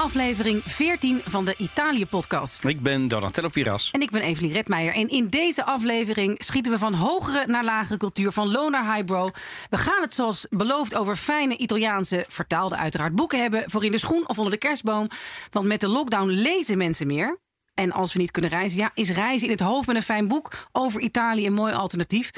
Aflevering 0.00 0.62
14 0.64 1.20
van 1.24 1.44
de 1.44 1.54
Italië-podcast. 1.56 2.64
Ik 2.64 2.80
ben 2.80 3.08
Donatello 3.08 3.48
Piras. 3.48 3.90
En 3.90 4.00
ik 4.00 4.10
ben 4.10 4.22
Evelien 4.22 4.52
Redmeijer. 4.52 4.94
En 4.94 5.08
in 5.08 5.28
deze 5.28 5.64
aflevering 5.64 6.42
schieten 6.42 6.72
we 6.72 6.78
van 6.78 6.94
hogere 6.94 7.46
naar 7.46 7.64
lagere 7.64 7.98
cultuur, 7.98 8.32
van 8.32 8.50
low 8.50 8.70
naar 8.70 8.94
highbrow. 8.94 9.30
We 9.70 9.76
gaan 9.76 10.02
het 10.02 10.14
zoals 10.14 10.46
beloofd 10.50 10.94
over 10.94 11.16
fijne 11.16 11.56
Italiaanse, 11.56 12.24
vertaalde 12.28 12.76
uiteraard, 12.76 13.14
boeken 13.14 13.40
hebben 13.40 13.70
voor 13.70 13.84
in 13.84 13.92
de 13.92 13.98
schoen 13.98 14.28
of 14.28 14.38
onder 14.38 14.52
de 14.52 14.58
kerstboom. 14.58 15.08
Want 15.50 15.66
met 15.66 15.80
de 15.80 15.88
lockdown 15.88 16.28
lezen 16.28 16.78
mensen 16.78 17.06
meer. 17.06 17.38
En 17.74 17.92
als 17.92 18.12
we 18.12 18.20
niet 18.20 18.30
kunnen 18.30 18.50
reizen, 18.50 18.78
ja, 18.78 18.90
is 18.94 19.10
reizen 19.10 19.46
in 19.46 19.52
het 19.52 19.62
hoofd 19.62 19.86
met 19.86 19.96
een 19.96 20.02
fijn 20.02 20.28
boek 20.28 20.52
over 20.72 21.00
Italië 21.00 21.46
een 21.46 21.52
mooi 21.52 21.72
alternatief. 21.72 22.30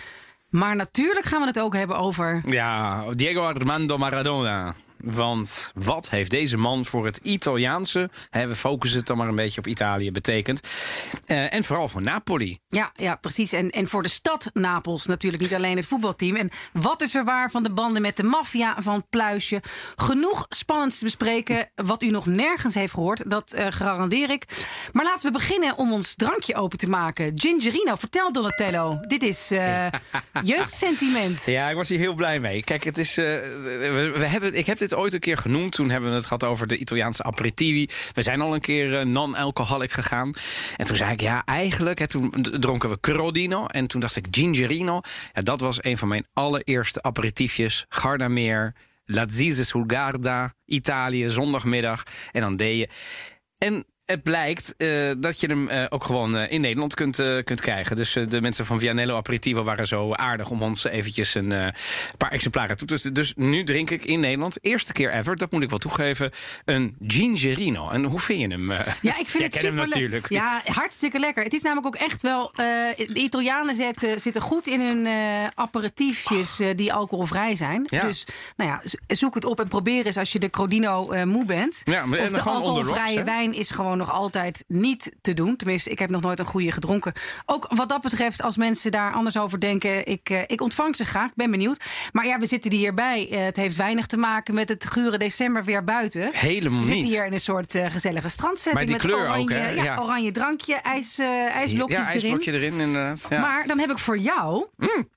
Maar 0.49 0.77
natuurlijk 0.77 1.27
gaan 1.27 1.41
we 1.41 1.47
het 1.47 1.61
ook 1.61 1.75
hebben 1.75 1.97
over. 1.97 2.43
Ja, 2.47 3.05
Diego 3.15 3.41
Armando 3.41 3.99
Maradona. 3.99 4.75
Want 5.03 5.73
wat 5.75 6.11
heeft 6.11 6.31
deze 6.31 6.57
man 6.57 6.85
voor 6.85 7.05
het 7.05 7.17
Italiaanse, 7.17 8.11
hè, 8.31 8.47
we 8.47 8.55
focussen 8.55 8.99
het 8.99 9.09
dan 9.09 9.17
maar 9.17 9.29
een 9.29 9.35
beetje 9.35 9.59
op 9.59 9.67
Italië, 9.67 10.13
betekend. 10.13 10.61
Uh, 11.27 11.55
en 11.55 11.65
vooral 11.65 11.89
voor 11.89 12.03
Napoli. 12.03 12.59
Ja, 12.69 12.91
ja 12.95 13.15
precies. 13.15 13.53
En, 13.53 13.71
en 13.71 13.89
voor 13.89 14.03
de 14.03 14.09
stad 14.09 14.51
Napels 14.53 15.07
natuurlijk, 15.07 15.43
niet 15.43 15.55
alleen 15.55 15.77
het 15.77 15.87
voetbalteam. 15.87 16.37
En 16.37 16.51
wat 16.73 17.03
is 17.03 17.15
er 17.15 17.25
waar 17.25 17.51
van 17.51 17.63
de 17.63 17.73
banden 17.73 18.03
met 18.03 18.17
de 18.17 18.23
maffia 18.23 18.77
van 18.79 19.07
Pluisje? 19.11 19.63
Genoeg 19.97 20.47
spannends 20.49 20.99
te 20.99 21.05
bespreken. 21.05 21.71
Wat 21.75 22.03
u 22.03 22.11
nog 22.11 22.27
nergens 22.27 22.75
heeft 22.75 22.93
gehoord, 22.93 23.31
dat 23.31 23.55
uh, 23.57 23.67
garandeer 23.71 24.31
ik. 24.31 24.45
Maar 24.93 25.05
laten 25.05 25.27
we 25.27 25.39
beginnen 25.39 25.77
om 25.77 25.93
ons 25.93 26.15
drankje 26.15 26.55
open 26.55 26.79
te 26.79 26.87
maken. 26.87 27.33
Gingerino, 27.35 27.95
vertel 27.95 28.33
Donatello. 28.33 29.01
Dit 29.07 29.23
is 29.23 29.53
uh, 29.53 29.87
jeugdsentiment. 30.43 31.43
Ja, 31.47 31.69
ik 31.69 31.77
was 31.77 31.89
hier 31.89 31.99
heel 31.99 32.15
blij 32.15 32.41
mee. 32.41 32.65
Kijk, 32.65 32.85
het 32.85 32.99
is, 32.99 33.15
we, 33.15 34.13
we 34.17 34.27
hebben, 34.27 34.55
ik 34.55 34.67
heb 34.67 34.79
dit 34.79 34.92
ooit 34.95 35.13
een 35.13 35.21
keer 35.21 35.37
genoemd. 35.37 35.73
Toen 35.73 35.91
hebben 35.91 36.09
we 36.11 36.15
het 36.15 36.27
gehad 36.27 36.45
over 36.45 36.67
de 36.67 36.79
Italiaanse 36.79 37.23
aperitivi. 37.23 37.89
We 38.13 38.23
zijn 38.23 38.41
al 38.41 38.55
een 38.55 38.61
keer 38.61 38.93
uh, 38.93 39.05
non-alcoholic 39.05 39.93
gegaan. 39.93 40.33
En 40.77 40.87
toen 40.87 40.97
zei 40.97 41.13
ik, 41.13 41.21
ja, 41.21 41.45
eigenlijk... 41.45 41.99
Hè, 41.99 42.07
toen 42.07 42.31
dronken 42.61 42.89
we 42.89 43.01
Crodino. 43.01 43.67
En 43.67 43.87
toen 43.87 44.01
dacht 44.01 44.17
ik, 44.17 44.27
Gingerino. 44.31 45.01
Ja, 45.33 45.43
dat 45.43 45.61
was 45.61 45.85
een 45.85 45.99
van 45.99 46.09
mijn 46.09 46.27
allereerste 46.33 47.03
aperitiefjes. 47.03 47.85
Gardameer, 47.89 48.75
Lazise 49.05 49.65
Sulgarda, 49.65 50.55
Italië, 50.65 51.31
zondagmiddag. 51.31 52.03
En 52.31 52.41
dan 52.41 52.57
deed 52.57 52.79
je... 52.79 52.89
En 53.59 53.85
het 54.05 54.23
blijkt 54.23 54.75
uh, 54.79 55.11
dat 55.19 55.41
je 55.41 55.47
hem 55.47 55.69
uh, 55.69 55.85
ook 55.89 56.05
gewoon 56.05 56.37
uh, 56.37 56.53
in 56.53 56.61
Nederland 56.61 56.95
kunt, 56.95 57.17
kunt 57.45 57.61
krijgen. 57.61 57.97
Dus 57.97 58.13
de 58.13 58.41
mensen 58.41 58.67
van 58.67 58.79
Vianello 58.79 59.17
Aperitivo 59.17 59.63
waren 59.63 59.87
zo 59.87 60.13
aardig 60.13 60.51
om 60.51 60.63
ons 60.63 60.85
eventjes 60.85 61.35
een 61.35 61.75
paar 62.19 62.31
exemplaren 62.31 62.77
toe 62.77 62.87
te 62.87 62.95
dus, 62.95 63.03
dus 63.03 63.33
nu 63.37 63.65
drink 63.65 63.91
ik 63.91 64.05
in 64.05 64.21
Nederland, 64.21 64.59
eerste 64.61 64.93
keer 64.93 65.13
ever, 65.13 65.37
dat 65.37 65.51
moet 65.51 65.63
ik 65.63 65.71
wel 65.71 65.79
toegeven, 65.79 66.31
een 66.65 66.97
Gingerino. 67.07 67.91
En 67.91 68.05
hoe 68.05 68.21
vind 68.21 68.41
je 68.41 68.49
hem? 68.49 68.73
Ja, 69.01 69.19
ik 69.19 69.29
vind 69.29 69.45
het 69.45 69.53
super 69.53 69.67
hem 69.67 69.89
natuurlijk. 69.89 70.29
Ja, 70.29 70.63
hartstikke 70.65 71.19
lekker. 71.19 71.45
Het 71.45 71.53
is 71.53 71.63
namelijk 71.63 71.87
ook 71.87 71.97
echt 71.97 72.23
wel, 72.23 72.53
de 72.97 73.13
Italianen 73.15 73.75
zetten, 73.75 74.21
zitten 74.21 74.43
goed 74.43 74.67
in 74.67 74.81
hun 74.81 75.07
aperitiefjes 75.55 76.61
die 76.77 76.93
alcoholvrij 76.93 77.55
zijn. 77.55 77.87
Ja. 77.91 78.03
Dus 78.03 78.27
nou 78.57 78.71
ja, 78.71 78.83
zoek 79.07 79.35
het 79.35 79.45
op 79.45 79.61
en 79.61 79.69
probeer 79.69 80.07
eens 80.07 80.17
als 80.17 80.33
je 80.33 80.39
de 80.39 80.51
Crodino 80.51 81.25
moe 81.25 81.45
bent. 81.45 81.81
Ja, 81.85 82.07
maar, 82.07 82.21
of 82.21 82.29
de 82.29 82.41
alcoholvrije 82.41 83.15
rocks, 83.15 83.31
wijn 83.31 83.55
is 83.55 83.71
gewoon 83.71 84.02
nog 84.07 84.13
altijd 84.13 84.65
niet 84.69 85.13
te 85.21 85.35
doen. 85.35 85.57
Tenminste, 85.57 85.91
ik 85.91 85.99
heb 85.99 86.11
nog 86.11 86.21
nooit 86.23 86.39
een 86.39 86.45
goede 86.45 86.73
gedronken. 86.73 87.13
Ook 87.47 87.67
wat 87.75 87.89
dat 87.89 88.01
betreft, 88.01 88.43
als 88.43 88.57
mensen 88.57 88.91
daar 88.91 89.13
anders 89.13 89.37
over 89.37 89.61
denken, 89.61 90.07
ik, 90.07 90.31
uh, 90.31 90.41
ik 90.47 90.61
ontvang 90.61 90.97
ze 90.97 91.05
graag. 91.05 91.29
Ik 91.29 91.35
ben 91.35 91.51
benieuwd. 91.51 91.85
Maar 92.13 92.27
ja, 92.27 92.39
we 92.39 92.47
zitten 92.47 92.71
hierbij. 92.73 93.29
Uh, 93.31 93.45
het 93.45 93.57
heeft 93.57 93.77
weinig 93.77 94.07
te 94.07 94.17
maken 94.17 94.55
met 94.55 94.69
het 94.69 94.87
gure 94.91 95.19
december 95.19 95.65
weer 95.65 95.85
buiten. 95.85 96.31
Helemaal 96.33 96.79
niet. 96.79 96.89
We 96.89 96.95
zitten 96.95 97.11
hier 97.13 97.27
in 97.27 97.33
een 97.33 97.41
soort 97.41 97.75
uh, 97.75 97.87
gezellige 97.91 98.29
die 98.87 98.93
met 98.95 99.01
oranje, 99.21 99.43
ook? 99.43 99.51
Ja, 99.51 99.83
Ja. 99.83 99.99
oranje 99.99 100.31
drankje, 100.33 100.75
ijs, 100.75 101.19
ijsblokjes 101.19 102.07
ja, 102.07 102.13
ijsblokje 102.13 102.53
erin. 102.53 102.63
erin, 102.73 102.81
inderdaad. 102.81 103.27
Ja. 103.29 103.41
Maar 103.41 103.67
dan 103.67 103.79
heb 103.79 103.91
ik 103.91 103.99
voor 103.99 104.19
jou 104.19 104.67
Mm. 104.77 105.09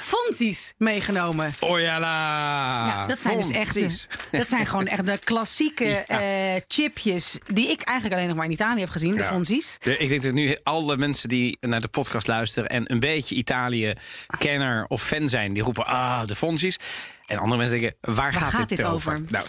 Fonzies 0.00 0.72
meegenomen. 0.78 1.52
Oh 1.60 1.80
ja, 1.80 3.06
dat 3.06 3.18
zijn 3.18 3.36
dus 3.36 3.50
echt. 3.50 4.06
Dat 4.30 4.48
zijn 4.48 4.66
gewoon 4.66 4.86
echt 4.86 5.06
de 5.06 5.18
klassieke 5.24 5.84
eh, 6.06 6.60
chipjes. 6.68 7.38
die 7.52 7.70
ik 7.70 7.80
eigenlijk 7.80 8.14
alleen 8.16 8.28
nog 8.28 8.36
maar 8.36 8.46
in 8.46 8.52
Italië 8.52 8.80
heb 8.80 8.88
gezien, 8.88 9.12
de 9.14 9.22
Ja. 9.22 9.38
De- 9.80 9.98
Ik 9.98 10.08
denk 10.08 10.22
dat 10.22 10.32
nu 10.32 10.56
alle 10.62 10.96
mensen 10.96 11.28
die 11.28 11.56
naar 11.60 11.80
de 11.80 11.88
podcast 11.88 12.26
luisteren 12.26 12.68
en 12.70 12.92
een 12.92 13.00
beetje 13.00 13.34
Italië-kenner 13.34 14.84
of 14.88 15.02
fan 15.02 15.28
zijn, 15.28 15.52
die 15.52 15.62
roepen: 15.62 15.86
Ah, 15.86 16.26
de 16.26 16.34
Fonzies. 16.34 16.78
En 17.26 17.38
andere 17.38 17.56
mensen 17.56 17.80
denken: 17.80 18.14
Waar, 18.14 18.32
gaat, 18.32 18.52
gaat 18.52 18.68
dit, 18.68 18.78
dit 18.78 18.86
over? 18.86 19.12
over? 19.12 19.24
Nou, 19.30 19.46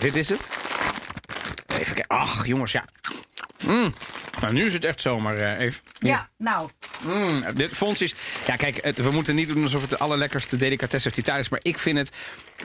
dit 0.00 0.16
is 0.16 0.28
het. 0.28 0.48
Even 1.66 1.94
kijken. 1.94 2.16
Ach, 2.16 2.46
jongens, 2.46 2.72
ja. 2.72 2.84
Mm. 3.66 3.94
Nou, 4.40 4.52
nu 4.52 4.64
is 4.64 4.72
het 4.72 4.84
echt 4.84 5.00
zomaar 5.00 5.36
eh, 5.36 5.60
even. 5.66 5.80
Ja, 5.98 6.28
nou. 6.36 6.68
Mm, 7.08 7.42
dit 7.54 7.70
Fonsies. 7.72 8.14
Ja, 8.46 8.56
kijk, 8.56 8.78
het- 8.84 8.96
we 9.02 9.10
moeten 9.10 9.34
niet 9.34 9.48
doen 9.48 9.62
alsof 9.62 9.80
het 9.80 9.90
de 9.90 9.98
allerlekkerste 9.98 10.56
delicatesse 10.56 11.08
uit 11.08 11.16
Italië 11.18 11.40
is. 11.40 11.48
Maar 11.48 11.60
ik 11.62 11.78
vind 11.78 11.98
het 11.98 12.10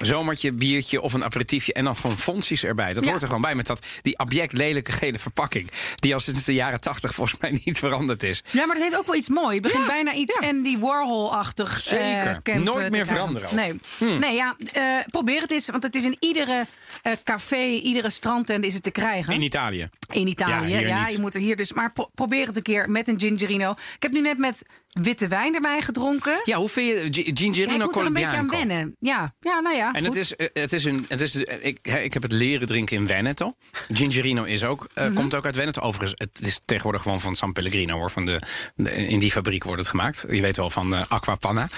zomertje, 0.01 0.51
biertje 0.53 1.01
of 1.01 1.13
een 1.13 1.23
aperitiefje. 1.23 1.73
En 1.73 1.83
dan 1.83 1.95
gewoon 1.95 2.17
Fonsies 2.17 2.63
erbij. 2.63 2.93
Dat 2.93 3.03
Ja. 3.03 3.09
hoort 3.09 3.21
er 3.21 3.27
gewoon 3.27 3.41
bij 3.41 3.55
met 3.55 3.67
dat, 3.67 3.85
die 4.01 4.17
abject 4.17 4.53
lelijke 4.53 4.91
gele 4.91 5.19
verpakking. 5.19 5.71
Die 5.95 6.13
al 6.13 6.19
sinds 6.19 6.43
de 6.43 6.53
jaren 6.53 6.81
tachtig 6.81 7.13
volgens 7.13 7.39
mij 7.39 7.61
niet 7.65 7.77
veranderd 7.79 8.23
is. 8.23 8.43
Ja, 8.51 8.65
maar 8.65 8.75
dat 8.75 8.83
heeft 8.83 8.97
ook 8.97 9.05
wel 9.05 9.15
iets 9.15 9.29
moois. 9.29 9.53
Het 9.53 9.61
begint 9.61 9.83
Ja, 9.85 9.89
bijna 9.89 10.13
iets 10.13 10.37
ja. 10.41 10.47
Andy 10.47 10.77
Warhol-achtig. 10.79 11.79
Zeker. 11.79 12.39
eh, 12.43 12.55
Nooit 12.55 12.85
eh, 12.85 12.91
meer 12.91 13.05
veranderen. 13.05 13.55
Nee, 13.55 13.75
Hmm. 13.97 14.19
nee 14.19 14.35
ja, 14.35 14.55
eh, 14.73 14.83
probeer 15.09 15.41
het 15.41 15.51
eens. 15.51 15.67
Want 15.67 15.83
het 15.83 15.95
is 15.95 16.03
in 16.03 16.17
iedere 16.19 16.65
eh, 17.01 17.11
café, 17.23 17.65
iedere 17.65 18.09
strandtent 18.09 18.65
is 18.65 18.73
het 18.73 18.83
te 18.83 18.91
krijgen. 18.91 19.33
In 19.33 19.41
Italië. 19.41 19.89
In 20.11 20.27
Italië, 20.27 20.75
Ja, 20.87 20.89
ja. 20.89 20.95
hier 20.95 21.05
niet. 21.05 21.15
je 21.15 21.21
moet 21.21 21.35
er 21.35 21.41
hier 21.41 21.55
dus. 21.55 21.73
Maar 21.73 21.91
pro- 21.91 22.09
probeer 22.13 22.47
het 22.47 22.55
een 22.55 22.61
keer 22.63 22.89
met 22.89 23.07
een 23.07 23.19
gingerino. 23.19 23.71
Ik 23.71 24.01
heb 24.03 24.11
nu 24.11 24.21
net 24.21 24.37
met 24.37 24.63
witte 24.91 25.27
wijn 25.27 25.55
erbij 25.55 25.81
gedronken. 25.81 26.41
Ja, 26.43 26.57
hoe 26.57 26.69
vind 26.69 26.87
je 27.15 27.21
G- 27.21 27.25
Ja, 27.25 27.31
Gingerino 27.35 27.75
ik 27.85 27.91
moet 27.91 27.99
er 27.99 28.05
een 28.05 28.13
beetje 28.13 28.37
aan 28.37 28.49
wennen. 28.49 28.95
Ja, 28.99 29.33
ja 29.39 29.59
nou 29.59 29.75
ja. 29.75 29.91
En 29.93 30.03
het 30.03 30.15
is, 30.15 30.35
eh, 30.35 30.47
het 30.53 30.73
is 30.73 30.83
een. 30.83 31.05
Het 31.07 31.21
is, 31.21 31.35
ik, 31.35 31.79
ik 31.87 32.13
heb 32.13 32.21
het 32.23 32.31
leren 32.31 32.67
drinken 32.67 32.97
in 32.97 33.07
Veneto. 33.07 33.53
Gingerino 33.93 34.43
is 34.43 34.63
ook, 34.63 34.87
eh, 34.93 35.05
Mhm. 35.05 35.13
komt 35.13 35.35
ook 35.35 35.45
uit 35.45 35.55
Veneto. 35.55 35.81
Overigens, 35.81 36.13
het 36.29 36.47
is 36.47 36.59
tegenwoordig 36.65 37.01
gewoon 37.01 37.19
van 37.19 37.35
San 37.35 37.53
Pellegrino 37.53 37.97
hoor. 37.97 38.11
Van 38.11 38.25
de, 38.25 38.41
de- 38.75 38.91
in 38.95 39.19
die 39.19 39.31
fabriek 39.31 39.63
wordt 39.63 39.79
het 39.79 39.89
gemaakt. 39.89 40.25
Je 40.29 40.41
weet 40.41 40.57
wel 40.57 40.69
van 40.69 40.95
eh 40.95 41.01
Aqua 41.07 41.35
Panna. 41.35 41.69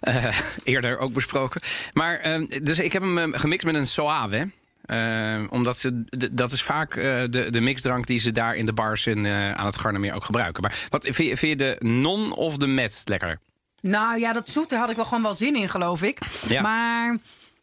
Eh, 0.00 0.38
eerder 0.64 0.98
ook 0.98 1.12
besproken. 1.12 1.60
Maar 1.92 2.18
eh, 2.18 2.46
dus 2.62 2.78
ik 2.78 2.92
heb 2.92 3.02
hem 3.02 3.32
gemixt 3.34 3.66
met 3.66 3.74
een 3.74 3.86
Soave. 3.86 4.50
Eh, 4.92 5.42
omdat 5.50 5.78
ze, 5.78 6.04
dat 6.32 6.52
is 6.52 6.62
vaak 6.62 6.94
eh, 6.96 7.02
de, 7.30 7.50
de 7.50 7.60
mixdrank 7.60 8.06
die 8.06 8.18
ze 8.18 8.30
daar 8.30 8.54
in 8.54 8.66
de 8.66 8.72
bars 8.72 9.06
in, 9.06 9.26
eh, 9.26 9.52
aan 9.52 9.66
het 9.66 9.78
Gardermeer 9.78 10.14
ook 10.14 10.24
gebruiken. 10.24 10.62
Maar 10.62 10.86
wat, 10.88 11.02
vind, 11.04 11.16
je, 11.28 11.36
vind 11.36 11.40
je 11.40 11.56
de 11.56 11.76
non 11.86 12.32
of 12.32 12.56
de 12.56 12.66
met 12.66 13.02
lekkerder? 13.04 13.38
Nou 13.80 14.18
ja, 14.18 14.32
dat 14.32 14.48
zoete 14.48 14.76
had 14.76 14.90
ik 14.90 14.96
wel 14.96 15.04
gewoon 15.04 15.22
wel 15.22 15.34
zin 15.34 15.56
in, 15.56 15.68
geloof 15.68 16.02
ik. 16.02 16.18
Ja. 16.48 16.62
Maar 16.62 17.16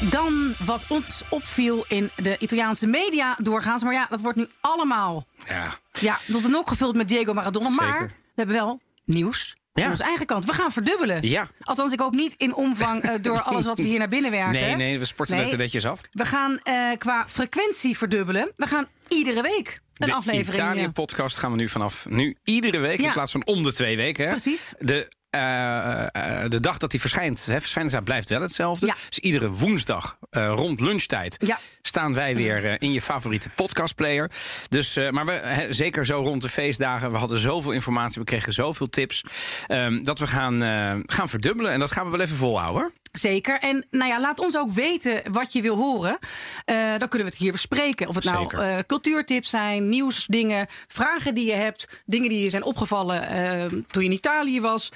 Dan 0.00 0.54
wat 0.64 0.84
ons 0.88 1.22
opviel 1.28 1.84
in 1.88 2.10
de 2.16 2.36
Italiaanse 2.38 2.86
media 2.86 3.36
doorgaans. 3.42 3.82
Maar 3.82 3.92
ja, 3.92 4.06
dat 4.10 4.20
wordt 4.20 4.38
nu 4.38 4.46
allemaal 4.60 5.26
Ja. 5.46 5.78
ja, 6.00 6.18
tot 6.32 6.44
een 6.44 6.56
ook 6.56 6.68
gevuld 6.68 6.96
met 6.96 7.08
Diego 7.08 7.32
Maradona. 7.32 7.68
Zeker. 7.68 7.84
Maar 7.84 8.06
we 8.06 8.12
hebben 8.34 8.54
wel 8.56 8.80
nieuws. 9.04 9.56
Ja. 9.72 9.82
Van 9.82 9.90
onze 9.92 10.04
eigen 10.04 10.26
kant. 10.26 10.44
We 10.44 10.52
gaan 10.52 10.72
verdubbelen. 10.72 11.28
Ja. 11.28 11.48
Althans, 11.60 11.92
ik 11.92 12.00
hoop 12.00 12.14
niet 12.14 12.34
in 12.36 12.54
omvang 12.54 13.02
eh, 13.02 13.22
door 13.22 13.40
alles 13.40 13.64
wat 13.64 13.78
we 13.78 13.84
hier 13.84 13.98
naar 13.98 14.08
binnen 14.08 14.30
werken. 14.30 14.52
Nee, 14.52 14.74
nee, 14.74 14.98
we 14.98 15.04
sporten 15.04 15.36
Nee. 15.36 15.48
het 15.48 15.58
netjes 15.58 15.84
af. 15.86 16.00
We 16.12 16.24
gaan 16.24 16.58
eh, 16.58 16.74
qua 16.98 17.24
frequentie 17.28 17.96
verdubbelen. 17.98 18.52
We 18.56 18.66
gaan 18.66 18.86
iedere 19.08 19.42
week 19.42 19.80
een 19.96 20.06
de 20.06 20.12
aflevering. 20.14 20.62
eh, 20.62 20.70
Italië-podcast 20.70 21.36
gaan 21.36 21.50
we 21.50 21.56
nu 21.56 21.68
vanaf 21.68 22.06
nu 22.08 22.36
iedere 22.44 22.78
week 22.78 23.00
Ja. 23.00 23.06
in 23.06 23.12
plaats 23.12 23.32
van 23.32 23.46
om 23.46 23.62
de 23.62 23.72
twee 23.72 23.96
weken. 23.96 24.24
Hè? 24.24 24.30
Precies. 24.30 24.72
De, 24.78 25.08
eh, 25.30 26.02
eh, 26.02 26.50
de 26.50 26.60
dag 26.60 26.78
dat 26.78 26.90
die 26.90 27.00
verschijnt, 27.00 27.46
hè, 27.46 28.02
blijft 28.02 28.28
wel 28.28 28.40
hetzelfde. 28.40 28.86
Ja. 28.86 28.94
Dus 29.08 29.18
iedere 29.18 29.50
woensdag 29.50 30.18
eh, 30.30 30.52
rond 30.56 30.80
lunchtijd 30.80 31.36
Ja. 31.46 31.58
staan 31.82 32.14
wij 32.14 32.36
weer 32.36 32.64
eh, 32.64 32.74
in 32.78 32.92
je 32.92 33.00
favoriete 33.02 33.48
podcastplayer. 33.48 34.30
Dus, 34.68 34.96
eh, 34.96 35.10
maar 35.10 35.26
we, 35.26 35.66
zeker 35.70 36.06
zo 36.06 36.20
rond 36.20 36.42
de 36.42 36.48
feestdagen. 36.48 37.10
We 37.10 37.16
hadden 37.16 37.38
zoveel 37.38 37.72
informatie, 37.72 38.20
we 38.20 38.26
kregen 38.26 38.52
zoveel 38.52 38.88
tips. 38.88 39.24
ehm, 39.66 40.02
dat 40.02 40.18
we 40.18 40.26
gaan, 40.26 40.62
eh, 40.62 40.94
gaan 41.06 41.28
verdubbelen. 41.28 41.72
En 41.72 41.78
dat 41.78 41.92
gaan 41.92 42.04
we 42.04 42.10
wel 42.10 42.20
even 42.20 42.36
volhouden. 42.36 42.80
hoor. 42.82 42.92
Zeker. 43.12 43.58
En 43.60 43.86
nou 43.90 44.10
ja, 44.10 44.20
laat 44.20 44.40
ons 44.40 44.56
ook 44.56 44.70
weten 44.70 45.22
wat 45.32 45.52
je 45.52 45.62
wil 45.62 45.76
horen. 45.76 46.18
Eh, 46.64 46.76
dan 46.98 47.08
kunnen 47.08 47.26
we 47.28 47.32
het 47.32 47.42
hier 47.42 47.52
bespreken. 47.52 48.08
Of 48.08 48.14
het 48.14 48.24
nou 48.24 48.56
eh, 48.58 48.78
cultuurtips 48.86 49.50
zijn, 49.50 49.88
nieuwsdingen, 49.88 50.66
vragen 50.86 51.34
die 51.34 51.46
je 51.46 51.54
hebt, 51.54 52.02
dingen 52.06 52.28
die 52.28 52.42
je 52.42 52.50
zijn 52.50 52.62
opgevallen 52.62 53.28
eh, 53.28 53.64
toen 53.86 54.02
je 54.02 54.08
in 54.08 54.14
Italië 54.14 54.60
was. 54.60 54.88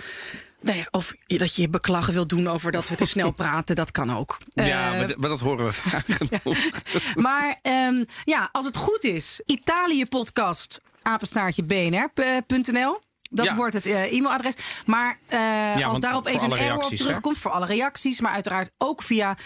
Nou 0.62 0.78
ja, 0.78 0.86
of 0.90 1.14
dat 1.26 1.54
je 1.54 1.62
je 1.62 1.68
beklag 1.68 2.06
wilt 2.06 2.28
doen 2.28 2.46
over 2.48 2.72
dat 2.72 2.88
we 2.88 2.94
te 2.94 3.06
snel 3.06 3.30
praten, 3.42 3.76
dat 3.76 3.90
kan 3.90 4.16
ook. 4.16 4.38
ja, 4.52 4.92
Eh, 4.92 5.16
maar, 5.18 5.28
dat 5.30 5.40
horen 5.40 5.64
we 5.66 5.72
vaak 5.72 6.04
genoeg. 6.18 6.58
maar 7.26 7.58
ehm, 7.62 8.04
ja, 8.24 8.48
als 8.52 8.64
het 8.64 8.76
goed 8.76 9.04
is, 9.04 9.40
Italië-podcast, 9.46 10.80
apenstaartje 11.02 11.62
bnr.nl. 11.62 13.00
Dat 13.30 13.46
Ja. 13.46 13.54
wordt 13.56 13.74
het 13.74 13.86
eh, 13.86 14.12
e-mailadres. 14.12 14.54
Maar 14.86 15.18
eh, 15.26 15.88
als 15.88 16.00
daar 16.00 16.16
opeens 16.16 16.42
een 16.42 16.52
error 16.56 16.84
op 16.84 16.90
hè? 16.90 16.96
terugkomt, 16.96 17.38
voor 17.38 17.50
alle 17.50 17.66
reacties, 17.66 18.20
maar 18.20 18.32
uiteraard 18.32 18.70
ook 18.78 19.02
via 19.02 19.36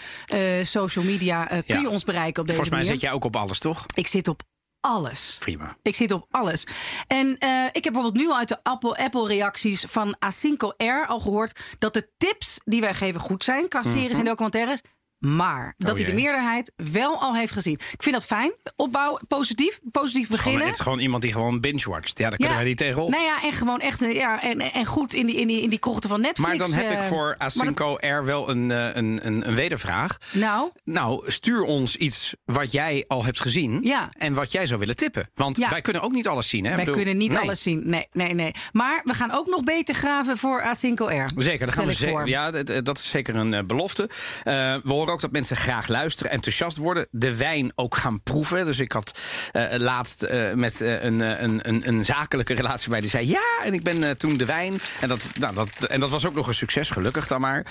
social 0.63 1.05
media, 1.05 1.43
kun 1.45 1.63
Ja. 1.65 1.79
je 1.79 1.89
ons 1.89 2.03
bereiken 2.03 2.41
op 2.41 2.47
deze 2.47 2.59
Volgens 2.59 2.69
mij 2.69 2.79
manier. 2.79 2.93
zit 2.93 3.01
jij 3.01 3.11
ook 3.11 3.23
op 3.23 3.35
alles, 3.35 3.59
toch? 3.59 3.85
Ik 3.93 4.07
zit 4.07 4.27
op 4.27 4.41
alles. 4.81 5.37
Prima. 5.39 5.77
Ik 5.81 5.95
zit 5.95 6.11
op 6.11 6.27
alles. 6.31 6.67
En 7.07 7.37
eh, 7.37 7.65
ik 7.71 7.83
heb 7.83 7.93
bijvoorbeeld 7.93 8.23
nu 8.23 8.29
al 8.29 8.37
uit 8.37 8.47
de 8.47 8.63
Apple, 8.63 8.97
Apple 8.97 9.27
reacties 9.27 9.85
van 9.89 10.15
A5R 10.25 11.07
al 11.07 11.19
gehoord 11.19 11.59
dat 11.79 11.93
de 11.93 12.09
tips 12.17 12.59
die 12.65 12.81
wij 12.81 12.93
geven 12.93 13.19
goed 13.19 13.43
zijn 13.43 13.67
qua 13.67 13.81
series 13.81 14.17
en 14.17 14.25
documentaires. 14.25 14.81
Maar 15.19 15.73
dat 15.77 15.95
hij 15.97 16.05
de. 16.05 16.11
Oh 16.11 16.17
meerderheid 16.17 16.71
wel 16.75 17.21
al 17.21 17.35
heeft 17.35 17.51
gezien. 17.51 17.73
Ik 17.73 18.03
vind 18.03 18.15
dat 18.15 18.25
fijn. 18.25 18.51
Opbouw, 18.75 19.19
positief. 19.27 19.79
Positief 19.91 20.25
Gewoon, 20.25 20.37
beginnen. 20.43 20.65
het 20.67 20.75
is 20.75 20.81
gewoon 20.81 20.99
iemand 20.99 21.21
die 21.21 21.31
gewoon 21.31 21.59
binge-watcht. 21.59 22.17
Ja, 22.17 22.29
daar 22.29 22.37
kunnen 22.37 22.55
wij 22.55 22.65
niet 22.65 22.77
tegenop. 22.77 23.09
Nou 23.09 23.23
ja, 23.23 23.43
en 23.43 23.51
gewoon 23.51 23.79
echt 23.79 24.01
eh, 24.01 24.15
ja, 24.15 24.41
en, 24.43 24.59
en 24.61 24.85
goed 24.85 25.13
in 25.13 25.25
die, 25.25 25.35
in, 25.35 25.47
die, 25.47 25.61
in 25.61 25.69
die 25.69 25.79
krochten 25.79 26.09
van 26.09 26.21
Netflix. 26.21 26.49
Maar 26.49 26.57
dan 26.57 26.71
heb 26.71 26.91
ik 26.91 26.97
eh, 26.97 27.07
voor 27.07 27.35
Asinco 27.37 27.97
R 27.99 28.25
wel 28.25 28.49
een, 28.49 28.71
eh, 28.71 28.95
een, 28.95 29.19
een, 29.23 29.47
een 29.47 29.55
wedervraag. 29.55 30.17
Nou, 30.31 30.69
Nou, 30.83 31.31
stuur 31.31 31.61
ons 31.63 31.95
iets 31.95 32.33
wat 32.45 32.71
jij 32.71 33.03
al 33.07 33.25
hebt 33.25 33.41
gezien 33.41 33.79
Ja. 33.83 34.09
en 34.17 34.33
wat 34.33 34.51
jij 34.51 34.65
zou 34.65 34.79
willen 34.79 34.95
tippen. 34.95 35.29
Want 35.35 35.57
Ja. 35.57 35.69
wij 35.69 35.81
kunnen 35.81 36.01
ook 36.01 36.11
niet 36.11 36.27
alles 36.27 36.49
zien. 36.49 36.63
Hè? 36.63 36.69
Wij 36.69 36.79
bedoel, 36.79 36.95
kunnen 36.95 37.17
niet 37.17 37.31
nee. 37.31 37.39
alles 37.41 37.61
zien. 37.61 37.81
Nee, 37.85 38.07
nee, 38.11 38.33
nee. 38.33 38.51
Maar 38.71 39.01
we 39.03 39.13
gaan 39.13 39.31
ook 39.31 39.47
nog 39.47 39.63
beter 39.63 39.95
graven 39.95 40.37
voor 40.37 40.61
A5R. 40.61 41.33
Zeker, 41.37 41.65
dat 41.65 41.75
gaan 41.75 41.87
we. 41.87 42.21
Ja, 42.25 42.51
dat, 42.51 42.85
dat 42.85 42.97
is 42.97 43.09
zeker 43.09 43.35
een 43.35 43.67
belofte. 43.67 44.09
We 44.43 44.81
horen 44.85 45.06
ook 45.09 45.21
dat 45.21 45.31
mensen 45.31 45.57
graag 45.57 45.87
luisteren, 45.87 46.31
enthousiast 46.31 46.77
worden. 46.77 47.07
De 47.11 47.35
wijn 47.35 47.71
ook 47.75 47.95
gaan 47.95 48.23
proeven. 48.23 48.65
Dus 48.65 48.79
ik 48.79 48.91
had 48.91 49.19
eh, 49.51 49.63
laatst 49.77 50.23
eh, 50.23 50.53
met 50.53 50.81
eh, 50.81 51.03
een, 51.03 51.19
een, 51.43 51.59
een, 51.67 51.87
een 51.87 52.05
zakelijke 52.05 52.53
relatie 52.53 52.89
bij 52.89 53.01
die 53.01 53.09
zei 53.09 53.27
ja. 53.27 53.63
En 53.63 53.73
ik 53.73 53.83
ben 53.83 54.17
toen 54.17 54.37
de 54.37 54.45
wijn. 54.45 54.79
En 55.01 55.07
dat, 55.07 55.23
nou, 55.39 55.53
dat, 55.53 55.83
en 55.83 55.99
dat 55.99 56.09
was 56.09 56.27
ook 56.27 56.35
nog 56.35 56.47
een 56.47 56.53
succes, 56.53 56.89
gelukkig 56.89 57.27
dan 57.27 57.41
maar. 57.41 57.65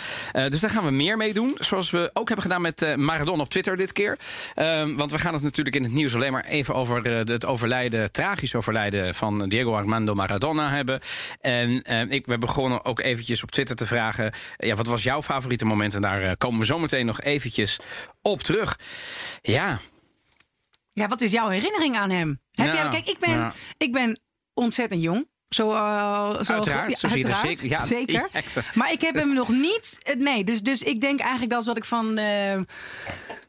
Dus 0.48 0.60
daar 0.60 0.70
gaan 0.70 0.84
we 0.84 0.90
meer 0.90 1.16
mee 1.16 1.32
doen. 1.32 1.56
Zoals 1.58 1.90
we 1.90 2.10
ook 2.12 2.28
hebben 2.28 2.46
gedaan 2.46 2.60
met 2.62 2.96
Maradona 2.96 3.42
op 3.42 3.50
Twitter 3.50 3.76
dit 3.76 3.92
keer. 3.92 4.18
Ehm, 4.54 4.94
want 4.94 5.10
we 5.10 5.18
gaan 5.18 5.34
het 5.34 5.42
natuurlijk 5.42 5.76
in 5.76 5.82
het 5.82 5.92
nieuws 5.92 6.14
alleen 6.14 6.32
maar 6.32 6.44
even 6.44 6.74
over 6.74 7.04
het 7.04 7.46
overlijden, 7.46 8.12
tragisch 8.12 8.54
overlijden 8.54 9.14
van 9.14 9.48
Diego 9.48 9.74
Armando 9.74 10.14
Maradona 10.14 10.70
hebben. 10.70 11.00
En 11.40 11.82
eh, 11.82 12.10
ik, 12.10 12.26
we 12.26 12.38
begonnen 12.38 12.84
ook 12.84 13.00
eventjes 13.00 13.42
op 13.42 13.50
Twitter 13.50 13.76
te 13.76 13.86
vragen: 13.86 14.32
ja, 14.56 14.74
wat 14.74 14.86
was 14.86 15.02
jouw 15.02 15.22
favoriete 15.22 15.64
moment? 15.64 15.94
En 15.94 16.00
daar 16.00 16.36
komen 16.36 16.58
we 16.58 16.64
zo 16.64 16.78
meteen 16.78 17.06
nog 17.06 17.20
eventjes 17.26 17.78
op 18.22 18.42
terug. 18.42 18.78
Ja, 19.42 19.80
Ja, 20.92 21.08
wat 21.08 21.20
is 21.20 21.30
jouw 21.30 21.48
herinnering 21.48 21.96
aan 21.96 22.10
hem? 22.10 22.40
Heb 22.52 22.74
jij, 22.74 22.88
kijk, 22.88 23.08
ik 23.08 23.18
ben, 23.18 23.52
ik 23.76 23.92
ben 23.92 24.20
ontzettend 24.54 25.02
jong. 25.02 25.28
Zo, 25.48 25.72
eh, 25.72 26.42
zo 26.42 26.52
Uiteraard, 26.52 26.90
ja, 26.90 26.96
zo 26.96 27.08
zie 27.08 27.16
je 27.18 27.24
er 27.24 27.32
uiteraard, 27.32 27.58
zeker- 27.58 27.78
ja, 27.78 27.86
zeker. 27.86 28.14
ja. 28.54 28.62
Maar 28.74 28.92
ik 28.92 29.00
heb 29.00 29.14
hem 29.14 29.32
nog 29.34 29.48
niet. 29.48 29.98
Nee, 30.18 30.44
dus, 30.44 30.60
dus 30.60 30.82
ik 30.82 31.00
denk 31.00 31.20
eigenlijk 31.20 31.50
dat 31.50 31.60
is 31.60 31.66
wat 31.66 31.76
ik 31.76 31.84
van. 31.84 32.18
eh, 32.18 32.60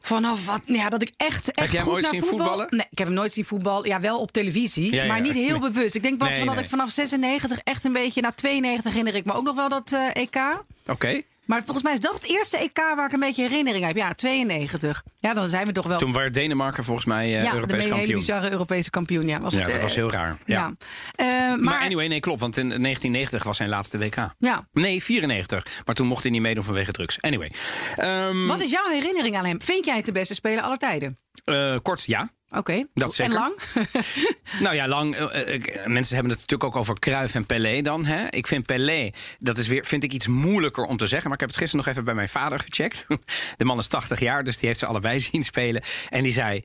vanaf 0.00 0.46
wat. 0.46 0.60
Ja, 0.64 0.88
dat 0.88 1.02
ik 1.02 1.10
echt. 1.16 1.52
echt 1.52 1.72
jij 1.72 1.80
hem 1.80 1.82
goed 1.84 1.92
ooit 1.92 2.02
naar 2.02 2.12
zien 2.12 2.20
voetbal, 2.22 2.38
voetballen? 2.46 2.66
Nee, 2.70 2.86
ik 2.90 2.98
heb 2.98 3.06
hem 3.06 3.16
nooit 3.16 3.32
zien 3.32 3.44
voetballen. 3.44 3.88
Ja, 3.88 4.00
wel 4.00 4.18
op 4.20 4.32
televisie. 4.32 5.04
Maar 5.06 5.20
niet 5.20 5.32
heel 5.48 5.58
bewust. 5.60 5.94
Ik 5.94 6.02
denk 6.02 6.18
pas 6.18 6.28
Nee, 6.28 6.38
van 6.38 6.46
dat 6.54 6.58
ik 6.64 6.68
vanaf 6.70 6.90
96 6.90 7.58
echt 7.64 7.84
een 7.84 7.92
beetje. 7.92 8.20
Na 8.20 8.30
92 8.32 8.90
herinner 8.92 9.14
ik 9.14 9.24
me 9.24 9.32
ook 9.32 9.44
nog 9.44 9.54
wel 9.56 9.68
dat 9.68 9.92
eh, 9.92 10.06
EK. 10.22 10.64
oké. 10.86 11.22
Maar 11.48 11.62
volgens 11.62 11.82
mij 11.84 11.92
is 11.92 12.00
dat 12.00 12.14
het 12.14 12.24
eerste 12.24 12.56
EK 12.56 12.76
waar 12.76 13.06
ik 13.06 13.12
een 13.12 13.20
beetje 13.20 13.42
herinnering 13.42 13.84
heb. 13.86 13.96
Ja, 13.96 14.12
92. 14.14 15.02
Ja, 15.14 15.34
dan 15.34 15.46
zijn 15.48 15.66
we 15.66 15.72
toch 15.72 15.86
wel. 15.86 15.98
Toen 15.98 16.12
werd 16.12 16.34
Denemarken 16.34 16.84
volgens 16.84 17.06
mij 17.06 17.24
eh, 17.36 17.42
ja, 17.42 17.54
Europees 17.54 17.88
kampioen. 17.88 18.18
bizarre 18.18 18.50
Europese 18.50 18.90
kampioen. 18.90 19.26
Ja, 19.28 19.40
was, 19.40 19.52
Ja, 19.52 19.60
dat 19.66 19.70
eh, 19.70 19.82
was 19.82 19.94
heel 19.94 20.10
raar. 20.10 20.38
Ja. 20.44 20.54
Ja. 20.54 20.72
Eh, 21.14 21.26
maar, 21.48 21.58
Maar 21.60 21.80
anyway, 21.80 22.06
nee, 22.06 22.20
klopt. 22.20 22.40
Want 22.40 22.56
in 22.56 22.68
1990 22.68 23.42
was 23.42 23.56
zijn 23.56 23.68
laatste 23.68 23.98
WK. 23.98 24.14
ja. 24.38 24.68
Nee, 24.72 25.02
94. 25.02 25.82
Maar 25.84 25.94
toen 25.94 26.06
mocht 26.06 26.22
hij 26.22 26.32
niet 26.32 26.42
meedoen 26.42 26.64
vanwege 26.64 26.92
drugs. 26.92 27.20
Anyway. 27.22 27.52
Ehm, 27.96 28.46
Wat 28.46 28.60
is 28.60 28.70
jouw 28.70 28.88
herinnering 28.90 29.36
aan 29.36 29.44
hem? 29.44 29.62
Vind 29.62 29.84
jij 29.84 29.96
het 29.96 30.06
de 30.06 30.12
beste 30.12 30.34
speler 30.34 30.62
aller 30.62 30.78
tijden? 30.78 31.16
eh, 31.44 31.76
kort, 31.82 32.04
ja. 32.04 32.28
Oké. 32.50 32.86
Dat 32.94 33.14
zeker. 33.14 33.32
En 33.34 33.38
lang? 33.40 33.54
Nou 34.60 34.74
ja, 34.74 34.88
lang. 34.88 35.16
eh, 35.16 35.54
eh, 35.54 35.62
mensen 35.86 36.14
hebben 36.14 36.32
het 36.32 36.40
natuurlijk 36.40 36.64
ook 36.64 36.76
over 36.76 36.98
Cruyff 36.98 37.34
en 37.34 37.46
Pelé 37.46 37.80
dan. 37.82 38.04
Hè? 38.04 38.26
Ik 38.30 38.46
vind 38.46 38.66
Pelé, 38.66 39.10
dat 39.38 39.58
is 39.58 39.66
weer, 39.66 39.84
vind 39.84 40.02
ik 40.04 40.12
iets 40.12 40.26
moeilijker 40.26 40.84
om 40.84 40.96
te 40.96 41.06
zeggen. 41.06 41.24
Maar 41.24 41.34
ik 41.34 41.40
heb 41.40 41.48
het 41.48 41.58
gisteren 41.58 41.84
nog 41.84 41.94
even 41.94 42.04
bij 42.04 42.14
mijn 42.14 42.28
vader 42.28 42.60
gecheckt. 42.60 43.06
De 43.56 43.64
man 43.64 43.78
is 43.78 43.86
80 43.88 44.20
jaar, 44.20 44.44
dus 44.44 44.58
die 44.58 44.68
heeft 44.68 44.80
ze 44.80 44.86
allebei 44.86 45.20
zien 45.30 45.44
spelen. 45.44 45.82
En 46.08 46.22
die 46.22 46.32
zei, 46.32 46.46
"Ah, 46.56 46.62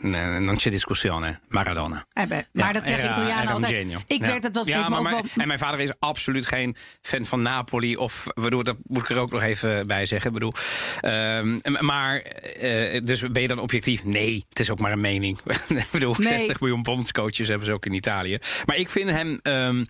non 0.00 0.56
c'è 0.56 0.70
discussione, 0.70 1.40
Maradona. 1.48 2.04
Eh, 2.12 2.26
beh, 2.26 2.36
Ja, 2.38 2.44
maar 2.52 2.72
dat 2.72 2.86
zeggen 2.86 3.04
era- 3.04 3.12
Italianen 3.12 3.42
era 3.42 3.50
un 3.50 3.62
altijd. 3.62 3.72
genio. 3.80 3.98
Ik 4.06 4.20
weet 4.20 4.42
het 4.42 4.54
was 4.54 4.66
ja, 4.66 4.88
maar 4.88 4.98
ook 4.98 5.04
mijn, 5.04 5.14
wel- 5.14 5.24
En 5.36 5.46
mijn 5.46 5.58
vader 5.58 5.80
is 5.80 5.90
absoluut 5.98 6.46
geen 6.46 6.76
fan 7.00 7.24
van 7.24 7.42
Napoli. 7.42 7.96
Of 7.96 8.26
bedoel, 8.34 8.62
dat 8.62 8.76
moet 8.82 9.02
ik 9.02 9.08
er 9.10 9.18
ook 9.18 9.30
nog 9.32 9.42
even 9.42 9.86
bij 9.86 10.06
zeggen. 10.06 10.32
Bedoel, 10.32 10.52
Ehm, 11.00 11.58
maar, 11.80 12.16
eh, 12.18 13.00
dus 13.02 13.20
ben 13.20 13.42
je 13.42 13.48
dan 13.48 13.58
objectief? 13.58 14.04
Nee, 14.04 14.44
het 14.48 14.60
is 14.60 14.70
ook 14.70 14.78
maar 14.78 14.92
een 14.92 15.00
mening. 15.00 15.38
ik 15.68 15.86
bedoel, 15.90 16.14
Nee. 16.18 16.28
60 16.28 16.60
miljoen 16.60 16.82
bondscoaches 16.82 17.48
hebben 17.48 17.66
ze 17.66 17.72
ook 17.72 17.86
in 17.86 17.92
Italië. 17.94 18.38
Maar 18.66 18.76
ik 18.76 18.88
vind 18.88 19.10
hem 19.10 19.38
ehm, 19.42 19.84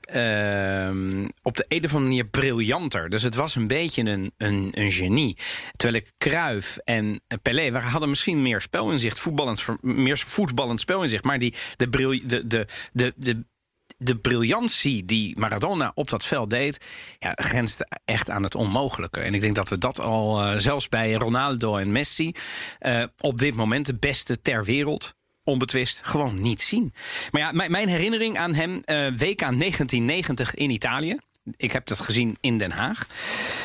ehm, 0.00 1.26
op 1.42 1.56
de 1.56 1.64
een 1.68 1.78
of 1.84 1.90
andere 1.94 2.00
manier 2.02 2.26
briljanter. 2.26 3.08
Dus 3.08 3.22
het 3.22 3.34
was 3.34 3.54
een 3.54 3.66
beetje 3.66 4.02
een, 4.02 4.32
een, 4.36 4.68
een 4.72 4.92
genie. 4.92 5.36
Terwijl 5.76 6.02
ik 6.04 6.12
Cruyff 6.18 6.76
en 6.76 7.20
Pelé 7.42 7.72
we 7.72 7.78
hadden 7.78 8.08
misschien 8.08 8.42
meer 8.42 8.60
spelinzicht, 8.98 9.18
voetballend, 9.18 9.66
meer 9.82 10.18
voetballend 10.18 10.80
spelinzicht. 10.80 11.24
Maar 11.24 11.38
die, 11.38 11.54
de, 11.76 11.88
bril, 11.88 12.20
de, 12.24 12.46
de, 12.46 12.66
de, 12.92 13.14
de, 13.16 13.44
de 13.96 14.16
briljantie 14.16 15.04
die 15.04 15.38
Maradona 15.38 15.92
op 15.94 16.10
dat 16.10 16.24
veld 16.24 16.50
deed, 16.50 16.84
ja, 17.18 17.32
grenste 17.34 17.88
echt 18.04 18.30
aan 18.30 18.42
het 18.42 18.54
onmogelijke. 18.54 19.20
En 19.20 19.34
ik 19.34 19.40
denk 19.40 19.54
dat 19.54 19.68
we 19.68 19.78
dat 19.78 20.00
al, 20.00 20.42
eh, 20.42 20.56
zelfs 20.56 20.88
bij 20.88 21.12
Ronaldo 21.12 21.76
en 21.76 21.92
Messi, 21.92 22.32
eh, 22.78 23.02
op 23.20 23.38
dit 23.38 23.54
moment 23.54 23.86
de 23.86 23.94
beste 23.94 24.40
ter 24.40 24.64
wereld 24.64 25.16
onbetwist 25.44 26.00
gewoon 26.04 26.40
niet 26.40 26.60
zien. 26.60 26.92
Maar 27.30 27.40
ja, 27.40 27.68
mijn, 27.68 27.88
herinnering 27.88 28.38
aan 28.38 28.54
hem, 28.54 28.82
eh, 28.84 29.06
WK 29.16 29.50
1990 29.50 30.54
in 30.54 30.70
Italië. 30.70 31.16
Ik 31.56 31.72
heb 31.72 31.86
dat 31.86 32.00
gezien 32.00 32.36
in 32.40 32.58
Den 32.58 32.70
Haag. 32.70 33.06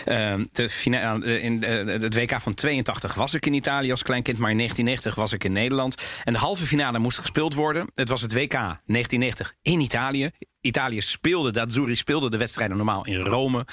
Ehm, 0.06 0.46
eh, 0.54 1.44
in 1.44 1.64
eh, 1.64 2.02
het 2.02 2.16
WK 2.16 2.42
van 2.42 2.54
82 2.54 3.14
was 3.14 3.34
ik 3.34 3.46
in 3.46 3.54
Italië 3.54 3.92
als 3.92 4.04
kleinkind, 4.04 4.38
maar 4.38 4.52
in 4.52 4.58
1990 4.58 5.24
was 5.24 5.34
ik 5.34 5.44
in 5.44 5.52
Nederland. 5.52 6.04
En 6.24 6.34
de 6.34 6.40
halve 6.40 6.66
finale 6.66 7.00
moest 7.00 7.18
gespeeld 7.18 7.54
worden. 7.54 7.88
Het 7.96 8.10
was 8.10 8.22
het 8.22 8.34
WK 8.34 8.52
1990 8.52 9.54
in 9.62 9.80
Italië. 9.80 10.30
Italië 10.62 11.02
speelde, 11.02 11.52
de 11.52 11.62
Azzurri 11.62 11.96
speelde 11.96 12.30
de 12.30 12.38
wedstrijden 12.38 12.78
normaal 12.78 13.06
in 13.06 13.20
Rome. 13.20 13.66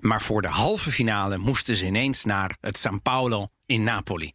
Maar 0.00 0.22
voor 0.22 0.42
de 0.42 0.48
halve 0.48 0.90
finale 0.90 1.38
moesten 1.38 1.76
ze 1.76 1.86
ineens 1.86 2.24
naar 2.24 2.56
het 2.60 2.76
San 2.76 3.02
Paolo 3.02 3.48
in 3.66 3.82
Napoli. 3.82 4.32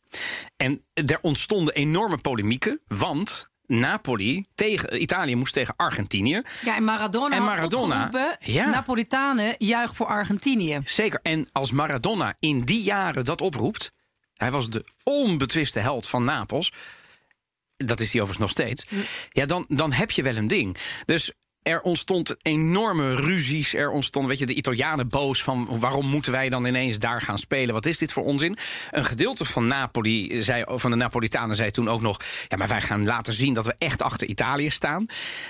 En 0.58 0.86
er 0.94 1.20
ontstonden 1.22 1.74
enorme 1.74 2.18
polemieken, 2.18 2.82
want 2.88 3.51
Napoli 3.72 4.46
tegen 4.56 5.02
Italië 5.02 5.36
moest 5.36 5.54
tegen 5.54 5.74
Argentinië. 5.78 6.42
Ja, 6.64 6.76
en 6.76 6.84
Maradona, 6.84 7.36
En 7.36 7.44
Maradona, 7.44 8.10
ja. 8.40 8.70
Napolitanen 8.70 9.56
juich 9.58 9.96
voor 9.96 10.08
Argentinië. 10.08 10.82
Zeker. 10.86 11.20
En 11.24 11.50
als 11.52 11.72
Maradona 11.72 12.36
in 12.40 12.62
die 12.62 12.82
jaren 12.82 13.26
dat 13.26 13.42
oproept, 13.42 13.92
hij 14.34 14.52
was 14.52 14.70
de 14.70 14.86
onbetwiste 15.04 15.80
held 15.80 16.08
van 16.08 16.24
Napels. 16.24 16.72
Dat 17.78 18.00
is 18.00 18.12
hij 18.12 18.22
overigens 18.22 18.38
nog 18.38 18.50
steeds. 18.50 18.86
Ja, 19.30 19.46
dan, 19.46 19.66
dan 19.68 19.92
heb 19.92 20.12
je 20.12 20.24
wel 20.24 20.36
een 20.36 20.48
ding. 20.48 20.78
Dus 21.06 21.32
er 21.64 21.82
ontstond 21.82 22.36
enorme 22.42 23.16
ruzies. 23.16 23.74
Er 23.74 23.90
ontstond, 23.90 24.28
weet 24.28 24.40
je, 24.40 24.46
de 24.46 24.54
Italianen 24.54 25.08
boos 25.08 25.44
van 25.44 25.80
waarom 25.80 26.06
moeten 26.06 26.32
wij 26.32 26.50
dan 26.50 26.66
ineens 26.66 27.00
daar 27.00 27.22
gaan 27.22 27.38
spelen? 27.38 27.74
Wat 27.74 27.86
is 27.86 27.98
dit 27.98 28.14
voor 28.14 28.24
onzin? 28.24 28.58
Een 28.92 29.06
gedeelte 29.06 29.46
van 29.46 29.68
Napoli 29.68 30.44
zei, 30.44 30.64
van 30.68 30.92
de 30.92 30.98
Napolitanen 30.98 31.56
zei 31.56 31.72
toen 31.72 31.90
ook 31.90 32.02
nog: 32.02 32.18
ja, 32.48 32.58
maar 32.58 32.68
wij 32.68 32.82
gaan 32.82 33.06
laten 33.06 33.34
zien 33.34 33.54
dat 33.54 33.66
we 33.66 33.76
echt 33.78 34.02
achter 34.02 34.28
Italië 34.28 34.70
staan. 34.70 35.06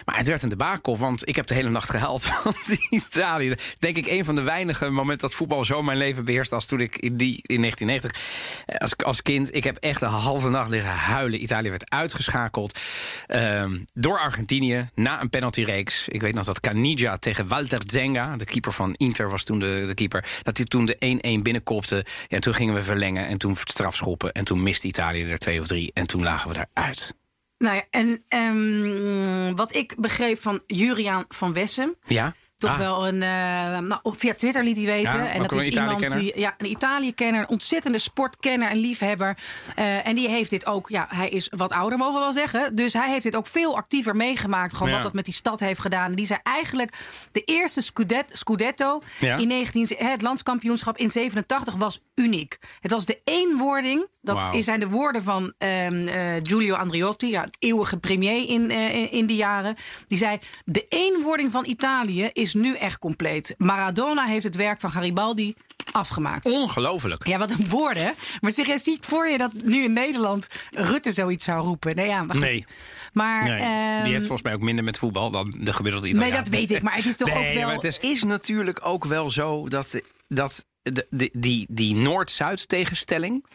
Maar 0.06 0.18
het 0.18 0.28
werd 0.28 0.44
een 0.44 0.50
debakel, 0.50 0.98
want 0.98 1.28
ik 1.28 1.36
heb 1.36 1.48
de 1.48 1.54
hele 1.54 1.70
nacht 1.70 1.90
gehuild 1.90 2.26
van 2.44 2.54
Italië. 2.90 3.54
Denk 3.80 3.98
ik 3.98 4.08
een 4.08 4.26
van 4.26 4.36
de 4.36 4.42
weinige 4.42 4.90
momenten 4.90 5.28
dat 5.28 5.38
voetbal 5.38 5.66
zo 5.66 5.82
mijn 5.82 5.98
leven 5.98 6.26
beheerst 6.26 6.52
als 6.52 6.66
toen 6.66 6.80
ik 6.80 6.96
in 6.98 7.18
die 7.18 7.40
in 7.46 7.60
1990 7.62 8.66
eh, 8.66 8.78
als, 8.78 8.98
als 8.98 9.22
kind. 9.22 9.56
Ik 9.56 9.64
heb 9.64 9.78
echt 9.78 10.02
een 10.02 10.10
halve 10.10 10.50
nacht 10.50 10.70
liggen 10.70 10.92
huilen. 10.92 11.44
Italië 11.44 11.70
werd 11.70 11.90
uitgeschakeld 11.90 12.80
ehm, 13.28 13.80
door 13.94 14.20
Argentinië 14.20 14.90
na 14.96 15.22
een 15.22 15.30
penaltyreeks. 15.30 16.01
Ik 16.08 16.22
weet 16.22 16.34
nog 16.34 16.46
dat 16.46 16.60
Caniggia 16.60 17.18
tegen 17.18 17.48
Walter 17.48 17.82
Zenga, 17.86 18.38
de 18.38 18.46
keeper 18.46 18.72
van 18.72 18.94
Inter 18.98 19.30
was 19.30 19.44
toen 19.44 19.60
de, 19.60 19.84
de 19.88 19.94
keeper, 19.94 20.40
dat 20.44 20.58
hij 20.58 20.66
toen 20.66 20.86
de 20.86 21.20
1-1 21.40 21.42
binnenkopte. 21.42 21.96
Ja, 21.96 22.04
en 22.28 22.42
toen 22.42 22.54
gingen 22.54 22.74
we 22.74 22.84
verlengen 22.84 23.28
en 23.28 23.38
toen 23.38 23.56
strafschoppen 23.64 24.32
en 24.32 24.44
toen 24.44 24.64
miste 24.64 24.88
Italië 24.88 25.24
er 25.24 25.38
twee 25.38 25.60
of 25.60 25.68
drie 25.68 25.92
en 25.94 26.08
toen 26.08 26.24
lagen 26.24 26.50
we 26.52 26.68
eruit. 26.74 27.14
Nou 27.58 27.76
ja, 27.76 27.84
en 27.90 28.24
ehm, 28.28 29.56
wat 29.56 29.76
ik 29.76 29.96
begreep 29.98 30.42
van 30.42 30.64
Juriaan 30.68 31.26
van 31.28 31.54
Wessem. 31.54 31.96
Ja? 32.06 32.36
Toch 32.62 32.72
Ah. 32.72 32.78
wel 32.78 33.08
een. 33.08 33.22
eh, 33.24 33.78
nou, 33.80 34.00
via 34.04 34.34
Twitter 34.34 34.64
liet 34.64 34.76
hij 34.76 34.86
weten. 34.86 35.20
Ja, 35.24 35.28
en 35.30 35.42
dat 35.42 35.52
is 35.52 35.68
iemand 35.68 36.14
die. 36.14 36.40
Ja, 36.40 36.54
een 36.58 36.70
Italië-kenner, 36.70 37.40
een 37.42 37.50
ontzettende 37.50 37.98
sportkenner 38.00 38.70
en 38.70 38.78
liefhebber. 38.78 39.38
Eh, 39.76 40.08
en 40.08 40.16
die 40.16 40.30
heeft 40.30 40.50
dit 40.50 40.66
ook. 40.66 40.90
Ja, 40.90 41.06
hij 41.10 41.30
is 41.30 41.52
wat 41.56 41.72
ouder, 41.72 41.98
mogen 41.98 42.14
we 42.14 42.20
wel 42.20 42.34
zeggen. 42.34 42.76
Dus 42.76 42.94
hij 42.94 43.10
heeft 43.10 43.24
dit 43.24 43.36
ook 43.36 43.48
veel 43.48 43.76
actiever 43.78 44.16
meegemaakt. 44.16 44.74
Gewoon 44.74 44.88
Ja. 44.88 44.94
wat 44.94 45.04
dat 45.04 45.14
met 45.14 45.26
die 45.26 45.34
stad 45.34 45.60
heeft 45.60 45.80
gedaan. 45.80 46.10
En 46.10 46.16
die 46.16 46.26
zei 46.26 46.40
eigenlijk. 46.44 46.94
De 47.32 47.42
eerste 47.42 47.82
Scudet, 47.82 48.30
Scudetto 48.32 49.02
Ja. 49.20 49.36
in 49.38 49.48
19, 49.48 49.96
hè, 49.98 50.10
het 50.10 50.22
landskampioenschap 50.22 50.98
in 50.98 51.10
87 51.10 51.76
was 51.76 52.00
uniek. 52.16 52.58
Het 52.80 52.92
was 52.92 53.06
de 53.06 53.22
eenwording. 53.24 54.08
Dat 54.22 54.44
Wauw. 54.44 54.62
zijn 54.62 54.80
de 54.80 54.88
woorden 54.90 55.24
van 55.24 55.54
ehm, 55.58 56.08
eh, 56.08 56.16
Giulio 56.44 56.76
Andriotti, 56.76 57.28
ja, 57.30 57.48
eeuwige 57.60 57.98
premier 57.98 58.50
in, 58.50 58.72
in, 58.72 59.12
in 59.12 59.26
die 59.26 59.36
jaren. 59.38 59.76
Die 60.08 60.18
zei: 60.18 60.40
De 60.66 60.86
eenwording 60.90 61.52
van 61.52 61.66
Italië 61.66 62.30
is 62.34 62.51
nu 62.54 62.76
echt 62.76 63.00
compleet. 63.00 63.54
Maradona 63.58 64.26
heeft 64.26 64.44
het 64.44 64.56
werk 64.56 64.80
van 64.80 64.92
Garibaldi 64.92 65.54
afgemaakt. 65.92 66.46
Ongelooflijk. 66.46 67.28
Ja, 67.28 67.38
wat 67.38 67.52
een 67.52 67.70
woorden. 67.70 68.14
Maar 68.42 68.52
serieus, 68.52 68.84
zie 68.84 68.98
voor 69.02 69.28
je 69.28 69.38
dat 69.38 69.54
nu 69.54 69.84
in 69.84 69.94
Nederland 69.94 70.48
Rutte 70.72 71.12
zoiets 71.12 71.46
zou 71.46 71.66
roepen? 71.66 71.96
Nee, 71.96 72.08
ja, 72.08 72.24
maar. 72.24 72.38
Nee. 72.38 72.66
Maar, 73.14 73.44
Nee, 73.44 73.60
ehm, 73.60 74.04
die 74.04 74.12
heeft 74.12 74.26
volgens 74.26 74.42
mij 74.42 74.54
ook 74.54 74.62
minder 74.62 74.84
met 74.84 74.98
voetbal 74.98 75.32
dan 75.32 75.56
de 75.60 75.74
gemiddelde 75.74 76.08
Italiaan. 76.08 76.32
Nee, 76.34 76.42
dat 76.44 76.52
weet 76.54 76.72
ik, 76.72 76.82
maar 76.82 76.96
het 76.96 77.06
is 77.06 77.18
toch 77.18 77.34
Nee, 77.34 77.48
ook 77.48 77.54
wel- 77.54 77.66
maar 77.66 77.76
het 77.76 77.84
is, 77.84 78.00
is 78.00 78.24
natuurlijk 78.24 78.86
ook 78.86 79.06
wel 79.06 79.32
zo 79.32 79.68
dat, 79.70 80.02
dat 80.28 80.66
de, 80.82 81.08
de, 81.10 81.30
die, 81.34 81.66
die 81.70 81.96
Noord-Zuid 81.96 82.68
tegenstelling... 82.68 83.46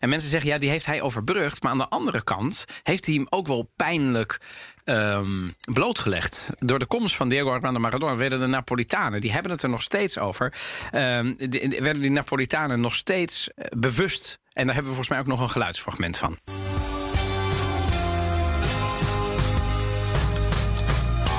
en 0.00 0.08
mensen 0.08 0.30
zeggen, 0.30 0.50
ja, 0.50 0.58
die 0.58 0.68
heeft 0.70 0.86
hij 0.86 1.02
overbrugd... 1.02 1.62
maar 1.62 1.72
aan 1.72 1.78
de 1.78 1.88
andere 1.88 2.24
kant 2.24 2.64
heeft 2.82 3.06
hij 3.06 3.14
hem 3.14 3.26
ook 3.28 3.46
wel 3.46 3.72
pijnlijk 3.76 4.40
ehm, 4.84 5.48
blootgelegd. 5.72 6.46
Door 6.58 6.78
de 6.78 6.86
komst 6.86 7.16
van 7.16 7.28
Diego 7.28 7.50
Armando 7.50 7.80
Maradona 7.80 8.16
werden 8.16 8.40
de 8.40 8.46
Napolitanen... 8.46 9.20
die 9.20 9.32
hebben 9.32 9.50
het 9.50 9.62
er 9.62 9.68
nog 9.68 9.82
steeds 9.82 10.18
over... 10.18 10.52
ehm, 10.90 11.34
werden 11.78 12.00
die 12.02 12.10
Napolitanen 12.10 12.80
nog 12.80 12.94
steeds 12.94 13.48
eh, 13.48 13.66
bewust... 13.76 14.38
en 14.52 14.66
daar 14.66 14.74
hebben 14.74 14.92
we 14.92 14.96
volgens 14.96 15.08
mij 15.08 15.18
ook 15.18 15.26
nog 15.26 15.40
een 15.40 15.50
geluidsfragment 15.50 16.16
van. 16.16 16.38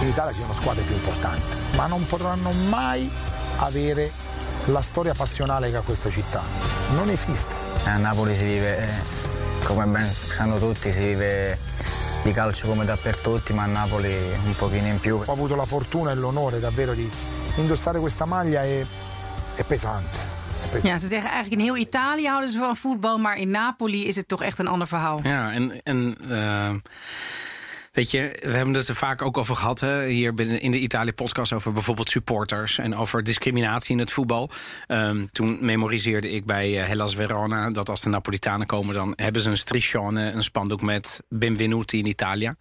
in 0.05 0.11
Italia 0.11 0.33
ci 0.33 0.41
sono 0.41 0.53
squadre 0.53 0.83
più 0.83 0.93
importanti, 0.93 1.57
ma 1.75 1.87
non 1.87 2.05
potranno 2.05 2.51
mai 2.69 3.09
avere 3.57 4.11
la 4.65 4.81
storia 4.81 5.13
passionale 5.13 5.71
che 5.71 5.77
ha 5.77 5.81
questa 5.81 6.11
città. 6.11 6.41
Non 6.91 7.09
esiste. 7.09 7.53
A 7.85 7.97
Napoli 7.97 8.35
si 8.35 8.43
vive, 8.43 8.77
eh, 8.77 8.91
come 9.63 9.85
ben 9.85 10.05
sanno 10.05 10.59
tutti, 10.59 10.91
si 10.91 10.99
vive 10.99 11.57
di 12.25 12.31
calcio 12.31 12.67
come 12.67 12.85
dappertutto, 12.85 13.53
ma 13.53 13.63
a 13.63 13.67
Napoli 13.67 14.11
un 14.45 14.55
pochino 14.55 14.87
in 14.87 14.99
più. 14.99 15.21
Ho 15.23 15.31
avuto 15.31 15.55
la 15.55 15.65
fortuna 15.65 16.09
e 16.09 16.15
l'onore 16.15 16.59
davvero 16.59 16.95
di 16.95 17.07
indossare 17.57 17.99
questa 17.99 18.25
maglia 18.25 18.63
e 18.63 18.83
è 19.53 19.63
pesante. 19.63 20.17
È 20.17 20.67
pesante. 20.71 20.87
Ja, 20.87 20.97
ze 20.97 21.07
zeggen 21.07 21.29
eigenlijk 21.29 21.61
in 21.61 21.67
heel 21.67 21.77
Italië 21.77 22.27
houden 22.27 22.49
ze 22.49 22.57
van 22.57 22.75
voetbal, 22.75 23.17
maar 23.17 23.37
in 23.37 23.49
Napoli 23.49 24.07
is 24.07 24.15
het 24.15 24.27
toch 24.27 24.41
echt 24.41 24.59
een 24.59 24.67
ander 24.67 24.87
verhaal. 24.87 25.19
Ja, 25.23 25.51
en, 25.51 25.81
en 25.83 26.17
eh, 26.29 26.69
weet 27.95 28.11
je, 28.11 28.39
we 28.41 28.55
hebben 28.55 28.73
het 28.73 28.87
er 28.87 28.95
vaak 28.95 29.21
ook 29.21 29.37
over 29.37 29.55
gehad 29.55 29.79
hè, 29.79 30.07
hier 30.07 30.33
binnen 30.33 30.61
in 30.61 30.71
de 30.71 30.79
Italië-podcast 30.79 31.53
over 31.53 31.73
bijvoorbeeld 31.73 32.09
supporters 32.09 32.77
en 32.77 32.95
over 32.95 33.23
discriminatie 33.23 33.91
in 33.91 33.99
het 33.99 34.11
voetbal. 34.11 34.49
Ehm, 34.87 35.25
toen 35.31 35.57
memoriseerde 35.61 36.31
ik 36.31 36.45
bij 36.45 36.79
eh, 36.81 36.87
Hellas 36.87 37.15
Verona 37.15 37.69
dat 37.71 37.89
als 37.89 38.01
de 38.01 38.09
Napolitanen 38.09 38.67
komen, 38.67 38.93
dan 38.95 39.13
hebben 39.15 39.41
ze 39.41 39.49
een 39.49 39.57
striscione, 39.57 40.31
een 40.31 40.43
spandoek 40.43 40.81
met 40.81 41.23
Benvenuti 41.29 41.97
in 41.97 42.05
Italia. 42.05 42.55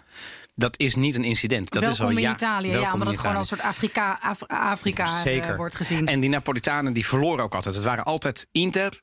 Dat 0.55 0.79
is 0.79 0.95
niet 0.95 1.15
een 1.17 1.25
incident. 1.25 1.71
Dat 1.71 1.83
welkom 1.83 2.07
is 2.07 2.13
al 2.13 2.17
in 2.17 2.23
ja, 2.29 2.33
Italië, 2.35 2.69
ja, 2.71 2.93
omdat 2.93 3.09
het 3.09 3.19
gewoon 3.19 3.37
als 3.37 3.47
Italië. 3.53 3.63
soort 3.63 3.75
Afrika, 3.75 4.19
Af- 4.21 4.43
Afrika 4.47 5.25
eh, 5.25 5.57
wordt 5.57 5.75
gezien. 5.77 6.07
En 6.07 6.21
die 6.21 6.31
Napolitanen 6.31 6.93
die 6.93 7.07
verloren 7.07 7.45
ook 7.45 7.55
altijd. 7.55 7.75
Het 7.75 7.85
waren 7.85 8.05
altijd 8.05 8.47
Inter, 8.53 9.01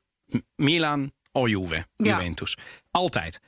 Milan 0.55 1.11
Juve, 1.31 1.85
Ja. 1.95 2.05
Juventus. 2.17 2.57
Altijd. 2.91 3.39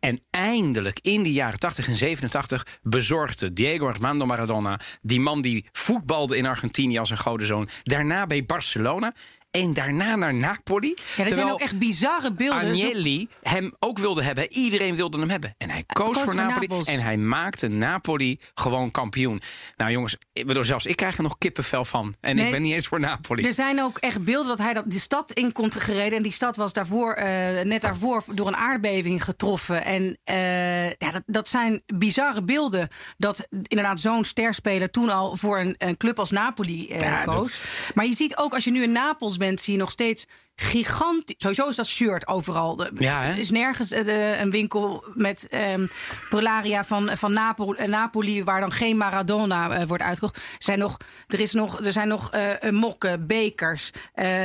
En 0.00 0.20
eindelijk 0.30 0.98
in 1.02 1.22
de 1.22 1.32
jaren 1.32 1.58
80 1.58 1.88
en 1.88 1.96
87 1.96 2.78
bezorgde 2.82 3.52
Diego 3.52 3.88
Armando 3.88 4.26
Maradona... 4.26 4.80
die 5.00 5.20
man 5.20 5.40
die 5.40 5.66
voetbalde 5.72 6.36
in 6.36 6.46
Argentinië 6.46 6.98
als 6.98 7.10
een 7.10 7.18
godenzoon... 7.18 7.68
daarna 7.82 8.26
bij 8.26 8.44
Barcelona 8.44 9.14
en 9.50 9.74
daarna 9.74 10.16
naar 10.16 10.34
Napoli. 10.34 10.94
ja, 11.16 11.24
er 11.24 11.34
zijn 11.34 11.50
ook 11.50 11.60
echt 11.60 11.78
bizarre 11.78 12.32
beelden. 12.32 12.60
Agnelli 12.70 13.28
hem 13.42 13.72
ook 13.78 13.98
wilde 13.98 14.22
hebben. 14.22 14.52
Iedereen 14.52 14.96
wilde 14.96 15.18
hem 15.18 15.28
hebben. 15.30 15.54
En 15.58 15.70
hij 15.70 15.84
koos, 15.86 16.16
koos 16.16 16.24
voor 16.24 16.34
Napoli. 16.34 16.66
Napels. 16.66 16.86
En 16.86 17.00
hij 17.00 17.16
maakte 17.16 17.68
Napoli 17.68 18.40
gewoon 18.54 18.90
kampioen. 18.90 19.40
Nou 19.76 19.90
jongens, 19.90 20.16
ik 20.32 20.46
bedoel, 20.46 20.64
zelfs 20.64 20.86
ik 20.86 20.96
krijg 20.96 21.16
er 21.16 21.22
nog 21.22 21.38
kippenvel 21.38 21.84
van. 21.84 22.14
En 22.20 22.36
Nee, 22.36 22.44
ik 22.44 22.50
ben 22.50 22.62
niet 22.62 22.72
eens 22.72 22.86
voor 22.86 23.00
Napoli. 23.00 23.42
Er 23.42 23.52
zijn 23.52 23.80
ook 23.82 23.98
echt 23.98 24.24
beelden 24.24 24.48
dat 24.48 24.58
hij 24.58 24.72
dat, 24.72 24.84
die 24.86 25.00
stad 25.00 25.32
in 25.32 25.52
komt 25.52 25.74
gereden. 25.74 26.16
En 26.16 26.22
die 26.22 26.32
stad 26.32 26.56
was 26.56 26.72
daarvoor, 26.72 27.12
eh, 27.12 27.64
net 27.64 27.80
daarvoor 27.82 28.24
door 28.34 28.46
een 28.46 28.56
aardbeving 28.56 29.24
getroffen. 29.24 29.84
En 29.84 30.18
eh, 30.24 30.84
ja, 30.90 31.10
dat, 31.10 31.22
dat 31.26 31.48
zijn 31.48 31.82
bizarre 31.94 32.42
beelden. 32.42 32.88
Dat 33.16 33.48
inderdaad 33.62 34.00
zo'n 34.00 34.24
sterspeler 34.24 34.90
toen 34.90 35.10
al 35.10 35.36
voor 35.36 35.58
een, 35.58 35.74
een 35.78 35.96
club 35.96 36.18
als 36.18 36.30
Napoli 36.30 36.86
Ja, 36.98 37.24
dat- 37.24 37.34
koos. 37.34 37.60
Maar 37.94 38.06
je 38.06 38.14
ziet 38.14 38.36
ook 38.36 38.54
als 38.54 38.64
je 38.64 38.70
nu 38.70 38.82
in 38.82 38.92
Napels 38.92 39.36
bent, 39.38 39.60
zie 39.60 39.72
je 39.72 39.78
nog 39.78 39.90
steeds 39.90 40.26
gigantisch. 40.60 41.34
Sowieso 41.38 41.68
is 41.68 41.76
dat 41.76 41.86
shirt 41.86 42.26
overal. 42.26 42.86
Ja? 42.98 43.24
Er 43.24 43.38
is 43.38 43.50
nergens 43.50 43.92
eh, 43.92 44.40
een 44.40 44.50
winkel 44.50 45.04
met 45.14 45.48
ehm 45.48 45.86
Polaria 46.28 46.84
van, 46.84 47.10
van 47.16 47.32
Napoli, 47.32 47.78
eh, 47.78 47.88
Napoli, 47.88 48.44
waar 48.44 48.60
dan 48.60 48.72
geen 48.72 48.96
Maradona 48.96 49.70
eh, 49.70 49.86
wordt 49.86 50.02
uitgekocht. 50.02 50.36
Er 50.36 50.42
zijn 50.58 50.78
nog, 50.78 50.96
er 51.26 51.40
is 51.40 51.52
nog, 51.52 51.84
er 51.84 51.92
zijn 51.92 52.08
nog 52.08 52.30
mokken, 52.70 53.26
bekers, 53.26 53.90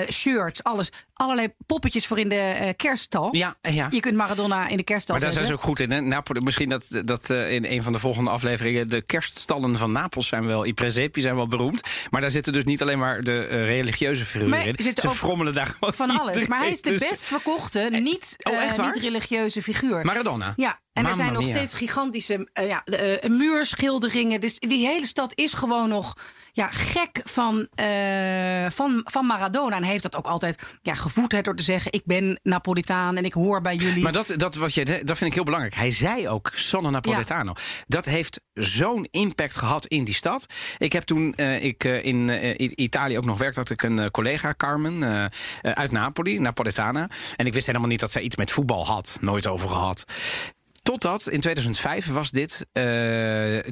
shirts, 0.09 0.63
alles. 0.63 0.89
Allerlei 1.13 1.47
poppetjes 1.65 2.07
voor 2.07 2.19
in 2.19 2.29
de 2.29 2.73
kerststal. 2.77 3.35
Ja, 3.35 3.55
ja. 3.61 3.87
Je 3.91 3.99
kunt 3.99 4.15
Maradona 4.15 4.67
in 4.67 4.77
de 4.77 4.83
kerststal 4.83 5.15
Maar 5.15 5.23
daar 5.23 5.33
zijn 5.33 5.45
ze 5.45 5.53
ook 5.53 5.61
goed 5.61 5.79
in. 5.79 5.91
Hè? 5.91 6.01
Napoli, 6.01 6.39
misschien 6.39 6.69
dat, 6.69 7.01
dat 7.05 7.29
in 7.29 7.65
een 7.65 7.83
van 7.83 7.93
de 7.93 7.99
volgende 7.99 8.31
afleveringen... 8.31 8.89
de 8.89 9.01
kerststallen 9.01 9.77
van 9.77 9.91
Napels 9.91 10.27
zijn 10.27 10.45
wel... 10.45 10.65
i 10.65 10.73
presepi 10.73 11.21
zijn 11.21 11.35
wel 11.35 11.47
beroemd. 11.47 11.81
Maar 12.09 12.21
daar 12.21 12.31
zitten 12.31 12.53
dus 12.53 12.63
niet 12.63 12.81
alleen 12.81 12.99
maar 12.99 13.21
de 13.21 13.39
religieuze 13.65 14.25
figuren 14.25 14.65
in. 14.65 14.95
Ze 14.95 15.07
ook 15.07 15.15
frommelen 15.15 15.53
daar 15.53 15.67
gewoon 15.67 15.93
Van 16.07 16.19
alles. 16.19 16.47
Maar 16.47 16.59
hij 16.59 16.69
is 16.69 16.81
de 16.81 16.91
iedereen 16.91 17.09
best 17.09 17.25
verkochte, 17.25 17.79
niet, 17.79 18.35
oh, 18.43 18.63
eh, 18.63 18.85
niet 18.85 18.95
religieuze 18.95 19.61
figuur. 19.61 20.05
Maradona? 20.05 20.53
Ja, 20.55 20.79
en 20.93 21.05
er 21.05 21.15
zijn 21.15 21.33
nog 21.33 21.43
mia. 21.43 21.51
steeds 21.51 21.73
gigantische 21.73 22.49
eh, 22.53 22.67
ja, 22.67 22.83
eh, 22.83 23.29
muurschilderingen. 23.29 24.41
Dus 24.41 24.59
die 24.59 24.87
hele 24.87 25.05
stad 25.05 25.31
is 25.35 25.53
gewoon 25.53 25.89
nog 25.89 26.13
ja, 26.55 26.67
gek 26.67 27.21
van, 27.23 27.67
eh, 27.75 28.65
van, 28.69 29.01
van 29.03 29.25
Maradona. 29.25 29.75
En 29.75 29.83
heeft 29.83 30.03
dat 30.03 30.15
ook 30.15 30.27
altijd 30.27 30.77
ja, 30.81 30.93
gevoed 30.93 31.31
hè, 31.31 31.41
door 31.41 31.55
te 31.55 31.63
zeggen: 31.63 31.91
Ik 31.91 32.05
ben 32.05 32.39
Napolitaan 32.43 33.15
en 33.15 33.25
ik 33.25 33.33
hoor 33.33 33.61
bij 33.61 33.75
jullie. 33.75 34.03
Maar 34.03 34.11
dat, 34.11 34.33
dat, 34.37 34.55
wat 34.55 34.73
je, 34.73 34.85
dat 34.85 35.17
vind 35.17 35.29
ik 35.29 35.33
heel 35.33 35.43
belangrijk. 35.43 35.75
Hij 35.75 35.91
zei 35.91 36.27
ook 36.29 36.51
Sono 36.53 36.89
Napoletano. 36.89 37.53
Dat 37.87 38.05
heeft 38.05 38.41
zo'n 38.53 39.07
impact 39.11 39.57
gehad 39.57 39.85
in 39.85 40.03
die 40.03 40.15
stad. 40.15 40.45
Ik 40.77 40.93
heb 40.93 41.03
toen 41.03 41.35
eh, 41.35 41.63
ik 41.63 41.83
eh, 41.83 42.05
in 42.05 42.81
Italië 42.81 43.17
ook 43.17 43.25
nog 43.25 43.37
werkte, 43.37 43.59
had 43.59 43.69
ik 43.69 43.83
een 43.83 44.11
collega, 44.11 44.53
Carmen, 44.57 45.31
uit 45.61 45.91
Napoli, 45.91 46.39
Napoletana. 46.39 47.09
En 47.35 47.45
ik 47.45 47.53
wist 47.53 47.67
helemaal 47.67 47.87
niet 47.87 47.99
dat 47.99 48.11
zij 48.11 48.21
iets 48.21 48.35
met 48.35 48.51
voetbal 48.51 48.85
had. 48.85 49.17
Nooit 49.21 49.47
over 49.47 49.69
gehad. 49.69 50.03
Totdat 50.83 51.29
in 51.29 51.39
2005 51.39 52.07
was 52.07 52.31
dit 52.31 52.65
eh, 52.71 52.83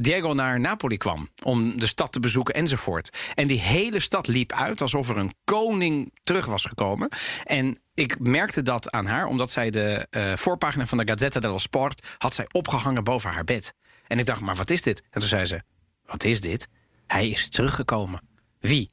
Diego 0.01 0.33
naar 0.33 0.59
Napoli 0.59 0.97
kwam 0.97 1.29
om 1.43 1.79
de 1.79 1.87
stad 1.87 2.11
te 2.11 2.19
bezoeken 2.19 2.53
enzovoort. 2.53 3.31
En 3.33 3.47
die 3.47 3.59
hele 3.59 3.99
stad 3.99 4.27
liep 4.27 4.51
uit 4.51 4.81
alsof 4.81 5.09
er 5.09 5.17
een 5.17 5.33
koning 5.43 6.13
terug 6.23 6.45
was 6.45 6.65
gekomen. 6.65 7.09
En 7.43 7.81
ik 7.93 8.19
merkte 8.19 8.61
dat 8.61 8.91
aan 8.91 9.05
haar, 9.05 9.25
omdat 9.25 9.51
zij 9.51 9.69
de 9.69 10.07
eh, 10.09 10.33
voorpagina 10.35 10.85
van 10.85 10.97
de 10.97 11.07
Gazzetta 11.07 11.39
dello 11.39 11.57
Sport 11.57 12.07
had 12.17 12.33
zij 12.33 12.45
opgehangen 12.51 13.03
boven 13.03 13.29
haar 13.29 13.43
bed. 13.43 13.73
En 14.07 14.19
ik 14.19 14.25
dacht, 14.25 14.41
maar 14.41 14.55
wat 14.55 14.69
is 14.69 14.81
dit? 14.81 15.03
En 15.09 15.19
toen 15.19 15.29
zei 15.29 15.45
ze, 15.45 15.61
wat 16.05 16.23
is 16.23 16.41
dit? 16.41 16.67
Hij 17.07 17.29
is 17.29 17.49
teruggekomen. 17.49 18.21
Wie? 18.59 18.91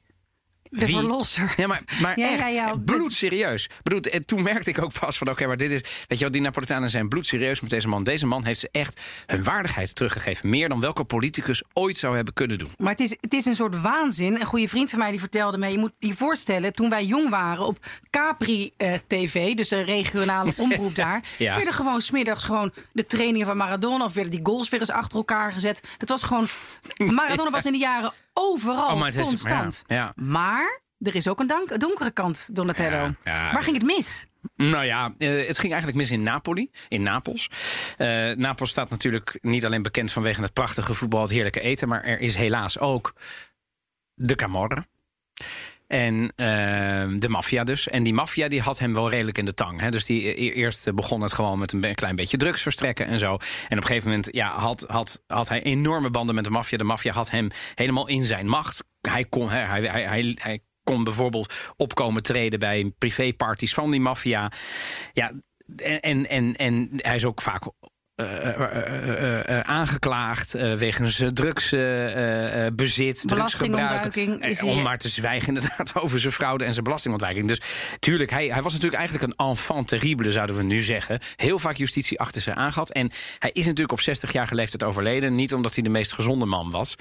De 0.69 0.85
Wie? 0.85 0.95
verlosser. 0.95 1.53
Ja, 1.57 1.67
maar, 1.67 1.81
maar 2.01 2.19
Ja, 2.19 2.29
echt, 2.29 2.39
ja, 2.39 2.47
ja. 2.47 2.75
bloedserieus. 2.85 3.69
Bedoel, 3.83 3.99
en 3.99 4.25
toen 4.25 4.43
merkte 4.43 4.69
ik 4.69 4.81
ook 4.81 4.99
pas 4.99 5.17
van, 5.17 5.29
oké, 5.29 5.47
maar 5.47 5.57
dit 5.57 5.71
is... 5.71 5.81
Weet 6.07 6.17
je 6.17 6.23
wat, 6.23 6.33
die 6.33 6.41
Napolitanen 6.41 6.89
zijn 6.89 7.07
bloedserieus 7.09 7.61
met 7.61 7.69
deze 7.69 7.87
man. 7.87 8.03
Deze 8.03 8.25
man 8.25 8.45
heeft 8.45 8.59
ze 8.59 8.69
echt 8.71 9.01
hun 9.25 9.43
waardigheid 9.43 9.95
teruggegeven. 9.95 10.49
Meer 10.49 10.69
dan 10.69 10.79
welke 10.79 11.03
politicus 11.03 11.63
ooit 11.73 11.97
zou 11.97 12.15
hebben 12.15 12.33
kunnen 12.33 12.57
doen. 12.57 12.69
Maar 12.77 12.91
het 12.91 12.99
is, 12.99 13.15
het 13.21 13.33
is 13.33 13.45
een 13.45 13.55
soort 13.55 13.81
waanzin. 13.81 14.39
Een 14.39 14.45
goede 14.45 14.67
vriend 14.67 14.89
van 14.89 14.99
mij 14.99 15.11
die 15.11 15.19
vertelde 15.19 15.57
me... 15.57 15.67
je 15.67 15.77
moet 15.77 15.91
je 15.99 16.15
voorstellen, 16.15 16.73
toen 16.73 16.89
wij 16.89 17.05
jong 17.05 17.29
waren 17.29 17.65
op 17.65 17.77
Capri 18.09 18.71
eh, 18.77 18.93
TV... 19.07 19.53
dus 19.55 19.67
de 19.69 19.81
regionale 19.81 20.53
omroep 20.63 20.95
daar... 20.95 21.23
Werden 21.37 21.73
gewoon 21.73 22.01
smiddags 22.01 22.43
gewoon 22.43 22.71
de 22.93 23.05
trainingen 23.05 23.47
van 23.47 23.57
Maradona... 23.57 24.05
of 24.05 24.13
werden 24.13 24.31
die 24.31 24.45
goals 24.45 24.69
weer 24.69 24.79
eens 24.79 24.89
achter 24.91 25.17
elkaar 25.17 25.53
gezet. 25.53 25.81
Dat 25.97 26.09
was 26.09 26.23
gewoon... 26.23 26.47
Maradona 27.15 27.49
was 27.49 27.65
in 27.65 27.71
die 27.71 27.81
jaren 27.81 28.11
overal 28.33 28.87
Oh, 28.93 28.99
maar 28.99 29.07
is- 29.15 29.15
constant. 29.15 29.83
ja, 29.87 29.95
ja. 29.95 30.13
Maar 30.15 30.58
er 30.99 31.15
is 31.15 31.27
ook 31.27 31.39
een 31.39 31.47
dank, 31.47 31.79
donkere 31.79 32.11
kant, 32.11 32.49
Donatello. 32.51 32.97
Ja, 32.97 33.15
ja. 33.23 33.53
Waar 33.53 33.63
ging 33.63 33.75
het 33.75 33.85
mis? 33.85 34.25
Nou 34.55 34.85
ja, 34.85 35.13
eh, 35.17 35.47
het 35.47 35.59
ging 35.59 35.73
eigenlijk 35.73 36.01
mis 36.01 36.11
in 36.11 36.21
Napoli, 36.21 36.71
in 36.87 37.03
Napels. 37.03 37.49
Eh, 37.97 38.31
Napels 38.31 38.69
staat 38.69 38.89
natuurlijk 38.89 39.37
niet 39.41 39.65
alleen 39.65 39.81
bekend 39.81 40.11
vanwege 40.11 40.41
het 40.41 40.53
prachtige 40.53 40.93
voetbal, 40.93 41.21
het 41.21 41.31
heerlijke 41.31 41.59
eten, 41.61 41.87
maar 41.87 42.03
er 42.03 42.19
is 42.19 42.35
helaas 42.35 42.79
ook 42.79 43.13
de 44.13 44.35
Camorra. 44.35 44.85
En 45.87 46.33
eh, 46.35 47.05
de 47.19 47.29
maffia 47.29 47.63
dus. 47.63 47.87
En 47.87 48.03
die 48.03 48.13
maffia 48.13 48.47
die 48.47 48.61
had 48.61 48.79
hem 48.79 48.93
wel 48.93 49.09
redelijk 49.09 49.37
in 49.37 49.45
de 49.45 49.53
tang. 49.53 49.79
Hè. 49.79 49.89
Dus 49.89 50.05
die, 50.05 50.41
e- 50.41 50.51
eerst 50.51 50.93
begon 50.93 51.21
het 51.21 51.33
gewoon 51.33 51.59
met 51.59 51.71
een 51.71 51.95
klein 51.95 52.15
beetje 52.15 52.37
drugs 52.37 52.61
verstrekken 52.61 53.05
en 53.05 53.19
zo. 53.19 53.31
En 53.31 53.37
op 53.37 53.83
een 53.83 53.83
gegeven 53.83 54.09
moment 54.09 54.29
ja, 54.31 54.49
had, 54.49 54.85
had, 54.87 55.23
had 55.27 55.49
hij 55.49 55.63
enorme 55.63 56.09
banden 56.09 56.35
met 56.35 56.43
de 56.43 56.49
maffia. 56.49 56.77
De 56.77 56.83
maffia 56.83 57.13
had 57.13 57.31
hem 57.31 57.47
helemaal 57.75 58.07
in 58.07 58.25
zijn 58.25 58.47
macht. 58.47 58.83
Hij 59.01 59.25
kon, 59.25 59.49
hè, 59.49 59.59
hij, 59.59 59.81
hij, 59.81 60.03
hij, 60.03 60.37
hij 60.41 60.61
kon 60.89 61.03
bijvoorbeeld 61.03 61.73
opkomen 61.77 62.23
treden 62.23 62.59
bij 62.59 62.93
privéparties 62.97 63.73
van 63.73 63.91
die 63.91 63.99
maffia. 63.99 64.51
Ja, 65.13 65.31
en, 65.75 66.29
en, 66.29 66.55
en, 66.55 66.89
hij 66.95 67.15
is 67.15 67.25
ook 67.25 67.41
vaak 67.41 67.63
eh, 68.19 68.47
eh, 68.49 68.61
eh, 68.61 69.39
eh, 69.39 69.57
eh, 69.57 69.59
aangeklaagd 69.59 70.53
eh, 70.53 70.73
wegens 70.73 71.21
drugsbezit, 71.33 73.23
Belastingontduiking 73.27 74.45
is 74.45 74.59
hij- 74.59 74.69
Om 74.69 74.81
maar 74.81 74.97
te 74.97 75.09
zwijgen 75.09 75.47
inderdaad 75.55 75.95
over 75.95 76.19
zijn 76.19 76.33
fraude 76.33 76.63
en 76.63 76.71
zijn 76.73 76.83
belastingontwijking. 76.83 77.47
Dus 77.47 77.61
tuurlijk, 77.99 78.29
hij, 78.29 78.47
hij 78.47 78.61
was 78.61 78.73
natuurlijk 78.73 78.99
eigenlijk 79.01 79.31
een 79.33 79.45
enfant 79.47 79.87
terrible, 79.87 80.31
zouden 80.31 80.55
we 80.55 80.63
nu 80.63 80.81
zeggen. 80.81 81.19
Heel 81.35 81.59
vaak 81.59 81.75
justitie 81.75 82.19
achter 82.19 82.41
zich 82.41 82.53
aangehad. 82.53 82.91
En 82.91 83.11
hij 83.39 83.49
is 83.53 83.65
natuurlijk 83.65 83.91
op 83.91 83.99
60-jarige 84.01 84.55
leeftijd 84.55 84.83
overleden. 84.83 85.35
Niet 85.35 85.53
omdat 85.53 85.73
hij 85.73 85.83
de 85.83 85.89
meest 85.89 86.13
gezonde 86.13 86.45
man 86.45 86.71
was. 86.71 86.95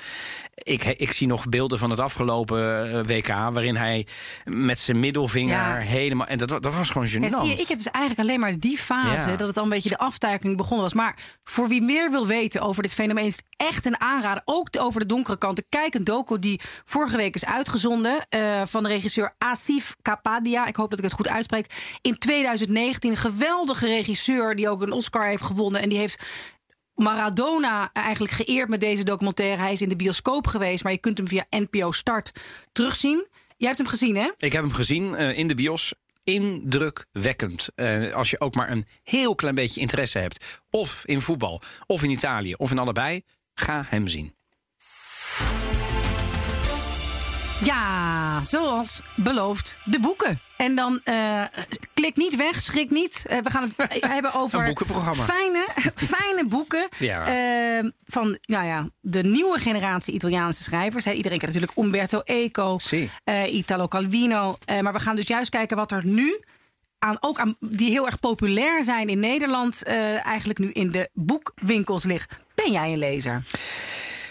Ik, 0.54 0.84
ik 0.84 1.12
zie 1.12 1.26
nog 1.26 1.48
beelden 1.48 1.78
van 1.78 1.90
het 1.90 2.00
afgelopen 2.00 2.90
eh, 2.92 3.00
WK... 3.16 3.26
waarin 3.28 3.76
hij 3.76 4.06
met 4.44 4.78
zijn 4.78 4.98
middelvinger 4.98 5.56
Ja. 5.56 5.76
helemaal... 5.76 6.26
En 6.26 6.38
dat, 6.38 6.48
dat 6.48 6.74
was 6.74 6.90
gewoon 6.90 7.08
gênant. 7.08 7.30
Ja, 7.30 7.40
zie 7.40 7.48
je, 7.48 7.60
ik 7.60 7.68
heb 7.68 7.76
dus 7.78 7.90
eigenlijk 7.90 8.28
alleen 8.28 8.40
maar 8.40 8.58
die 8.58 8.78
fase 8.78 9.30
Ja. 9.30 9.36
dat 9.36 9.46
het 9.48 9.56
al 9.56 9.62
een 9.62 9.68
beetje 9.68 9.88
de 9.88 9.98
aftuiking 9.98 10.56
begonnen 10.56 10.82
was. 10.82 10.92
Maar 10.94 11.07
voor 11.44 11.68
wie 11.68 11.82
meer 11.82 12.10
wil 12.10 12.26
weten 12.26 12.60
over 12.60 12.82
dit 12.82 12.94
fenomeen 12.94 13.24
is 13.24 13.36
het 13.36 13.44
echt 13.56 13.86
een 13.86 14.00
aanrader. 14.00 14.42
Ook 14.44 14.68
over 14.78 15.00
de 15.00 15.06
donkere 15.06 15.38
kanten. 15.38 15.64
Kijk 15.68 15.94
een 15.94 16.04
docu 16.04 16.38
die 16.38 16.60
vorige 16.84 17.16
week 17.16 17.34
is 17.34 17.44
uitgezonden 17.44 18.26
eh, 18.28 18.62
van 18.64 18.82
de 18.82 18.88
regisseur 18.88 19.34
Asif 19.38 19.96
Kapadia. 20.02 20.66
Ik 20.66 20.76
hoop 20.76 20.90
dat 20.90 20.98
ik 20.98 21.04
het 21.04 21.14
goed 21.14 21.28
uitspreek. 21.28 21.98
In 22.00 22.18
2019 22.18 23.10
een 23.10 23.16
geweldige 23.16 23.86
regisseur 23.86 24.56
die 24.56 24.68
ook 24.68 24.82
een 24.82 24.92
Oscar 24.92 25.26
heeft 25.26 25.42
gewonnen 25.42 25.80
en 25.80 25.88
die 25.88 25.98
heeft 25.98 26.26
Maradona 26.94 27.92
eigenlijk 27.92 28.32
geëerd 28.32 28.68
met 28.68 28.80
deze 28.80 29.04
documentaire. 29.04 29.62
Hij 29.62 29.72
is 29.72 29.82
in 29.82 29.88
de 29.88 29.96
bioscoop 29.96 30.46
geweest, 30.46 30.82
maar 30.82 30.92
je 30.92 30.98
kunt 30.98 31.18
hem 31.18 31.28
via 31.28 31.46
NPO 31.50 31.92
Start 31.92 32.32
terugzien. 32.72 33.26
Jij 33.56 33.68
hebt 33.68 33.80
hem 33.80 33.88
gezien, 33.88 34.16
hè? 34.16 34.30
Ik 34.36 34.52
heb 34.52 34.62
hem 34.62 34.72
gezien 34.72 35.14
eh, 35.14 35.38
in 35.38 35.46
de 35.46 35.54
bios. 35.54 35.94
Indrukwekkend. 36.28 37.68
Eh, 37.74 38.12
als 38.12 38.30
je 38.30 38.40
ook 38.40 38.54
maar 38.54 38.70
een 38.70 38.84
heel 39.02 39.34
klein 39.34 39.54
beetje 39.54 39.80
interesse 39.80 40.18
hebt. 40.18 40.60
Of 40.70 41.02
in 41.06 41.20
voetbal, 41.20 41.60
of 41.86 42.02
in 42.02 42.10
Italië, 42.10 42.54
of 42.54 42.70
in 42.70 42.78
allebei. 42.78 43.22
Ga 43.54 43.84
hem 43.88 44.08
zien. 44.08 44.37
Ja, 47.64 48.42
zoals 48.42 49.02
beloofd, 49.14 49.76
de 49.84 50.00
boeken. 50.00 50.40
En 50.56 50.74
dan 50.74 51.00
eh, 51.04 51.42
klik 51.94 52.16
niet 52.16 52.36
weg, 52.36 52.60
schrik 52.60 52.90
niet. 52.90 53.24
Eh, 53.28 53.38
we 53.38 53.50
gaan 53.50 53.72
het 53.76 54.02
hebben 54.12 54.34
over 54.34 54.58
Een 54.58 54.64
boekenprogramma. 54.66 55.24
Fijne, 55.24 55.66
fijne 56.14 56.44
boeken 56.46 56.88
Ja. 56.98 57.26
eh, 57.26 57.90
van 58.06 58.38
nou 58.42 58.66
ja, 58.66 58.88
de 59.00 59.22
nieuwe 59.22 59.58
generatie 59.58 60.14
Italiaanse 60.14 60.62
schrijvers. 60.62 61.06
Iedereen 61.06 61.38
kent 61.38 61.52
natuurlijk 61.52 61.78
Umberto 61.78 62.20
Eco, 62.20 62.76
eh, 63.24 63.54
Italo 63.54 63.88
Calvino. 63.88 64.56
Eh, 64.64 64.80
maar 64.80 64.92
we 64.92 65.00
gaan 65.00 65.16
dus 65.16 65.26
juist 65.26 65.50
kijken 65.50 65.76
wat 65.76 65.92
er 65.92 66.06
nu 66.06 66.40
aan, 66.98 67.16
ook 67.20 67.38
aan 67.38 67.56
die 67.60 67.90
heel 67.90 68.06
erg 68.06 68.20
populair 68.20 68.84
zijn 68.84 69.08
in 69.08 69.20
Nederland, 69.20 69.82
eh, 69.82 70.26
eigenlijk 70.26 70.58
nu 70.58 70.70
in 70.72 70.90
de 70.90 71.08
boekwinkels 71.12 72.04
ligt. 72.04 72.32
Ben 72.54 72.72
jij 72.72 72.92
een 72.92 72.98
lezer? 72.98 73.42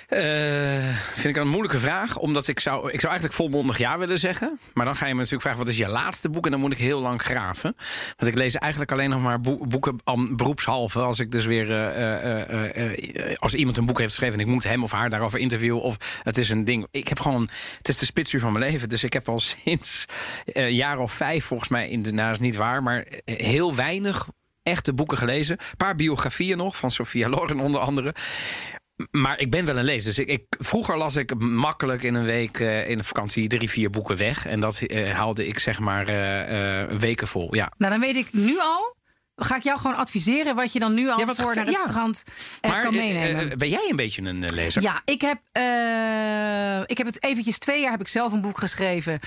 Eh, 0.08 0.96
vind 1.14 1.36
ik 1.36 1.42
een 1.42 1.48
moeilijke 1.48 1.80
vraag. 1.80 2.18
Omdat 2.18 2.48
ik 2.48 2.60
zou, 2.60 2.92
ik 2.92 3.00
zou 3.00 3.12
eigenlijk 3.12 3.34
volmondig 3.34 3.78
ja 3.78 3.98
willen 3.98 4.20
zeggen. 4.20 4.60
Maar 4.74 4.86
dan 4.86 4.96
ga 4.96 5.06
je 5.06 5.12
me 5.12 5.18
natuurlijk 5.18 5.42
vragen: 5.42 5.60
wat 5.60 5.70
is 5.70 5.78
je 5.78 5.88
laatste 5.88 6.30
boek? 6.30 6.46
En 6.46 6.52
dan 6.52 6.60
moet 6.60 6.72
ik 6.72 6.78
heel 6.78 7.02
lang 7.02 7.22
graven. 7.22 7.76
Want 8.18 8.32
ik 8.32 8.38
lees 8.38 8.56
eigenlijk 8.56 8.92
alleen 8.92 9.10
nog 9.10 9.22
maar 9.22 9.40
boe- 9.40 9.68
boeken 9.68 10.00
beroepshalve. 10.36 11.00
Als 11.00 11.20
ik 11.20 11.32
dus 11.32 11.46
weer. 11.46 11.72
eh, 11.72 12.82
eh, 12.82 13.38
als 13.38 13.54
iemand 13.54 13.78
een 13.78 13.86
boek 13.86 13.98
heeft 13.98 14.10
geschreven 14.10 14.40
en 14.40 14.46
ik 14.46 14.52
moet 14.52 14.64
hem 14.64 14.84
of 14.84 14.92
haar 14.92 15.10
daarover 15.10 15.40
interviewen. 15.40 15.82
Of 15.82 16.22
het 16.24 16.38
is 16.38 16.50
een 16.50 16.64
ding. 16.64 16.88
Ik 16.92 17.08
heb 17.08 17.20
gewoon. 17.20 17.50
Het 17.78 17.88
is 17.88 17.98
de 17.98 18.06
spitsuur 18.06 18.40
van 18.40 18.52
mijn 18.54 18.72
leven. 18.72 18.90
Dus 18.90 19.04
ik 19.04 19.14
heb 19.14 19.30
al 19.30 19.40
sinds 19.40 20.06
een 20.46 20.74
jaar 20.76 21.00
of 21.00 21.12
vijf, 21.12 21.46
volgens 21.46 21.70
mij. 21.70 21.90
In 21.90 22.02
de, 22.02 22.12
nou, 22.14 22.36
niet 22.40 22.56
waar. 22.56 22.84
Maar 22.84 23.06
heel 23.26 23.76
weinig 23.76 24.28
echte 24.64 24.94
boeken 24.94 25.18
gelezen. 25.18 25.58
Een 25.60 25.78
paar 25.78 25.96
biografieën 25.96 26.58
nog. 26.58 26.78
Van 26.78 26.92
Sophia 26.92 27.30
Loren 27.30 27.60
onder 27.60 27.82
andere. 27.82 28.14
Maar 29.12 29.40
ik 29.40 29.52
ben 29.52 29.66
wel 29.66 29.78
een 29.78 29.84
lezer. 29.84 30.16
Dus 30.16 30.26
ik, 30.26 30.44
vroeger 30.50 30.98
las 30.98 31.16
ik 31.16 31.40
makkelijk 31.40 32.04
in 32.04 32.16
een 32.16 32.26
week 32.26 32.60
eh, 32.60 32.90
in 32.90 32.98
de 32.98 33.04
vakantie 33.04 33.48
drie, 33.48 33.70
vier 33.70 33.90
boeken 33.90 34.18
weg. 34.18 34.46
En 34.46 34.60
dat 34.60 34.82
eh, 34.82 35.12
haalde 35.12 35.48
ik 35.48 35.60
zeg 35.60 35.80
maar 35.80 36.08
eh, 36.08 36.98
weken 36.98 37.28
vol. 37.28 37.56
Ja. 37.56 37.72
Nou, 37.78 37.92
dan 37.92 38.02
weet 38.02 38.16
ik 38.16 38.34
nu 38.34 38.60
al. 38.60 38.97
Ga 39.40 39.56
ik 39.56 39.64
jou 39.64 39.80
gewoon 39.80 39.96
adviseren 39.96 40.56
wat 40.56 40.74
je 40.74 40.80
dan 40.80 40.94
nu 40.94 41.10
al 41.10 41.20
Ja, 41.20 41.36
voor 41.36 41.56
naar 41.56 41.66
het 41.66 41.74
ja. 41.74 41.82
strand 41.88 42.24
eh, 42.62 42.72
Maar 42.72 42.82
kan 42.82 42.94
eh, 42.94 43.00
meenemen. 43.00 43.52
eh, 43.52 43.58
ben 43.58 43.70
jij 43.70 43.88
een 43.90 43.96
beetje 43.96 44.22
een 44.22 44.54
lezer? 44.54 44.82
Ja, 44.82 45.02
ik 45.06 45.22
heb, 45.22 45.38
ik 46.90 46.98
heb 46.98 47.08
het 47.08 47.24
eventjes 47.24 47.58
twee 47.60 47.82
jaar 47.82 47.92
heb 47.92 48.00
ik 48.02 48.08
zelf 48.08 48.32
een 48.32 48.42
boek 48.42 48.58
geschreven. 48.60 49.20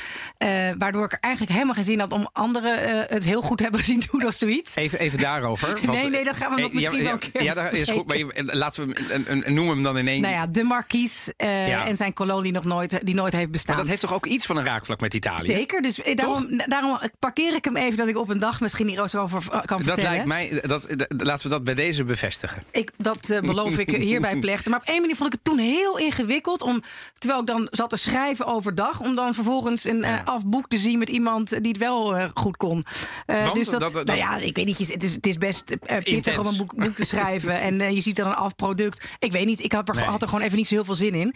waardoor 0.78 1.04
ik 1.04 1.12
er 1.12 1.18
eigenlijk 1.20 1.52
helemaal 1.54 1.74
geen 1.74 1.84
zin 1.84 2.00
had 2.00 2.12
om 2.12 2.28
anderen 2.32 3.06
het 3.08 3.24
heel 3.24 3.42
goed 3.42 3.60
hebben 3.60 3.84
zien 3.84 4.02
doen 4.10 4.26
of 4.26 4.34
zoiets. 4.34 4.74
Even, 4.76 4.98
even 4.98 5.18
daarover. 5.18 5.78
Nee, 5.90 6.08
nee, 6.08 6.24
dat 6.24 6.36
gaan 6.36 6.54
we 6.54 6.60
nog 6.60 6.72
misschien 6.72 6.96
ja, 6.98 7.04
wel 7.04 7.12
een 7.12 7.18
keer 7.32 7.42
Ja, 7.42 7.54
dat 7.54 7.72
is 7.72 7.90
goed. 7.90 8.06
Maar 8.06 8.16
je- 8.16 8.48
laten 8.52 8.86
we 8.86 9.20
hem, 9.26 9.54
noem 9.54 9.68
hem 9.68 9.82
dan 9.82 9.98
in 9.98 10.08
één. 10.08 10.20
Nou 10.20 10.34
ja, 10.34 10.46
de 10.46 10.62
Marquise 10.62 11.34
Ja. 11.36 11.86
en 11.86 11.96
zijn 11.96 12.12
kolonie 12.12 12.52
nog 12.52 12.64
nooit, 12.64 13.06
die 13.06 13.14
nooit 13.14 13.32
heeft 13.32 13.50
bestaan. 13.50 13.74
maar 13.74 13.82
dat 13.84 13.90
heeft 13.90 14.00
toch 14.06 14.14
ook 14.14 14.26
iets 14.26 14.46
van 14.46 14.56
een 14.56 14.64
raakvlak 14.64 15.00
met 15.00 15.14
Italië? 15.14 15.44
Zeker, 15.44 15.82
dus 15.82 16.00
daarom, 16.14 16.60
daarom 16.66 17.00
parkeer 17.18 17.54
ik 17.54 17.64
hem 17.64 17.76
even 17.76 17.96
dat 17.96 18.08
ik 18.08 18.16
op 18.18 18.28
een 18.28 18.38
dag 18.38 18.60
misschien 18.60 18.86
hierover 18.88 19.28
kan 19.28 19.38
vertellen. 19.38 19.66
vertellen. 19.84 19.98
Lijkt 20.02 20.24
mij, 20.26 20.62
dat, 20.66 20.86
laten 21.08 21.42
we 21.48 21.54
dat 21.54 21.64
bij 21.64 21.74
deze 21.74 22.04
bevestigen. 22.04 22.62
Ik, 22.70 22.90
dat 22.96 23.30
eh, 23.30 23.40
beloof 23.40 23.78
ik 23.78 23.90
hierbij 23.90 24.36
plechten. 24.46 24.70
Maar 24.70 24.80
op 24.80 24.86
één 24.86 25.00
manier 25.00 25.16
vond 25.16 25.34
ik 25.34 25.40
het 25.42 25.44
toen 25.54 25.58
heel 25.58 25.98
ingewikkeld. 25.98 26.62
Om, 26.62 26.82
terwijl 27.18 27.40
ik 27.40 27.46
dan 27.46 27.68
zat 27.70 27.90
te 27.90 27.96
schrijven 27.96 28.46
overdag. 28.46 29.00
Om 29.00 29.14
dan 29.14 29.34
vervolgens 29.34 29.84
een 29.84 30.04
eh, 30.04 30.24
afboek 30.24 30.68
te 30.68 30.78
zien 30.78 30.98
met 30.98 31.08
iemand 31.08 31.48
die 31.50 31.68
het 31.72 31.78
wel 31.78 32.16
eh, 32.16 32.28
goed 32.34 32.56
kon. 32.56 32.84
Want 33.26 33.54
dus 33.54 33.68
dat, 33.68 33.80
dat- 33.80 33.92
dat- 33.92 34.06
nou 34.06 34.18
ja, 34.18 34.36
ik 34.36 34.56
weet 34.56 34.66
niet. 34.66 34.78
Het 34.78 35.02
is, 35.02 35.14
het 35.14 35.26
is 35.26 35.38
best 35.38 35.64
pittig 36.04 36.38
om 36.38 36.46
een 36.46 36.56
boek, 36.56 36.74
boek 36.74 36.94
te 36.96 37.04
schrijven. 37.06 37.60
en 37.80 37.94
je 37.94 38.00
ziet 38.00 38.16
dan 38.16 38.26
een 38.26 38.34
afproduct. 38.34 39.04
Ik 39.18 39.32
weet 39.32 39.46
niet. 39.46 39.60
Ik 39.62 39.72
had 39.72 39.88
er, 39.88 39.94
Nee. 39.94 40.04
had 40.04 40.22
er 40.22 40.28
gewoon 40.28 40.44
even 40.44 40.56
niet 40.56 40.66
zo 40.66 40.74
heel 40.74 40.84
veel 40.84 40.94
zin 40.94 41.14
in. 41.14 41.34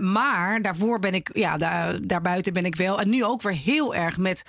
Maar 0.00 0.62
daarvoor 0.62 0.98
ben 0.98 1.14
ik, 1.14 1.30
ja, 1.32 1.56
daar, 1.56 2.06
daarbuiten 2.06 2.52
ben 2.52 2.64
ik 2.64 2.76
wel. 2.76 3.00
En 3.00 3.08
nu 3.10 3.24
ook 3.24 3.42
weer 3.42 3.52
heel 3.52 3.94
erg 3.94 4.18
met 4.18 4.42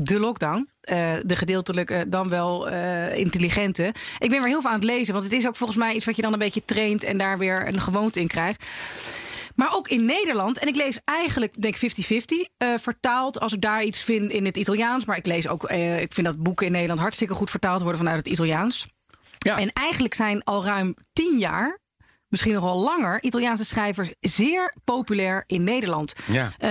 de 0.00 0.18
lockdown. 0.18 0.68
eh, 0.80 1.16
de 1.22 1.36
gedeeltelijk 1.36 1.90
eh, 1.90 2.00
dan 2.08 2.28
wel 2.28 2.68
eh, 2.68 3.16
intelligente. 3.16 3.94
Ik 4.18 4.30
ben 4.30 4.40
weer 4.40 4.48
heel 4.48 4.60
veel 4.60 4.70
aan 4.70 4.76
het 4.76 4.84
lezen. 4.84 5.12
Want 5.12 5.24
het 5.24 5.34
is 5.34 5.46
ook 5.46 5.56
volgens 5.56 5.78
mij 5.78 5.94
iets 5.94 6.04
wat 6.04 6.16
je 6.16 6.22
dan 6.22 6.32
een 6.32 6.38
beetje 6.38 6.64
traint 6.64 7.04
en 7.04 7.18
daar 7.18 7.38
weer 7.38 7.68
een 7.68 7.80
gewoonte 7.80 8.20
in 8.20 8.26
krijgt. 8.26 8.64
Maar 9.54 9.74
ook 9.74 9.88
in 9.88 10.04
Nederland. 10.04 10.58
En 10.58 10.68
ik 10.68 10.76
lees 10.76 10.98
eigenlijk, 11.04 11.62
denk 11.62 11.76
ik, 11.76 11.92
50-50 11.92 12.48
eh, 12.56 12.68
vertaald. 12.78 13.40
Als 13.40 13.52
ik 13.52 13.60
daar 13.60 13.84
iets 13.84 14.02
vind 14.02 14.30
in 14.32 14.44
het 14.44 14.56
Italiaans. 14.56 15.04
Maar 15.04 15.16
ik 15.16 15.26
lees 15.26 15.48
ook, 15.48 15.70
ik 16.00 16.12
vind 16.12 16.26
dat 16.26 16.42
boeken 16.42 16.66
in 16.66 16.72
Nederland 16.72 17.00
hartstikke 17.00 17.34
goed 17.34 17.50
vertaald 17.50 17.80
worden 17.80 17.98
vanuit 17.98 18.18
het 18.18 18.28
Italiaans. 18.28 18.86
Ja. 19.38 19.58
En 19.58 19.72
eigenlijk 19.72 20.14
zijn 20.14 20.44
al 20.44 20.64
ruim 20.64 20.94
tien 21.12 21.38
jaar, 21.38 21.78
misschien 22.28 22.54
nog 22.54 22.64
wel 22.64 22.80
langer, 22.80 23.22
Italiaanse 23.22 23.64
schrijvers 23.64 24.14
zeer 24.20 24.74
populair 24.84 25.44
in 25.46 25.64
Nederland. 25.64 26.14
Ja. 26.26 26.52
Eh, 26.58 26.70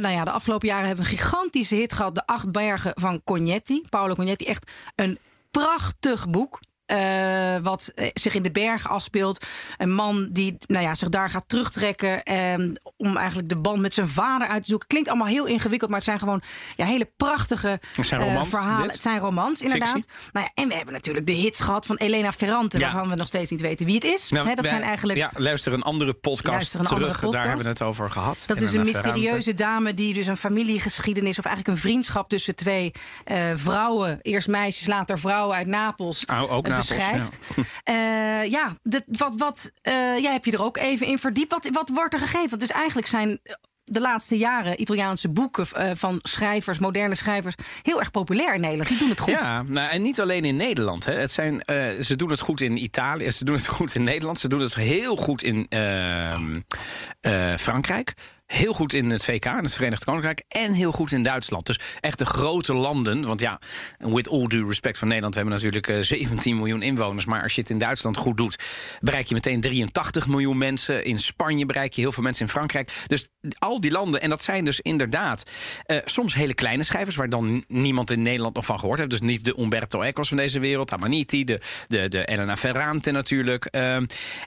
nou 0.00 0.14
ja, 0.14 0.24
de 0.24 0.30
afgelopen 0.30 0.68
jaren 0.68 0.86
hebben 0.86 1.04
we 1.04 1.10
een 1.10 1.18
gigantische 1.18 1.74
hit 1.74 1.92
gehad. 1.92 2.14
De 2.14 2.26
Acht 2.26 2.52
Bergen 2.52 2.92
van 2.94 3.20
Cognetti. 3.24 3.82
Paolo 3.88 4.14
Cognetti. 4.14 4.44
Echt 4.44 4.70
een 4.94 5.18
prachtig 5.50 6.28
boek. 6.30 6.60
Eh, 6.90 7.56
wat 7.62 7.92
eh, 7.94 8.08
zich 8.14 8.34
in 8.34 8.42
de 8.42 8.50
bergen 8.50 8.90
afspeelt. 8.90 9.46
Een 9.78 9.94
man 9.94 10.28
die 10.30 10.56
nou 10.66 10.84
ja, 10.84 10.94
zich 10.94 11.08
daar 11.08 11.30
gaat 11.30 11.44
terugtrekken. 11.48 12.22
eh, 12.22 12.54
om 12.96 13.16
eigenlijk 13.16 13.48
de 13.48 13.56
band 13.56 13.80
met 13.80 13.94
zijn 13.94 14.08
vader 14.08 14.48
uit 14.48 14.62
te 14.62 14.68
zoeken. 14.68 14.88
Klinkt 14.88 15.08
allemaal 15.08 15.26
heel 15.26 15.46
ingewikkeld. 15.46 15.90
Maar 15.90 15.98
het 15.98 16.08
zijn 16.08 16.18
gewoon 16.18 16.42
ja, 16.76 16.86
hele 16.86 17.10
prachtige 17.16 17.80
zijn 18.00 18.20
eh, 18.20 18.26
romans, 18.26 18.48
verhalen. 18.48 18.82
dit? 18.82 18.92
Het 18.92 19.02
zijn 19.02 19.18
romans, 19.20 19.60
inderdaad. 19.62 19.88
Fictie? 19.90 20.10
Nou 20.32 20.46
ja, 20.54 20.62
en 20.62 20.68
we 20.68 20.74
hebben 20.74 20.94
natuurlijk 20.94 21.26
de 21.26 21.32
hits 21.32 21.60
gehad 21.60 21.86
van 21.86 21.96
Elena 21.96 22.32
Ferrante. 22.32 22.78
Ja. 22.78 22.84
Waarvan 22.92 23.08
we 23.10 23.16
nog 23.16 23.26
steeds 23.26 23.50
niet 23.50 23.60
weten 23.60 23.86
wie 23.86 23.94
het 23.94 24.04
is. 24.04 24.30
Nou, 24.30 24.46
dat 24.48 24.60
wij- 24.60 24.68
zijn 24.68 24.82
eigenlijk 24.82 25.18
Ja, 25.18 25.30
luister 25.36 25.72
een 25.72 25.82
andere 25.82 26.12
podcast 26.14 26.48
Luister 26.52 26.78
een 26.80 26.84
terug. 26.86 26.98
andere 27.00 27.18
podcast. 27.20 27.36
Daar 27.36 27.46
hebben 27.46 27.64
we 27.64 27.70
het 27.70 27.82
over 27.82 28.10
gehad. 28.10 28.44
Dat 28.46 28.56
is 28.56 28.62
dus 28.62 28.72
een 28.74 28.84
mysterieuze 28.84 29.54
dame 29.54 29.92
die 29.92 30.14
dus 30.14 30.26
een 30.26 30.36
familiegeschiedenis 30.36 31.38
of 31.38 31.44
eigenlijk 31.44 31.76
een 31.76 31.82
vriendschap 31.82 32.28
tussen 32.28 32.54
twee 32.54 32.92
vrouwen, 33.54 34.18
eerst 34.22 34.48
meisjes, 34.48 34.86
later 34.86 35.18
vrouwen 35.18 35.56
uit 35.56 35.66
Napels, 35.66 36.24
Oh, 36.26 36.52
ook 36.52 36.66
beschrijft. 36.86 37.38
Ja, 37.84 38.42
ja 38.42 38.74
dit, 38.82 39.04
wat, 39.06 39.34
wat 39.36 39.72
eh, 39.82 39.92
jij 40.18 40.32
hebt 40.32 40.44
je 40.44 40.52
er 40.52 40.62
ook 40.62 40.76
even 40.76 41.06
in 41.06 41.18
verdiept. 41.18 41.52
Wat, 41.52 41.68
wat 41.72 41.90
wordt 41.94 42.14
er 42.14 42.20
gegeven? 42.20 42.58
Dus 42.58 42.70
eigenlijk 42.70 43.06
zijn 43.06 43.40
de 43.90 44.00
laatste 44.00 44.38
jaren 44.38 44.80
Italiaanse 44.80 45.28
boeken 45.28 45.66
eh, 45.72 45.90
van 45.94 46.18
schrijvers, 46.22 46.78
moderne 46.78 47.14
schrijvers, 47.14 47.54
heel 47.82 47.98
erg 47.98 48.10
populair 48.10 48.54
in 48.54 48.60
Nederland. 48.60 48.88
Die 48.88 48.98
doen 48.98 49.08
het 49.08 49.20
goed. 49.20 49.32
Ja, 49.32 49.62
nou, 49.62 49.90
en 49.90 50.02
niet 50.02 50.20
alleen 50.20 50.44
in 50.44 50.56
Nederland. 50.56 51.04
Hè. 51.04 51.12
Het 51.12 51.30
zijn, 51.30 51.62
eh, 51.62 51.88
ze 52.00 52.16
doen 52.16 52.30
het 52.30 52.40
goed 52.40 52.60
in 52.60 52.82
Italië, 52.82 53.30
ze 53.30 53.44
doen 53.44 53.54
het 53.54 53.66
goed 53.66 53.94
in 53.94 54.02
Nederland, 54.02 54.38
ze 54.38 54.48
doen 54.48 54.60
het 54.60 54.74
heel 54.74 55.16
goed 55.16 55.42
in 55.42 55.66
ehm, 55.68 56.60
eh, 57.20 57.54
Frankrijk. 57.56 58.14
Heel 58.50 58.72
goed 58.72 58.92
in 58.92 59.10
het 59.10 59.24
VK, 59.24 59.44
in 59.44 59.64
het 59.64 59.74
Verenigd 59.74 60.04
Koninkrijk. 60.04 60.42
En 60.48 60.72
heel 60.72 60.92
goed 60.92 61.12
in 61.12 61.22
Duitsland. 61.22 61.66
Dus 61.66 61.80
echt 62.00 62.18
de 62.18 62.26
grote 62.26 62.74
landen. 62.74 63.26
Want 63.26 63.40
ja, 63.40 63.60
with 63.98 64.28
all 64.28 64.46
due 64.46 64.66
respect 64.66 64.98
van 64.98 65.08
Nederland. 65.08 65.34
We 65.34 65.40
hebben 65.40 65.58
natuurlijk 65.58 65.88
eh, 65.88 66.00
17 66.00 66.56
miljoen 66.56 66.82
inwoners. 66.82 67.24
Maar 67.24 67.42
als 67.42 67.54
je 67.54 67.60
het 67.60 67.70
in 67.70 67.78
Duitsland 67.78 68.16
goed 68.16 68.36
doet, 68.36 68.64
bereik 69.00 69.26
je 69.26 69.34
meteen 69.34 69.60
83 69.60 70.26
miljoen 70.26 70.58
mensen. 70.58 71.04
In 71.04 71.18
Spanje 71.18 71.66
bereik 71.66 71.92
je 71.92 72.00
heel 72.00 72.12
veel 72.12 72.22
mensen 72.22 72.44
in 72.44 72.50
Frankrijk. 72.50 72.92
Dus 73.06 73.28
al 73.58 73.80
die 73.80 73.90
landen. 73.90 74.20
En 74.20 74.28
dat 74.28 74.42
zijn 74.42 74.64
dus 74.64 74.80
inderdaad 74.80 75.50
eh, 75.84 75.98
soms 76.04 76.34
hele 76.34 76.54
kleine 76.54 76.82
schrijvers. 76.82 77.16
Waar 77.16 77.30
dan 77.30 77.64
niemand 77.68 78.10
in 78.10 78.22
Nederland 78.22 78.54
nog 78.54 78.64
van 78.64 78.78
gehoord 78.78 78.98
heeft. 78.98 79.10
Dus 79.10 79.20
niet 79.20 79.44
de 79.44 79.58
Umberto 79.58 80.00
Ecos 80.00 80.28
van 80.28 80.36
deze 80.36 80.58
wereld. 80.58 80.92
Amaniti, 80.92 81.44
de, 81.44 81.60
de, 81.88 82.08
de 82.08 82.24
Elena 82.24 82.56
Ferrante 82.56 83.10
natuurlijk. 83.10 83.64
Ehm, 83.64 84.04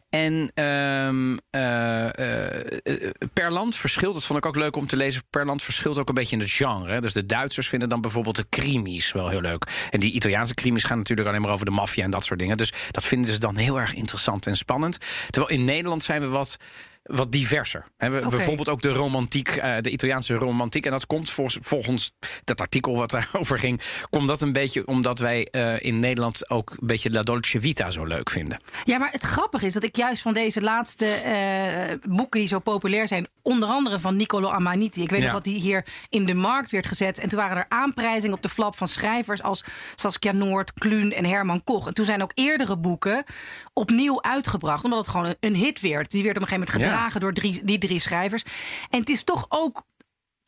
en 0.09 0.51
ehm, 0.53 1.35
eh, 1.49 2.17
eh, 2.19 2.53
eh, 2.83 3.11
per 3.33 3.51
land 3.51 3.75
verschilt, 3.93 4.13
dat 4.13 4.25
vond 4.25 4.39
ik 4.39 4.45
ook 4.45 4.55
leuk 4.55 4.75
om 4.75 4.87
te 4.87 4.97
lezen. 4.97 5.21
Per 5.29 5.45
land 5.45 5.63
verschilt 5.63 5.97
ook 5.97 6.09
een 6.09 6.15
beetje 6.15 6.35
in 6.35 6.41
het 6.41 6.51
genre. 6.51 7.01
Dus 7.01 7.13
de 7.13 7.25
Duitsers 7.25 7.67
vinden 7.67 7.89
dan 7.89 8.01
bijvoorbeeld 8.01 8.35
de 8.35 8.45
crimies 8.49 9.11
wel 9.11 9.29
heel 9.29 9.41
leuk. 9.41 9.87
En 9.89 9.99
die 9.99 10.11
Italiaanse 10.11 10.53
crimies 10.53 10.83
gaan 10.83 10.97
natuurlijk 10.97 11.27
alleen 11.27 11.41
maar 11.41 11.51
over 11.51 11.65
de 11.65 11.71
maffia 11.71 12.03
en 12.03 12.11
dat 12.11 12.23
soort 12.23 12.39
dingen. 12.39 12.57
Dus 12.57 12.73
dat 12.91 13.05
vinden 13.05 13.33
ze 13.33 13.39
dan 13.39 13.55
heel 13.55 13.79
erg 13.79 13.93
interessant 13.93 14.47
en 14.47 14.57
spannend. 14.57 14.97
Terwijl 15.29 15.59
in 15.59 15.63
Nederland 15.65 16.03
zijn 16.03 16.21
we 16.21 16.27
wat. 16.27 16.57
Wat 17.03 17.31
diverser. 17.31 17.85
He, 17.97 18.09
we. 18.09 18.27
Bijvoorbeeld 18.29 18.69
ook 18.69 18.81
de 18.81 18.89
romantiek, 18.89 19.47
eh, 19.47 19.75
de 19.81 19.89
Italiaanse 19.89 20.33
romantiek. 20.33 20.85
En 20.85 20.91
dat 20.91 21.05
komt 21.05 21.29
volgens, 21.29 21.57
volgens 21.61 22.11
dat 22.43 22.61
artikel 22.61 22.95
wat 22.95 23.09
daarover 23.17 23.59
ging, 23.59 23.81
komt 24.09 24.27
dat 24.27 24.41
een 24.41 24.53
beetje 24.53 24.87
omdat 24.87 25.19
wij 25.19 25.45
eh, 25.51 25.79
in 25.79 25.99
Nederland 25.99 26.49
ook 26.49 26.69
een 26.69 26.87
beetje 26.87 27.11
La 27.11 27.21
Dolce 27.21 27.59
Vita 27.59 27.89
zo 27.91 28.05
leuk 28.05 28.29
vinden. 28.29 28.59
Ja, 28.83 28.97
maar 28.97 29.11
het 29.11 29.23
grappige 29.23 29.65
is 29.65 29.73
dat 29.73 29.83
ik 29.83 29.95
juist 29.95 30.21
van 30.21 30.33
deze 30.33 30.61
laatste 30.61 31.05
eh, 31.05 31.95
boeken 32.09 32.39
die 32.39 32.47
zo 32.49 32.59
populair 32.59 33.07
zijn, 33.07 33.27
onder 33.41 33.69
andere 33.69 33.99
van 33.99 34.15
Niccolo 34.15 34.49
Amaniti. 34.49 35.01
Ik 35.01 35.09
weet 35.09 35.19
Ja. 35.19 35.25
nog 35.25 35.33
dat 35.35 35.43
die 35.43 35.59
hier 35.59 35.85
in 36.09 36.25
de 36.25 36.33
markt 36.33 36.71
werd 36.71 36.87
gezet. 36.87 37.19
En 37.19 37.29
toen 37.29 37.39
waren 37.39 37.57
er 37.57 37.65
aanprijzingen 37.69 38.35
op 38.35 38.41
de 38.41 38.49
flap 38.49 38.77
van 38.77 38.87
schrijvers 38.87 39.41
als 39.43 39.63
Saskia 39.95 40.31
Noord, 40.31 40.73
Kluun 40.73 41.13
en 41.13 41.25
Herman 41.25 41.63
Koch. 41.63 41.87
En 41.87 41.93
toen 41.93 42.05
zijn 42.05 42.21
ook 42.21 42.31
eerdere 42.33 42.77
boeken 42.77 43.23
opnieuw 43.73 44.21
uitgebracht, 44.21 44.83
omdat 44.83 44.99
het 44.99 45.07
gewoon 45.07 45.25
een, 45.25 45.35
een 45.39 45.55
hit 45.55 45.79
werd. 45.79 46.11
Die 46.11 46.23
werd 46.23 46.35
op 46.35 46.41
een 46.41 46.47
gegeven 46.47 46.71
moment 46.73 46.91
Ja. 46.91 46.92
Gedragen 46.93 47.19
door 47.19 47.33
drie, 47.33 47.61
die 47.63 47.77
drie 47.77 47.99
schrijvers. 47.99 48.43
En 48.89 48.99
het 48.99 49.09
is 49.09 49.23
toch 49.23 49.45
ook 49.49 49.85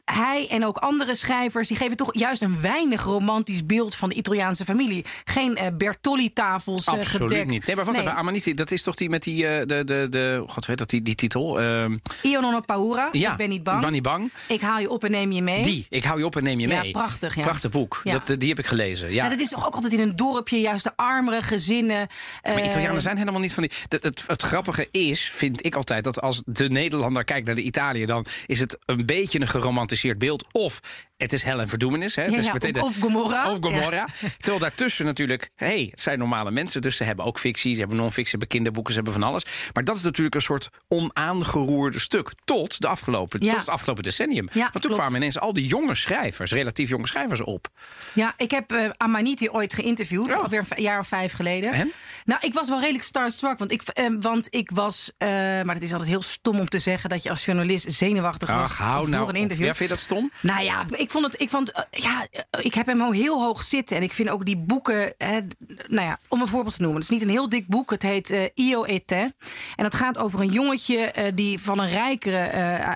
hij 0.06 0.48
en 0.50 0.66
ook 0.66 0.78
andere 0.78 1.16
schrijvers 1.16 1.68
die 1.68 1.78
geven 1.78 1.98
toch 1.98 2.10
juist 2.20 2.42
een 2.42 2.62
weinig 2.62 3.04
romantisch 3.04 3.66
beeld 3.66 3.96
van 3.96 4.10
de 4.10 4.16
Italiaanse 4.16 4.66
familie. 4.66 5.06
Geen 5.24 5.56
eh, 5.56 5.68
Bertolli-tafels 5.78 6.86
eh, 6.86 6.94
Absoluut 6.94 7.30
gedekt. 7.32 7.50
niet. 7.50 7.66
Nee, 7.66 7.76
maar 7.76 7.86
wat 7.86 7.96
Nee. 7.96 8.10
Amaniti? 8.10 8.54
Dat 8.54 8.72
is 8.72 8.84
toch 8.84 8.96
die 8.96 9.10
met 9.10 9.24
die 9.24 9.48
eh, 9.48 9.66
de 9.68 9.84
de 9.84 10.08
de 10.10 10.44
god 10.48 10.66
weet 10.66 10.78
dat 10.78 10.90
die 10.90 11.02
die 11.02 11.16
titel? 11.16 11.62
Ehm, 11.62 11.98
Io 12.22 12.40
non 12.40 12.54
ho 12.54 12.60
paura. 12.60 13.10
ja, 13.12 13.32
ik 13.32 13.38
ben 13.38 13.50
niet 13.50 13.64
bang. 13.64 13.82
Ben 13.82 13.92
niet 13.92 14.02
bang. 14.02 14.32
Ik 14.48 14.62
haal 14.62 14.80
je 14.80 14.90
op 14.90 15.04
en 15.04 15.12
neem 15.12 15.32
je 15.32 15.42
mee. 15.42 15.64
Die, 15.64 15.86
ik 15.90 16.04
hou 16.04 16.20
je 16.20 16.26
op 16.26 16.36
en 16.36 16.44
neem 16.44 16.60
je 16.60 16.68
Ja, 16.68 16.82
mee. 16.82 16.92
prachtig, 16.92 17.36
ja. 17.36 17.42
Prachtig 17.42 17.72
boek. 17.72 18.02
Ja. 18.04 18.20
Dat, 18.24 18.40
die 18.40 18.50
heb 18.50 18.60
ik 18.60 18.66
gelezen. 18.66 19.14
Ja. 19.14 19.24
Ja, 19.24 19.30
dat 19.30 19.40
is 19.40 19.50
toch 19.50 19.66
ook 19.66 19.76
altijd 19.76 19.94
in 19.94 20.00
een 20.00 20.16
dorpje, 20.16 20.60
juist 20.60 20.84
de 20.84 20.92
armere 20.96 21.42
gezinnen. 21.42 22.08
Maar 22.44 22.66
Italianen 22.66 23.02
zijn 23.02 23.18
helemaal 23.18 23.40
niet 23.42 23.54
van 23.54 23.64
die. 23.64 23.72
Het, 23.90 24.04
het, 24.04 24.24
het 24.28 24.42
grappige 24.42 24.88
is, 24.92 25.30
vind 25.34 25.66
ik 25.66 25.76
altijd, 25.76 26.04
dat 26.04 26.22
als 26.22 26.42
de 26.46 26.70
Nederlander 26.70 27.24
kijkt 27.24 27.46
naar 27.46 27.56
de 27.56 27.62
Italië, 27.62 28.06
dan 28.06 28.26
is 28.46 28.60
het 28.60 28.78
een 28.86 29.06
beetje 29.06 29.40
een 29.40 29.48
geromantiseerd 29.48 29.94
beeld. 30.18 30.48
Of 30.52 30.82
het 31.18 31.34
is 31.34 31.44
hel 31.44 31.60
en 31.60 31.68
verdoemenis. 31.68 32.16
Hè. 32.16 32.26
Ja, 32.26 32.40
ja, 32.42 32.54
meteen 32.54 32.76
of- 32.76 32.82
of 32.82 32.98
Gomorra. 33.00 33.52
Of 33.52 33.58
Gomorra. 33.62 34.06
Terwijl 34.38 34.60
daartussen 34.60 35.06
natuurlijk, 35.06 35.50
hey, 35.56 35.88
het 35.92 36.00
zijn 36.02 36.20
normale 36.20 36.52
mensen. 36.52 36.82
Dus 36.82 36.96
ze 36.98 37.04
hebben 37.04 37.26
ook 37.26 37.40
fictie, 37.40 37.74
ze 37.74 37.80
hebben 37.80 37.98
non-fictie, 37.98 38.24
ze 38.26 38.30
hebben 38.30 38.48
kinderboeken, 38.48 38.94
ze 38.94 39.00
hebben 39.02 39.20
van 39.22 39.30
alles. 39.30 39.46
Maar 39.74 39.84
dat 39.84 39.96
is 39.96 40.02
natuurlijk 40.04 40.36
een 40.36 40.42
soort 40.42 40.70
onaangeroerde 40.88 42.00
stuk. 42.00 42.32
Tot, 42.46 42.82
de 42.82 42.88
afgelopen, 42.88 43.40
tot 43.40 43.58
het 43.58 43.70
afgelopen 43.70 44.04
decennium. 44.04 44.46
Want 44.54 44.72
toen 44.72 44.82
klopt. 44.82 44.96
kwamen 44.98 45.16
ineens 45.16 45.40
al 45.40 45.54
die 45.54 45.66
jonge 45.68 45.96
schrijvers, 45.96 46.52
relatief 46.52 46.90
jonge 46.90 47.08
schrijvers 47.08 47.42
op. 47.42 47.68
Ja, 48.14 48.34
ik 48.38 48.52
heb 48.52 48.72
eh, 48.72 48.90
Amaniti 48.98 49.50
ooit 49.50 49.74
geïnterviewd, 49.74 50.26
Ja. 50.28 50.34
alweer 50.36 50.64
een 50.70 50.82
jaar 50.84 51.00
of 51.00 51.08
vijf 51.08 51.34
geleden. 51.34 51.72
En? 51.74 51.92
Nou, 52.26 52.40
ik 52.44 52.54
was 52.54 52.70
wel 52.70 52.80
redelijk 52.80 53.04
starstruck, 53.04 53.58
want 53.60 53.72
ik, 53.72 53.82
eh, 53.82 54.06
want 54.20 54.48
ik 54.56 54.72
was... 54.74 55.12
eh, 55.18 55.28
maar 55.30 55.74
het 55.76 55.84
is 55.84 55.92
altijd 55.92 56.10
heel 56.10 56.22
stom 56.22 56.60
om 56.60 56.70
te 56.70 56.80
zeggen 56.80 57.10
dat 57.10 57.24
je 57.24 57.30
als 57.30 57.46
journalist 57.46 57.92
zenuwachtig 57.92 58.50
was 58.50 58.72
hou 58.72 59.00
voor 59.00 59.10
nou 59.10 59.24
een 59.24 59.30
op. 59.30 59.36
interview. 59.36 59.66
Ja, 59.66 59.76
vind 59.76 59.90
je 59.90 59.96
dat 59.96 60.04
stom? 60.04 60.32
Nou 60.42 60.64
ja, 60.64 60.86
ik 60.90 61.05
vond 61.12 61.26
het. 61.26 61.42
Ik, 61.42 61.50
vond, 61.50 61.72
eh, 61.72 61.84
ja, 61.92 62.28
eh, 62.32 62.66
ik 62.66 62.74
heb 62.74 62.86
hem 62.86 63.02
al 63.02 63.12
heel 63.12 63.42
hoog 63.42 63.62
zitten. 63.62 63.98
En 63.98 64.04
ik 64.04 64.14
vind 64.14 64.30
ook 64.30 64.46
die 64.46 64.58
boeken. 64.58 65.14
Hè, 65.18 65.40
nou 65.88 66.08
ja, 66.08 66.20
om 66.28 66.42
een 66.42 66.48
voorbeeld 66.48 66.76
te 66.76 66.82
noemen. 66.82 67.02
Het 67.02 67.12
is 67.12 67.18
niet 67.18 67.28
een 67.28 67.34
heel 67.34 67.50
dik 67.50 67.68
boek. 67.68 67.90
Het 67.90 68.02
heet 68.02 68.30
eh, 68.30 68.48
Io 68.54 68.84
e 68.86 69.00
te. 69.06 69.34
En 69.76 69.84
het 69.84 69.96
gaat 69.96 70.18
over 70.18 70.40
een 70.40 70.52
jongetje 70.52 71.32
die 71.36 71.60
van 71.60 71.80
een 71.80 71.90
rijkere 71.90 72.38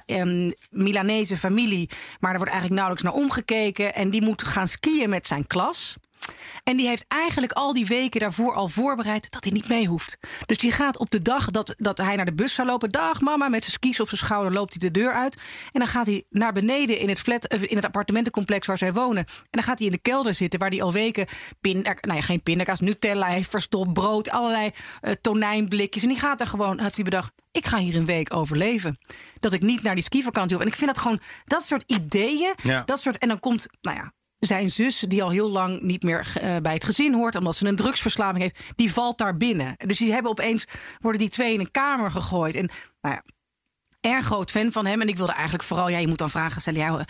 em, 0.05 0.53
Milanese 0.69 1.37
familie. 1.37 1.89
Maar 2.19 2.31
er 2.31 2.37
wordt 2.37 2.51
eigenlijk 2.51 2.81
nauwelijks 2.81 3.03
naar 3.03 3.23
omgekeken. 3.23 3.95
En 3.95 4.09
die 4.09 4.21
moet 4.21 4.43
gaan 4.43 4.67
skiën 4.67 5.09
met 5.09 5.27
zijn 5.27 5.47
klas. 5.47 5.95
En 6.63 6.77
die 6.77 6.87
heeft 6.87 7.05
eigenlijk 7.07 7.51
al 7.51 7.73
die 7.73 7.85
weken 7.85 8.19
daarvoor 8.19 8.53
al 8.53 8.67
voorbereid 8.67 9.31
dat 9.31 9.43
hij 9.43 9.53
niet 9.53 9.67
mee 9.69 9.85
hoeft. 9.87 10.17
Dus 10.45 10.57
die 10.57 10.71
gaat 10.71 10.97
op 10.97 11.09
de 11.09 11.21
dag 11.21 11.45
dat, 11.51 11.73
dat 11.77 11.97
hij 11.97 12.15
naar 12.15 12.25
de 12.25 12.33
bus 12.33 12.53
zou 12.53 12.67
lopen. 12.67 12.89
Dag 12.91 13.21
mama, 13.21 13.47
met 13.47 13.61
zijn 13.63 13.71
skis 13.73 13.99
op 13.99 14.07
zijn 14.07 14.19
schouder 14.19 14.53
loopt 14.53 14.75
hij 14.79 14.89
de 14.89 14.99
deur 14.99 15.13
uit. 15.13 15.35
En 15.71 15.79
dan 15.79 15.87
gaat 15.87 16.05
hij 16.05 16.25
naar 16.29 16.53
beneden 16.53 16.97
in 16.99 17.09
het, 17.09 17.19
flat, 17.19 17.45
eh, 17.47 17.61
in 17.61 17.75
het 17.75 17.85
appartementencomplex 17.85 18.67
waar 18.67 18.77
zij 18.77 18.93
wonen. 18.93 19.25
En 19.25 19.47
dan 19.49 19.63
gaat 19.63 19.77
hij 19.77 19.87
in 19.87 19.93
de 19.93 20.01
kelder 20.01 20.33
zitten 20.33 20.59
waar 20.59 20.69
hij 20.69 20.81
al 20.81 20.93
weken 20.93 21.27
pinda, 21.61 21.95
nou 22.01 22.15
ja, 22.15 22.21
geen 22.21 22.43
pindakaas, 22.43 22.79
Nutella 22.79 23.27
heeft 23.27 23.49
verstopt, 23.49 23.93
brood, 23.93 24.29
allerlei 24.29 24.71
eh, 25.01 25.13
tonijnblikjes. 25.21 26.03
En 26.03 26.09
die 26.09 26.19
gaat 26.19 26.41
er 26.41 26.47
gewoon, 26.47 26.79
heeft 26.79 26.95
hij 26.95 27.03
bedacht, 27.03 27.33
ik 27.51 27.65
ga 27.65 27.77
hier 27.77 27.95
een 27.95 28.05
week 28.05 28.33
overleven. 28.33 28.97
Dat 29.39 29.53
ik 29.53 29.61
niet 29.61 29.81
naar 29.81 29.95
die 29.95 30.03
skivakantie 30.03 30.53
hoef. 30.55 30.65
En 30.65 30.71
ik 30.71 30.77
vind 30.77 30.93
dat 30.93 31.01
gewoon, 31.01 31.19
dat 31.45 31.63
soort 31.63 31.83
ideeën, 31.87 32.53
Ja. 32.63 32.83
dat 32.85 32.99
soort, 32.99 33.17
en 33.17 33.27
dan 33.27 33.39
komt, 33.39 33.67
nou 33.81 33.97
ja, 33.97 34.13
zijn 34.39 34.69
zus, 34.69 34.99
die 34.99 35.23
al 35.23 35.29
heel 35.29 35.49
lang 35.49 35.81
niet 35.81 36.03
meer 36.03 36.31
eh, 36.33 36.55
bij 36.57 36.73
het 36.73 36.83
gezin 36.83 37.13
hoort, 37.13 37.35
omdat 37.35 37.55
ze 37.55 37.67
een 37.67 37.75
drugsverslaving 37.75 38.41
heeft, 38.43 38.59
die 38.75 38.93
valt 38.93 39.17
daar 39.17 39.37
binnen. 39.37 39.73
Dus 39.77 39.97
die 39.97 40.11
hebben 40.11 40.31
opeens 40.31 40.65
worden 40.99 41.21
die 41.21 41.29
twee 41.29 41.53
in 41.53 41.59
een 41.59 41.71
kamer 41.71 42.11
gegooid. 42.11 42.55
En 42.55 42.69
nou 43.01 43.15
ja, 43.15 43.23
erg 44.01 44.25
groot 44.25 44.51
fan 44.51 44.71
van 44.71 44.85
hem. 44.85 45.01
En 45.01 45.07
ik 45.07 45.17
wilde 45.17 45.33
eigenlijk 45.33 45.63
vooral, 45.63 45.89
ja, 45.89 45.97
je 45.97 46.07
moet 46.07 46.17
dan 46.17 46.29
vragen 46.29 46.61
stellen. 46.61 47.05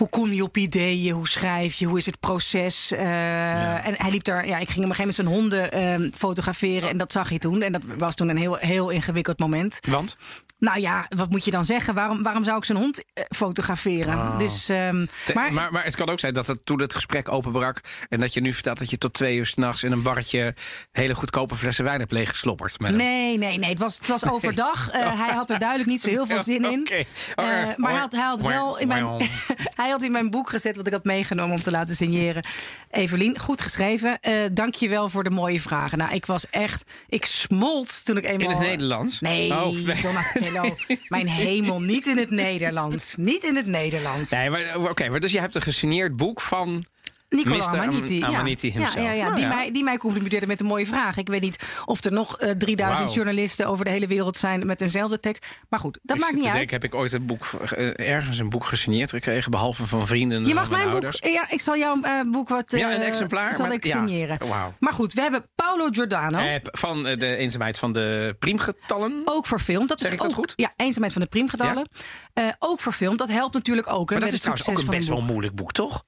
Hoe 0.00 0.08
kom 0.08 0.32
je 0.32 0.42
op 0.42 0.56
ideeën? 0.56 1.14
Hoe 1.14 1.28
schrijf 1.28 1.74
je? 1.74 1.86
Hoe 1.86 1.98
is 1.98 2.06
het 2.06 2.20
proces? 2.20 2.92
Uh, 2.92 3.86
En 3.86 3.94
hij 3.96 4.10
liep 4.10 4.24
daar, 4.24 4.46
ja, 4.46 4.58
ik 4.58 4.70
ging 4.70 4.84
op 4.84 4.90
een 4.90 4.96
gegeven 4.96 5.24
moment 5.26 5.50
zijn 5.50 5.60
honden 5.72 6.02
uh, 6.02 6.12
fotograferen. 6.14 6.88
En 6.88 6.96
dat 6.96 7.12
zag 7.12 7.30
je 7.30 7.38
toen. 7.38 7.62
En 7.62 7.72
dat 7.72 7.82
was 7.98 8.14
toen 8.14 8.28
een 8.28 8.36
heel, 8.36 8.56
heel 8.56 8.90
ingewikkeld 8.90 9.38
moment. 9.38 9.78
Want? 9.88 10.16
Nou 10.60 10.80
ja, 10.80 11.06
wat 11.16 11.30
moet 11.30 11.44
je 11.44 11.50
dan 11.50 11.64
zeggen? 11.64 11.94
Waarom, 11.94 12.22
waarom 12.22 12.44
zou 12.44 12.56
ik 12.56 12.64
zijn 12.64 12.78
hond 12.78 12.98
uh, 12.98 13.24
fotograferen? 13.28 14.14
Oh. 14.14 14.38
Dus, 14.38 14.68
um, 14.68 15.08
maar, 15.34 15.52
maar, 15.52 15.72
maar, 15.72 15.84
het 15.84 15.96
kan 15.96 16.08
ook 16.08 16.20
zijn 16.20 16.34
dat 16.34 16.46
het 16.46 16.64
toen 16.64 16.80
het 16.80 16.94
gesprek 16.94 17.32
openbrak. 17.32 17.80
en 18.08 18.20
dat 18.20 18.34
je 18.34 18.40
nu 18.40 18.52
vertelt 18.52 18.78
dat 18.78 18.90
je 18.90 18.98
tot 18.98 19.12
twee 19.12 19.36
uur 19.36 19.46
s'nachts 19.46 19.82
in 19.82 19.92
een 19.92 20.02
barretje. 20.02 20.54
hele 20.92 21.14
goedkope 21.14 21.54
flessen 21.54 21.84
wijn 21.84 22.00
hebt 22.00 22.12
leeggeslopperd. 22.12 22.80
Met 22.80 22.94
nee, 22.94 23.38
nee, 23.38 23.58
nee. 23.58 23.70
Het 23.70 23.78
was, 23.78 23.98
het 23.98 24.08
was 24.08 24.30
overdag. 24.30 24.88
hij 24.92 25.34
had 25.34 25.50
er 25.50 25.58
duidelijk 25.58 25.88
niet 25.88 26.00
zo 26.00 26.10
heel 26.10 26.26
veel 26.26 26.42
zin 26.52 26.64
in. 26.64 26.80
Okay. 26.80 27.06
Maar 27.76 27.90
hij 27.90 28.00
had, 28.00 28.12
hij 28.12 28.24
had 28.24 28.42
wel 28.42 28.78
in 28.78 28.88
mijn. 28.88 29.06
hij 29.82 29.89
had 29.90 30.02
in 30.02 30.12
mijn 30.12 30.30
boek 30.30 30.50
gezet 30.50 30.76
wat 30.76 30.86
ik 30.86 30.92
had 30.92 31.04
meegenomen 31.04 31.56
om 31.56 31.62
te 31.62 31.70
laten 31.70 31.96
signeren. 31.96 32.44
Evelien, 32.90 33.38
goed 33.38 33.60
geschreven. 33.60 34.18
Uh, 34.28 34.44
Dank 34.52 34.74
je 34.74 34.88
wel 34.88 35.08
voor 35.08 35.24
de 35.24 35.30
mooie 35.30 35.60
vragen. 35.60 35.98
Nou, 35.98 36.14
ik 36.14 36.26
was 36.26 36.50
echt. 36.50 36.84
Ik 37.08 37.24
smolt 37.24 38.04
toen 38.04 38.16
ik 38.16 38.24
eenmaal. 38.24 38.50
In 38.50 38.56
het 38.56 38.66
Nederlands? 38.66 39.20
Nee, 39.20 39.52
oh, 39.52 39.66
nee. 39.66 40.02
Donatello. 40.02 40.74
Mijn 41.08 41.28
hemel, 41.28 41.80
niet 41.80 42.06
in 42.06 42.18
het 42.18 42.30
Nederlands. 42.30 43.14
Niet 43.16 43.44
in 43.44 43.56
het 43.56 43.66
Nederlands. 43.66 44.30
Nee, 44.30 44.50
maar 44.50 44.76
oké, 44.76 44.90
okay, 44.90 45.08
maar 45.08 45.20
dus 45.20 45.32
je 45.32 45.40
hebt 45.40 45.54
een 45.54 45.62
gesigneerd 45.62 46.16
boek 46.16 46.40
van. 46.40 46.84
Nicola 47.30 47.64
Amaniti. 47.64 48.22
Amaniti 48.22 48.72
ja. 48.72 48.80
Ja, 48.80 49.02
ja, 49.02 49.12
ja. 49.12 49.28
Oh, 49.28 49.34
die, 49.34 49.44
ja. 49.44 49.48
Mij, 49.48 49.72
die 49.72 49.84
mij 49.84 49.96
complimenteerde 49.96 50.46
met 50.46 50.60
een 50.60 50.66
mooie 50.66 50.86
vraag. 50.86 51.16
Ik 51.16 51.28
weet 51.28 51.40
niet 51.40 51.56
of 51.84 52.04
er 52.04 52.12
nog 52.12 52.42
uh, 52.42 52.50
3000 52.50 53.06
wow. 53.06 53.16
journalisten 53.16 53.66
over 53.66 53.84
de 53.84 53.90
hele 53.90 54.06
wereld 54.06 54.36
zijn 54.36 54.66
met 54.66 54.80
eenzelfde 54.80 55.20
tekst. 55.20 55.46
Maar 55.68 55.80
goed, 55.80 55.98
dat 56.02 56.16
ik 56.16 56.22
maakt 56.22 56.34
niet 56.34 56.44
uit. 56.44 56.54
Denk, 56.54 56.70
heb 56.70 56.84
ik 56.84 56.94
ooit 56.94 57.12
een 57.12 57.26
boek, 57.26 57.50
uh, 57.76 58.08
ergens 58.08 58.38
een 58.38 58.48
boek 58.48 58.64
gesigneerd 58.64 59.10
gekregen, 59.10 59.50
behalve 59.50 59.86
van 59.86 60.06
vrienden. 60.06 60.44
Je 60.44 60.54
mag 60.54 60.70
mijn 60.70 60.88
ouders. 60.88 61.20
boek. 61.20 61.30
Ja, 61.30 61.50
ik 61.50 61.60
zal 61.60 61.76
jouw 61.76 61.96
uh, 62.02 62.20
boek 62.30 62.48
wat. 62.48 62.64
ja, 62.72 62.94
een 62.94 63.00
exemplaar. 63.00 63.52
Zal 63.52 63.66
maar, 63.66 63.74
ik 63.74 63.86
signeren. 63.86 64.38
Wow. 64.38 64.68
Maar 64.78 64.92
goed, 64.92 65.12
we 65.12 65.20
hebben 65.20 65.46
Paolo 65.54 65.88
Giordano. 65.90 66.38
Eh, 66.38 66.54
van 66.62 67.02
de 67.02 67.36
eenzaamheid 67.36 67.78
van 67.78 67.92
de 67.92 68.36
priemgetallen. 68.38 69.22
Ook 69.24 69.46
verfilmd. 69.46 69.88
Dat 69.88 70.00
zeg 70.00 70.08
is 70.08 70.14
ik 70.14 70.22
ook, 70.22 70.28
dat 70.28 70.38
goed? 70.38 70.52
Ja, 70.56 70.72
eenzaamheid 70.76 71.12
van 71.12 71.22
de 71.22 71.28
priemgetallen. 71.28 71.88
Ook 72.58 72.80
verfilmd. 72.80 73.18
Dat 73.18 73.28
helpt 73.28 73.54
natuurlijk 73.54 73.92
ook. 73.92 74.10
Maar 74.10 74.20
dat 74.20 74.32
is 74.32 74.40
trouwens 74.40 74.68
ook 74.68 74.78
een 74.78 74.86
best 74.86 75.08
wel 75.08 75.20
moeilijk 75.20 75.54
boek, 75.54 75.72
toch? 75.72 76.04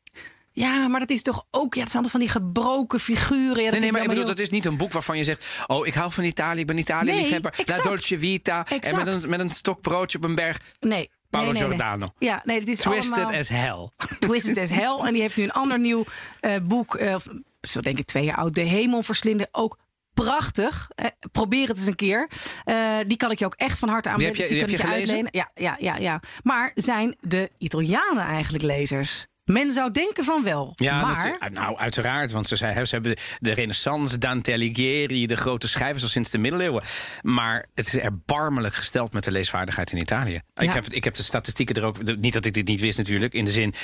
Ja, 0.53 0.89
maar 0.89 1.01
dat 1.01 1.11
is 1.11 1.23
toch 1.23 1.47
ook. 1.51 1.75
Ja, 1.75 1.83
het 1.83 1.91
zijn 1.91 2.05
altijd 2.05 2.11
van 2.11 2.21
die 2.21 2.43
gebroken 2.43 3.01
figuren. 3.01 3.63
Ja, 3.63 3.71
nee, 3.71 3.81
nee, 3.81 3.93
maar 3.93 4.03
ik 4.03 4.09
bedoel, 4.09 4.25
heel... 4.25 4.35
dat 4.35 4.45
is 4.45 4.51
niet 4.51 4.65
een 4.65 4.77
boek 4.77 4.93
waarvan 4.93 5.17
je 5.17 5.25
zegt. 5.25 5.47
Oh, 5.67 5.87
ik 5.87 5.95
hou 5.95 6.13
van 6.13 6.25
Italië, 6.25 6.61
ik 6.61 6.67
ben 6.67 6.79
Italië-liefhebber. 6.79 7.55
Nee, 7.57 7.77
La 7.77 7.83
Dolce 7.83 8.19
Vita. 8.19 8.67
Exact. 8.69 8.87
En 8.87 8.97
met 8.97 9.23
een, 9.23 9.31
met 9.31 9.41
een 9.41 9.51
stokbroodje 9.51 10.19
op 10.19 10.25
een 10.25 10.35
berg. 10.35 10.61
Nee. 10.81 11.11
Paolo 11.31 11.53
nee, 11.53 11.61
nee, 11.61 11.69
Giordano. 11.69 12.09
Nee. 12.19 12.31
Ja, 12.31 12.43
nee, 12.45 12.59
het 12.59 12.69
is 12.69 12.79
Twisted 12.79 13.13
allemaal... 13.13 13.39
as 13.39 13.49
hell. 13.49 13.89
Twisted 14.19 14.59
as 14.59 14.71
hell. 14.71 14.99
En 15.05 15.13
die 15.13 15.23
heeft 15.23 15.37
nu 15.37 15.43
een 15.43 15.53
ander 15.53 15.79
nieuw 15.79 16.05
uh, 16.41 16.57
boek. 16.63 17.01
Uh, 17.01 17.17
zo 17.61 17.81
denk 17.81 17.99
ik 17.99 18.07
twee 18.07 18.25
jaar 18.25 18.37
oud. 18.37 18.55
De 18.55 18.61
Hemel 18.61 19.03
verslinden. 19.03 19.49
Ook 19.53 19.79
prachtig. 20.15 20.91
Eh, 20.95 21.07
probeer 21.33 21.69
het 21.69 21.79
eens 21.79 21.87
een 21.87 21.97
keer. 21.97 22.31
Uh, 22.65 22.99
die 23.07 23.17
kan 23.17 23.31
ik 23.31 23.39
je 23.39 23.45
ook 23.45 23.55
echt 23.55 23.79
van 23.79 23.89
harte 23.89 24.09
aanbevelen. 24.09 24.49
Die 24.49 24.59
heb 24.59 24.69
je, 24.69 24.77
dus 24.77 24.85
die 24.85 24.87
heb 24.87 24.99
je 24.99 25.07
je 25.07 25.13
uitlenen. 25.13 25.31
Ja, 25.33 25.51
ja, 25.55 25.77
ja, 25.79 25.97
ja. 25.97 26.21
Maar 26.43 26.71
zijn 26.75 27.17
de 27.21 27.51
Italianen 27.59 28.25
eigenlijk 28.25 28.65
lezers? 28.65 29.27
Men 29.53 29.71
zou 29.71 29.91
denken 29.91 30.25
van 30.25 30.45
wel. 30.45 30.73
Ja, 30.77 31.01
maar... 31.01 31.37
dat, 31.41 31.51
nou, 31.51 31.77
uiteraard. 31.77 32.31
Want 32.31 32.49
ze, 32.49 32.57
zei, 32.57 32.85
ze 32.85 32.95
hebben 32.95 33.17
de 33.39 33.53
Renaissance, 33.53 34.19
Dante 34.19 34.53
Alighieri, 34.53 35.27
de 35.27 35.37
grote 35.37 35.69
schrijvers 35.69 36.03
al 36.03 36.09
sinds 36.09 36.31
de 36.31 36.39
middeleeuwen. 36.39 36.83
Maar 37.23 37.67
het 37.75 37.87
is 37.87 37.97
erbarmelijk 37.97 38.75
gesteld 38.75 39.13
met 39.13 39.25
de 39.25 39.31
leesvaardigheid 39.31 39.93
in 39.93 39.99
Italië. 39.99 40.41
Ja. 40.55 40.63
Ik, 40.63 40.73
heb, 40.73 40.85
ik 40.87 41.05
heb 41.05 41.15
de 41.15 41.23
statistieken 41.23 41.75
er 41.75 41.85
ook. 41.85 42.17
Niet 42.17 42.33
dat 42.33 42.45
ik 42.45 42.55
dit 42.55 42.67
niet 42.67 42.81
wist, 42.81 42.99
natuurlijk. 42.99 43.35
In 43.35 43.45
de 43.45 43.51
zin, 43.51 43.75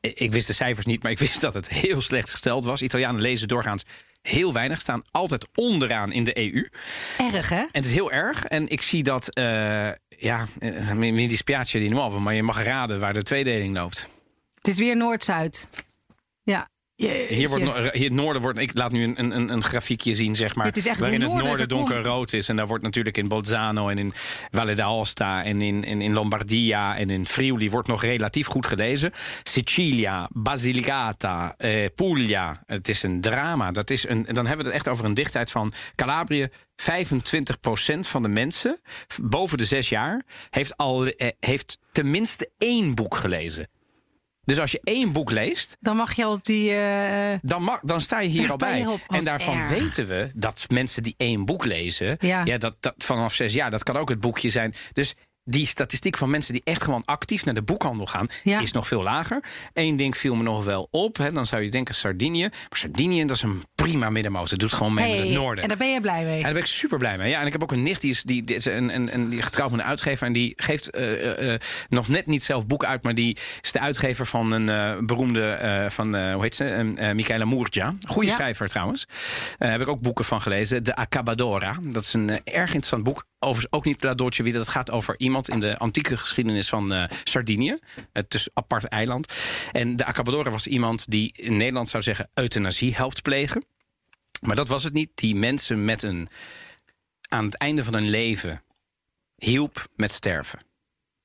ik 0.00 0.32
wist 0.32 0.46
de 0.46 0.52
cijfers 0.52 0.86
niet, 0.86 1.02
maar 1.02 1.12
ik 1.12 1.18
wist 1.28 1.40
dat 1.40 1.54
het 1.54 1.68
heel 1.68 2.00
slecht 2.00 2.30
gesteld 2.30 2.64
was. 2.64 2.82
Italianen 2.82 3.20
lezen 3.20 3.48
doorgaans 3.48 3.84
heel 4.22 4.52
weinig, 4.52 4.80
staan 4.80 5.02
altijd 5.10 5.48
onderaan 5.54 6.12
in 6.12 6.24
de 6.24 6.38
EU. 6.38 6.68
Erg, 7.34 7.48
hè? 7.48 7.58
En 7.58 7.68
het 7.72 7.84
is 7.84 7.92
heel 7.92 8.12
erg. 8.12 8.44
En 8.44 8.68
ik 8.68 8.82
zie 8.82 9.02
dat, 9.02 9.38
uh, 9.38 9.44
ja, 10.08 10.46
mi 10.94 11.28
dispiace 11.28 11.78
di 11.78 11.88
nuovo, 11.88 12.20
maar 12.20 12.34
je 12.34 12.42
mag 12.42 12.62
raden 12.62 13.00
waar 13.00 13.12
de 13.12 13.22
tweedeling 13.22 13.76
loopt. 13.76 14.08
Het 14.64 14.72
is 14.72 14.78
weer 14.78 14.96
Noord-Zuid. 14.96 15.66
Ja. 16.42 16.68
Jeetje. 16.94 17.34
Hier 17.34 17.48
wordt 17.48 17.92
hier 17.92 18.04
het 18.04 18.12
noorden 18.12 18.42
wordt. 18.42 18.58
Ik 18.58 18.76
laat 18.76 18.92
nu 18.92 19.04
een, 19.04 19.36
een, 19.36 19.48
een 19.48 19.62
grafiekje 19.62 20.14
zien, 20.14 20.36
zeg 20.36 20.54
maar. 20.54 20.66
Het 20.66 20.76
is 20.76 20.86
echt 20.86 21.00
waarin 21.00 21.20
het 21.20 21.32
noorden 21.32 21.68
donkerrood 21.68 22.32
is. 22.32 22.48
En 22.48 22.56
daar 22.56 22.66
wordt 22.66 22.84
natuurlijk 22.84 23.16
in 23.16 23.28
Bolzano 23.28 23.88
en 23.88 23.98
in 23.98 24.12
Valle 24.50 24.74
d'Aosta 24.74 25.44
en 25.44 25.60
in, 25.60 25.84
in, 25.84 26.00
in 26.00 26.12
Lombardia 26.12 26.96
en 26.96 27.10
in 27.10 27.26
Friuli 27.26 27.70
wordt 27.70 27.88
nog 27.88 28.02
relatief 28.02 28.46
goed 28.46 28.66
gelezen. 28.66 29.12
Sicilia, 29.42 30.28
Basilicata, 30.32 31.54
eh, 31.56 31.86
Puglia. 31.94 32.62
Het 32.66 32.88
is 32.88 33.02
een 33.02 33.20
drama. 33.20 33.70
Dat 33.70 33.90
is 33.90 34.08
een, 34.08 34.26
dan 34.32 34.46
hebben 34.46 34.66
we 34.66 34.70
het 34.72 34.80
echt 34.80 34.88
over 34.88 35.04
een 35.04 35.14
dichtheid 35.14 35.50
van 35.50 35.72
Calabrië. 35.94 36.48
25% 36.76 38.08
van 38.08 38.22
de 38.22 38.28
mensen 38.28 38.80
boven 39.22 39.58
de 39.58 39.64
zes 39.64 39.88
jaar 39.88 40.24
heeft, 40.50 40.76
al, 40.76 41.06
eh, 41.06 41.28
heeft 41.40 41.78
tenminste 41.92 42.50
één 42.58 42.94
boek 42.94 43.16
gelezen. 43.16 43.68
Dus 44.44 44.58
als 44.58 44.70
je 44.70 44.80
één 44.84 45.12
boek 45.12 45.30
leest. 45.30 45.76
Dan 45.80 45.96
mag 45.96 46.14
je 46.14 46.28
op 46.28 46.44
die. 46.44 46.70
Uh, 46.70 46.78
dan, 47.42 47.62
mag, 47.62 47.80
dan 47.82 48.00
sta 48.00 48.20
je 48.20 48.28
hier 48.28 48.50
al 48.50 48.56
bij. 48.56 48.86
Op, 48.86 49.00
en 49.08 49.24
daarvan 49.24 49.58
erg. 49.58 49.68
weten 49.68 50.06
we 50.06 50.30
dat 50.34 50.64
mensen 50.68 51.02
die 51.02 51.14
één 51.16 51.44
boek 51.44 51.64
lezen. 51.64 52.16
Ja. 52.20 52.44
Ja, 52.44 52.58
dat, 52.58 52.76
dat, 52.80 52.94
vanaf 52.96 53.34
zes 53.34 53.52
jaar, 53.52 53.70
dat 53.70 53.82
kan 53.82 53.96
ook 53.96 54.08
het 54.08 54.20
boekje 54.20 54.50
zijn. 54.50 54.74
Dus 54.92 55.14
die 55.44 55.66
statistiek 55.66 56.16
van 56.16 56.30
mensen 56.30 56.52
die 56.52 56.62
echt 56.64 56.82
gewoon 56.82 57.02
actief 57.04 57.44
naar 57.44 57.54
de 57.54 57.62
boekhandel 57.62 58.06
gaan, 58.06 58.26
ja. 58.42 58.60
is 58.60 58.72
nog 58.72 58.86
veel 58.86 59.02
lager. 59.02 59.44
Eén 59.72 59.96
ding 59.96 60.16
viel 60.16 60.34
me 60.34 60.42
nog 60.42 60.64
wel 60.64 60.88
op. 60.90 61.16
Hè, 61.16 61.32
dan 61.32 61.46
zou 61.46 61.62
je 61.62 61.70
denken 61.70 61.94
Sardinië. 61.94 62.40
Maar 62.40 62.78
Sardinië, 62.78 63.24
dat 63.24 63.36
is 63.36 63.42
een 63.42 63.62
prima 63.74 64.10
middenmoot. 64.10 64.50
Het 64.50 64.60
doet 64.60 64.72
gewoon 64.72 64.94
mee 64.94 65.04
hey, 65.08 65.18
met 65.18 65.26
het 65.28 65.36
noorden. 65.36 65.62
En 65.62 65.68
daar 65.68 65.78
ben 65.78 65.92
je 65.92 66.00
blij 66.00 66.24
mee. 66.24 66.36
En 66.36 66.42
daar 66.42 66.52
ben 66.52 66.62
ik 66.62 66.68
super 66.68 66.98
blij 66.98 67.16
mee. 67.16 67.30
Ja, 67.30 67.40
en 67.40 67.46
ik 67.46 67.52
heb 67.52 67.62
ook 67.62 67.72
een 67.72 67.82
nicht 67.82 68.00
die 68.00 68.10
is, 68.10 68.22
die, 68.22 68.44
die 68.44 68.56
is 68.56 68.64
een, 68.64 68.94
een, 68.94 69.14
een, 69.14 69.28
die 69.28 69.42
getrouwd 69.42 69.70
met 69.70 69.80
een 69.80 69.86
uitgever. 69.86 70.26
En 70.26 70.32
die 70.32 70.52
geeft 70.56 70.96
uh, 70.96 71.38
uh, 71.40 71.54
nog 71.88 72.08
net 72.08 72.26
niet 72.26 72.42
zelf 72.42 72.66
boeken 72.66 72.88
uit. 72.88 73.02
Maar 73.02 73.14
die 73.14 73.36
is 73.60 73.72
de 73.72 73.80
uitgever 73.80 74.26
van 74.26 74.52
een 74.52 75.06
beroemde, 75.06 75.86
van, 75.90 76.32
hoe 76.32 76.42
heet 76.42 76.54
ze? 76.54 76.92
Michaela 77.14 77.44
Murgia. 77.44 77.94
Goede 78.06 78.28
Ja. 78.28 78.34
schrijver 78.34 78.68
trouwens. 78.68 79.06
Daar 79.58 79.70
heb 79.70 79.80
ik 79.80 79.88
ook 79.88 80.00
boeken 80.00 80.24
van 80.24 80.42
gelezen. 80.42 80.82
De 80.84 80.96
Acabadora. 80.96 81.76
Dat 81.82 82.02
is 82.02 82.12
een 82.12 82.30
erg 82.44 82.66
interessant 82.66 83.02
boek. 83.02 83.24
Overigens 83.44 83.72
ook 83.72 83.84
niet 83.84 84.02
La 84.02 84.14
Dolce 84.14 84.42
Vita. 84.42 84.58
Dat 84.58 84.68
gaat 84.68 84.90
over 84.90 85.14
iemand 85.18 85.48
in 85.48 85.58
de 85.60 85.76
antieke 85.78 86.16
geschiedenis 86.16 86.68
van 86.68 86.92
uh, 86.92 87.04
Sardinië. 87.24 87.76
Het 88.12 88.34
is 88.34 88.48
apart 88.52 88.84
eiland. 88.84 89.32
En 89.72 89.96
de 89.96 90.04
Acabadora 90.04 90.50
was 90.50 90.66
iemand 90.66 91.10
die 91.10 91.32
in 91.36 91.56
Nederland 91.56 91.88
zou 91.88 92.02
zeggen 92.02 92.30
euthanasie 92.34 92.94
helpt 92.94 93.22
plegen. 93.22 93.64
Maar 94.40 94.56
dat 94.56 94.68
was 94.68 94.82
het 94.84 94.92
niet. 94.92 95.10
Die 95.14 95.34
mensen 95.34 95.84
met 95.84 96.02
een 96.02 96.28
aan 97.28 97.44
het 97.44 97.56
einde 97.56 97.84
van 97.84 97.94
hun 97.94 98.10
leven 98.10 98.62
hielp 99.36 99.86
met 99.96 100.12
sterven. 100.12 100.58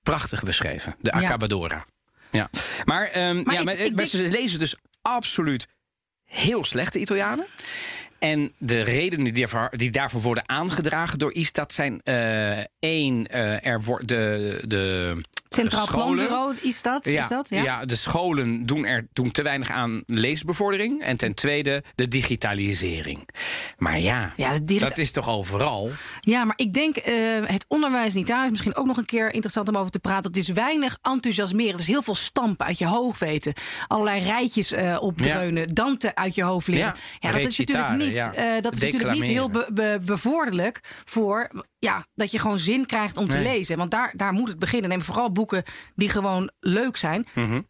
Prachtig 0.01 0.43
beschreven. 0.43 0.95
De. 0.99 1.11
Acabadora. 1.11 1.85
Ja. 2.31 2.49
Maar, 2.85 3.29
um, 3.29 3.43
Maar 3.43 3.53
ja, 3.53 3.59
ik- 3.59 3.65
maar, 3.65 3.73
ik 3.73 3.79
maar 3.87 3.95
denk- 3.97 4.09
ze 4.09 4.29
lezen 4.29 4.59
dus 4.59 4.75
absoluut 5.01 5.67
heel 6.25 6.63
slechte 6.63 6.99
Italianen. 6.99 7.45
En 8.19 8.51
de 8.57 8.81
redenen 8.81 9.33
die 9.33 9.47
daarvoor, 9.47 9.77
die 9.77 9.89
daarvoor 9.91 10.21
worden 10.21 10.49
aangedragen 10.49 11.19
door 11.19 11.33
ISTAT 11.33 11.73
zijn 11.73 12.01
eh, 12.03 12.57
één, 12.79 13.27
eh, 13.27 13.65
er 13.65 13.81
wordt 13.83 14.07
de, 14.07 14.61
de 14.67 15.15
Centraal 15.49 15.87
Planbureau 15.87 16.55
is 16.61 16.81
dat? 16.81 17.05
ja, 17.09 17.21
is 17.21 17.27
dat? 17.27 17.49
ja? 17.49 17.85
de 17.85 17.95
scholen 17.95 18.65
doen 18.65 18.85
er 18.85 19.07
doen 19.13 19.31
te 19.31 19.41
weinig 19.41 19.69
aan 19.69 20.03
leesbevordering. 20.05 21.01
En 21.01 21.17
ten 21.17 21.33
tweede 21.33 21.83
de 21.95 22.07
digitalisering. 22.07 23.27
Maar 23.77 23.99
ja, 23.99 24.33
Ja, 24.35 24.59
digita- 24.63 24.87
dat 24.87 24.97
is 24.97 25.11
toch 25.11 25.29
overal? 25.29 25.89
Ja, 26.19 26.43
maar 26.43 26.55
ik 26.57 26.73
denk 26.73 26.95
eh, 26.95 27.13
het 27.45 27.65
onderwijs 27.67 28.15
in 28.15 28.21
Italië 28.21 28.43
is 28.43 28.49
misschien 28.49 28.75
ook 28.75 28.85
nog 28.85 28.97
een 28.97 29.05
keer 29.05 29.33
interessant 29.33 29.67
om 29.67 29.75
over 29.77 29.91
te 29.91 29.99
praten. 29.99 30.27
Het 30.31 30.37
is 30.39 30.47
weinig 30.47 30.97
enthousiasmeren. 31.01 31.71
Het 31.71 31.81
is 31.81 31.87
heel 31.87 32.01
veel 32.01 32.15
stampen 32.15 32.65
uit 32.65 32.77
je 32.77 32.85
hoofd 32.85 33.19
weten. 33.19 33.53
Allerlei 33.87 34.19
rijtjes 34.23 34.73
opdreunen. 34.99 35.67
Dante 35.67 36.15
uit 36.15 36.35
je 36.35 36.43
hoofd 36.43 36.67
leren. 36.67 36.85
Ja, 36.85 36.95
Ja, 37.19 37.31
dat 37.31 37.39
is 37.47 37.57
natuurlijk 37.57 37.87
recitare, 37.87 37.97
niet, 38.09 38.17
ja. 38.17 38.33
eh, 38.55 38.61
dat 38.61 38.75
is 38.75 38.81
natuurlijk 38.81 39.11
niet 39.11 39.27
heel 39.27 39.49
be- 39.49 39.69
be- 39.73 39.99
bevorderlijk 40.05 40.79
voor 41.05 41.49
ja, 41.79 42.05
dat 42.15 42.31
je 42.31 42.39
gewoon 42.39 42.59
zin 42.59 42.85
krijgt 42.85 43.17
om 43.17 43.29
te 43.29 43.37
Nee. 43.37 43.43
lezen. 43.43 43.77
Want 43.77 43.91
daar, 43.91 44.13
daar 44.15 44.33
moet 44.33 44.47
het 44.49 44.59
beginnen. 44.59 44.89
Neem 44.89 45.01
vooral 45.01 45.31
boeken 45.31 45.63
die 45.95 46.09
gewoon 46.09 46.51
leuk 46.59 46.97
zijn. 46.97 47.27
Mhm. 47.33 47.61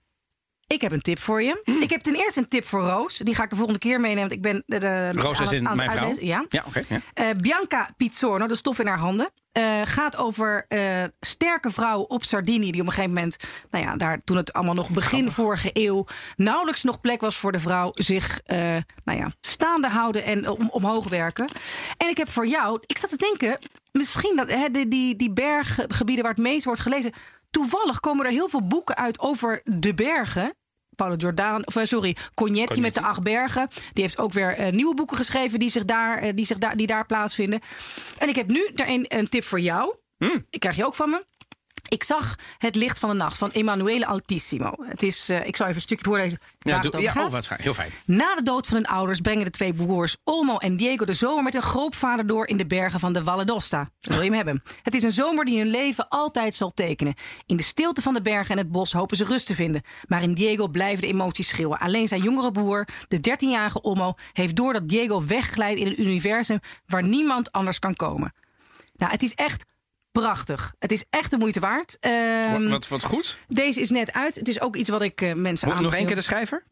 Ik 0.73 0.81
heb 0.81 0.91
een 0.91 1.01
tip 1.01 1.19
voor 1.19 1.43
je. 1.43 1.61
Hmm. 1.63 1.81
Ik 1.81 1.89
heb 1.89 2.01
ten 2.01 2.15
eerste 2.15 2.39
een 2.39 2.47
tip 2.47 2.65
voor 2.65 2.81
Roos. 2.81 3.17
Die 3.17 3.35
ga 3.35 3.43
ik 3.43 3.49
de 3.49 3.55
volgende 3.55 3.79
keer 3.79 3.99
meenemen. 3.99 4.19
Want 4.19 4.31
ik 4.31 4.41
ben 4.41 4.63
de, 4.65 4.79
de, 4.79 5.11
Roos 5.11 5.39
is 5.39 5.51
in 5.51 5.65
het 5.65 5.75
mijn 5.75 5.91
vrouw. 5.91 6.13
Ja. 6.19 6.45
Ja, 6.49 6.63
oké. 6.67 6.81
ja. 6.87 6.99
Eh, 7.13 7.25
Bianca 7.41 7.89
Pizzorno, 7.97 8.47
de 8.47 8.55
stof 8.55 8.79
in 8.79 8.87
haar 8.87 8.97
handen. 8.97 9.29
eh, 9.51 9.81
gaat 9.83 10.17
over 10.17 10.65
eh, 10.67 11.03
sterke 11.19 11.69
vrouwen 11.71 12.09
op 12.09 12.23
Sardinië. 12.23 12.71
Die 12.71 12.81
op 12.81 12.87
een 12.87 12.93
gegeven 12.93 13.13
moment, 13.13 13.37
nou 13.69 13.85
ja, 13.85 13.95
daar, 13.95 14.19
toen 14.19 14.37
het 14.37 14.53
allemaal 14.53 14.73
nog 14.73 14.89
begin 14.89 15.31
vorige 15.31 15.69
eeuw. 15.73 16.05
nauwelijks 16.35 16.83
nog 16.83 17.01
plek 17.01 17.21
was 17.21 17.37
voor 17.37 17.51
de 17.51 17.59
vrouw. 17.59 17.91
zich 17.93 18.39
eh, 18.45 18.57
nou 19.03 19.19
ja, 19.19 19.31
staande 19.41 19.87
houden 19.87 20.23
en 20.23 20.49
om, 20.49 20.69
omhoog 20.69 21.09
werken. 21.09 21.47
En 21.97 22.09
ik 22.09 22.17
heb 22.17 22.29
voor 22.29 22.47
jou, 22.47 22.79
ik 22.85 22.97
zat 22.97 23.09
te 23.09 23.17
denken. 23.17 23.59
misschien 23.91 24.35
dat 24.35 24.49
hè, 24.49 24.69
die, 24.71 24.87
die, 24.87 25.15
die 25.15 25.31
berggebieden 25.31 26.23
waar 26.23 26.33
het 26.33 26.43
meest 26.43 26.65
wordt 26.65 26.79
gelezen. 26.79 27.13
Toevallig 27.49 27.99
komen 27.99 28.25
er 28.25 28.31
heel 28.31 28.49
veel 28.49 28.67
boeken 28.67 28.95
uit 28.95 29.19
over 29.19 29.61
de 29.63 29.93
bergen. 29.93 30.53
Paolo 30.99 31.15
Giordano, 31.17 31.63
of 31.63 31.75
eh, 31.75 31.85
sorry, 31.85 32.15
Cognetti, 32.33 32.81
met 32.81 32.93
de 32.93 33.01
acht 33.01 33.23
bergen. 33.23 33.67
Die 33.93 34.03
heeft 34.03 34.17
ook 34.17 34.33
weer 34.33 34.55
eh, 34.55 34.71
nieuwe 34.71 34.95
boeken 34.95 35.17
geschreven 35.17 35.59
die 35.59 35.69
zich, 35.69 35.85
daar, 35.85 36.17
eh, 36.17 36.35
die, 36.35 36.45
zich 36.45 36.57
daar, 36.57 36.75
die 36.75 36.87
daar 36.87 37.05
plaatsvinden. 37.05 37.61
En 38.17 38.29
ik 38.29 38.35
heb 38.35 38.47
nu 38.47 38.65
er 38.75 39.05
een, 39.09 39.29
tip 39.29 39.43
voor 39.43 39.59
jou. 39.59 39.95
Hmm. 40.17 40.45
Die 40.49 40.59
krijg 40.59 40.75
je 40.75 40.85
ook 40.85 40.95
van 40.95 41.09
me. 41.09 41.25
Ik 41.89 42.03
zag 42.03 42.35
Het 42.57 42.75
Licht 42.75 42.99
van 42.99 43.09
de 43.09 43.15
Nacht 43.15 43.37
van 43.37 43.49
Emanuele 43.49 44.05
Altissimo. 44.05 44.73
Het 44.81 45.03
is, 45.03 45.29
eh, 45.29 45.45
ik 45.45 45.55
zal 45.55 45.65
even 45.65 45.77
een 45.77 45.81
stukje 45.81 46.05
voorlezen 46.05 46.39
Ja, 46.59 46.79
het 46.79 46.91
doe, 46.91 47.01
ja 47.01 47.11
gaat. 47.11 47.25
oh, 47.25 47.31
wat 47.31 47.47
fijn. 47.47 47.61
Heel 47.61 47.73
fijn. 47.73 47.91
Na 48.05 48.35
de 48.35 48.43
dood 48.43 48.67
van 48.67 48.75
hun 48.75 48.85
ouders 48.85 49.19
brengen 49.19 49.43
de 49.45 49.51
twee 49.51 49.73
broers 49.73 50.15
Olmo 50.23 50.57
en 50.57 50.75
Diego 50.77 51.05
de 51.05 51.13
zomer 51.13 51.43
met 51.43 51.53
hun 51.53 51.61
grootvader 51.61 52.25
door 52.25 52.47
in 52.47 52.57
de 52.57 52.65
bergen 52.65 52.99
van 52.99 53.13
de 53.13 53.23
Valle 53.23 53.45
d'Osta. 53.45 53.89
Wil 53.99 54.17
je 54.17 54.23
hem 54.23 54.33
hebben. 54.33 54.63
Het 54.83 54.93
is 54.95 55.03
een 55.03 55.11
zomer 55.11 55.45
die 55.45 55.57
hun 55.57 55.67
leven 55.69 56.07
altijd 56.07 56.55
zal 56.55 56.71
tekenen. 56.73 57.13
In 57.45 57.57
de 57.57 57.63
stilte 57.63 58.01
van 58.01 58.13
de 58.13 58.21
bergen 58.21 58.51
en 58.51 58.57
het 58.57 58.71
bos 58.71 58.91
hopen 58.91 59.17
ze 59.17 59.25
rust 59.25 59.47
te 59.47 59.55
vinden. 59.55 59.81
Maar 60.07 60.21
in 60.23 60.33
Diego 60.33 60.67
blijven 60.67 61.01
de 61.01 61.07
emoties 61.07 61.47
schreeuwen. 61.47 61.79
Alleen 61.79 62.07
zijn 62.07 62.21
jongere 62.21 62.51
broer, 62.51 62.87
de 63.07 63.17
13-jarige 63.17 63.81
Olmo, 63.81 64.13
heeft 64.33 64.55
door 64.55 64.73
dat 64.73 64.87
Diego 64.87 65.25
wegglijdt 65.25 65.79
in 65.79 65.87
een 65.87 66.01
universum 66.01 66.59
waar 66.85 67.03
niemand 67.03 67.51
anders 67.51 67.79
kan 67.79 67.95
komen. 67.95 68.33
Nou, 68.95 69.11
het 69.11 69.23
is 69.23 69.33
echt 69.33 69.65
prachtig. 70.11 70.73
Het 70.79 70.91
is 70.91 71.05
echt 71.09 71.31
de 71.31 71.37
moeite 71.37 71.59
waard. 71.59 71.97
Ehm, 71.99 72.67
wat, 72.69 72.87
wat 72.87 73.03
goed. 73.03 73.37
Deze 73.47 73.79
is 73.81 73.89
net 73.89 74.13
uit. 74.13 74.35
Het 74.35 74.47
is 74.47 74.61
ook 74.61 74.75
iets 74.75 74.89
wat 74.89 75.01
ik 75.01 75.21
eh, 75.21 75.33
mensen 75.33 75.67
Mo- 75.69 75.79
Nog 75.79 75.95
één 75.95 76.05
keer 76.05 76.15
de 76.15 76.21
schrijver? 76.21 76.63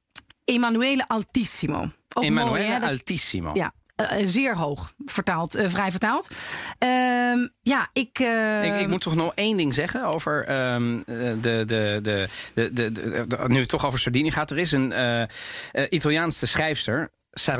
Emanuele 0.45 1.08
Altissimo. 1.08 1.80
Ook 1.80 1.89
mooi, 2.13 2.28
Emanuele 2.28 2.63
hè? 2.63 2.88
Altissimo. 2.88 3.52
ja, 3.54 3.71
eh, 3.95 4.19
eh, 4.19 4.26
zeer 4.28 4.56
hoog 4.58 4.93
vertaald, 5.06 5.56
eh, 5.56 5.69
vrij 5.69 5.91
vertaald. 5.91 6.28
Ehm, 6.78 7.47
ja, 7.62 7.89
ik, 7.93 8.19
eh, 8.19 8.65
Ik, 8.65 8.80
ik 8.80 8.88
moet 8.88 9.02
toch 9.02 9.15
nog 9.15 9.32
één 9.36 9.58
ding 9.58 9.73
zeggen 9.73 10.04
over 10.06 10.43
ehm, 10.45 10.97
eh, 11.00 11.06
de, 11.06 11.39
de, 11.41 11.63
de, 11.65 12.00
de, 12.54 12.73
de, 12.73 12.91
de- 12.91 13.26
de- 13.28 13.43
Nu 13.47 13.60
het 13.60 13.69
toch 13.69 13.86
over 13.86 14.00
Sardinië 14.00 14.32
gaat. 14.32 14.52
Er 14.52 14.58
is 14.58 14.71
een 14.71 14.91
eh, 14.91 15.21
eh, 15.21 15.28
Italiaanse 15.89 16.45
schrijfster, 16.45 17.12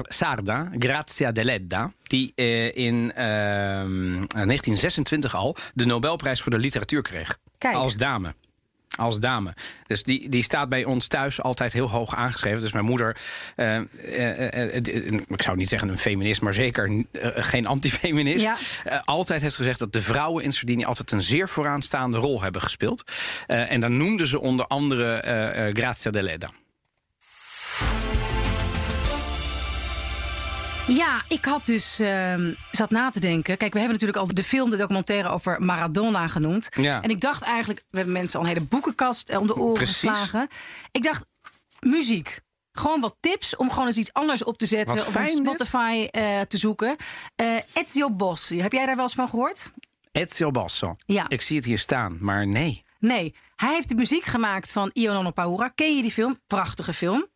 Sarda, 0.03 0.71
Grazia 0.79 1.31
Deledda... 1.31 1.91
die 2.03 2.31
eh, 2.35 2.75
in 2.75 3.11
ehm, 3.15 4.25
1926 4.27 5.35
al 5.35 5.55
de 5.73 5.85
Nobelprijs 5.85 6.41
voor 6.41 6.51
de 6.51 6.57
literatuur 6.57 7.01
kreeg. 7.01 7.37
Kijk. 7.57 7.75
Als 7.75 7.97
dame. 7.97 8.33
Als 8.97 9.19
dame. 9.19 9.53
Dus 9.87 10.03
die, 10.03 10.29
die 10.29 10.43
staat 10.43 10.69
bij 10.69 10.85
ons 10.85 11.07
thuis 11.07 11.41
altijd 11.41 11.73
heel 11.73 11.89
hoog 11.89 12.15
aangeschreven. 12.15 12.61
Dus 12.61 12.71
mijn 12.71 12.85
moeder, 12.85 13.17
eh, 13.55 13.75
eh, 13.75 14.75
ik 15.27 15.41
zou 15.41 15.57
niet 15.57 15.67
zeggen 15.67 15.89
een 15.89 15.97
feminist, 15.97 16.41
maar 16.41 16.53
zeker 16.53 17.05
geen 17.35 17.65
antifeminist. 17.67 18.45
Ja. 18.45 18.57
altijd 19.05 19.41
heeft 19.41 19.55
gezegd 19.55 19.79
dat 19.79 19.93
de 19.93 20.01
vrouwen 20.01 20.43
in 20.43 20.53
Sardinië 20.53 20.85
altijd 20.85 21.11
een 21.11 21.21
zeer 21.21 21.49
vooraanstaande 21.49 22.17
rol 22.17 22.41
hebben 22.41 22.61
gespeeld. 22.61 23.11
En 23.47 23.79
dan 23.79 23.97
noemden 23.97 24.27
ze 24.27 24.39
onder 24.39 24.67
andere 24.67 25.13
eh 25.13 25.67
eh, 25.67 25.73
Grazia 25.73 26.11
Ja, 30.88 31.21
ik 31.28 31.45
had 31.45 31.65
dus 31.65 32.00
ehm, 32.00 32.54
zat 32.71 32.89
na 32.89 33.12
te 33.12 33.19
denken. 33.19 33.58
Kijk, 33.58 33.73
we 33.73 33.80
hebben 33.80 34.00
natuurlijk 34.00 34.28
al 34.28 34.34
de 34.36 34.43
film, 34.43 34.69
de 34.69 34.78
documentaire 34.78 35.30
over 35.30 35.62
Maradona 35.62 36.28
genoemd. 36.28 36.67
Ja. 36.76 37.02
En 37.02 37.10
ik 37.10 37.21
dacht 37.21 37.41
eigenlijk, 37.41 37.84
we 37.89 37.97
hebben 37.97 38.13
mensen 38.13 38.39
al 38.39 38.45
een 38.45 38.52
hele 38.54 38.65
boekenkast 38.65 39.30
eh, 39.30 39.39
om 39.39 39.47
de 39.47 39.56
oren 39.56 39.73
Precies. 39.73 39.97
geslagen. 39.97 40.47
Ik 40.91 41.04
dacht, 41.04 41.26
muziek. 41.80 42.39
Gewoon 42.71 43.00
wat 43.00 43.15
tips 43.19 43.56
om 43.56 43.71
gewoon 43.71 43.88
eens 43.88 43.97
iets 43.97 44.13
anders 44.13 44.43
op 44.43 44.58
te 44.58 44.65
zetten. 44.65 44.95
Wat 44.95 45.08
of 45.08 45.15
op. 45.15 45.28
Spotify 45.28 46.08
eh, 46.12 46.41
te 46.41 46.58
zoeken. 46.58 46.95
Eh 47.36 47.56
Ezio 47.73 48.12
Bossi, 48.12 48.62
heb 48.62 48.71
jij 48.71 48.86
daar 48.86 48.95
wel 48.95 49.04
eens 49.04 49.13
van 49.13 49.30
gehoord? 49.30 49.71
Ezio 50.12 50.52
Basso. 50.52 50.95
Ja. 51.06 51.30
Ik 51.30 51.41
zie 51.41 51.56
het 51.56 51.65
hier 51.65 51.80
staan, 51.80 52.17
maar 52.19 52.47
nee. 52.47 52.84
Nee, 53.00 53.36
hij 53.56 53.73
heeft 53.73 53.89
de 53.89 53.95
muziek 53.95 54.23
gemaakt 54.23 54.71
van 54.71 54.89
Io 54.93 55.13
Nonno 55.13 55.32
Paura. 55.32 55.67
Ken 55.67 55.95
je 55.95 56.02
die 56.02 56.12
film? 56.12 56.39
Prachtige 56.47 56.93
film. 56.93 57.28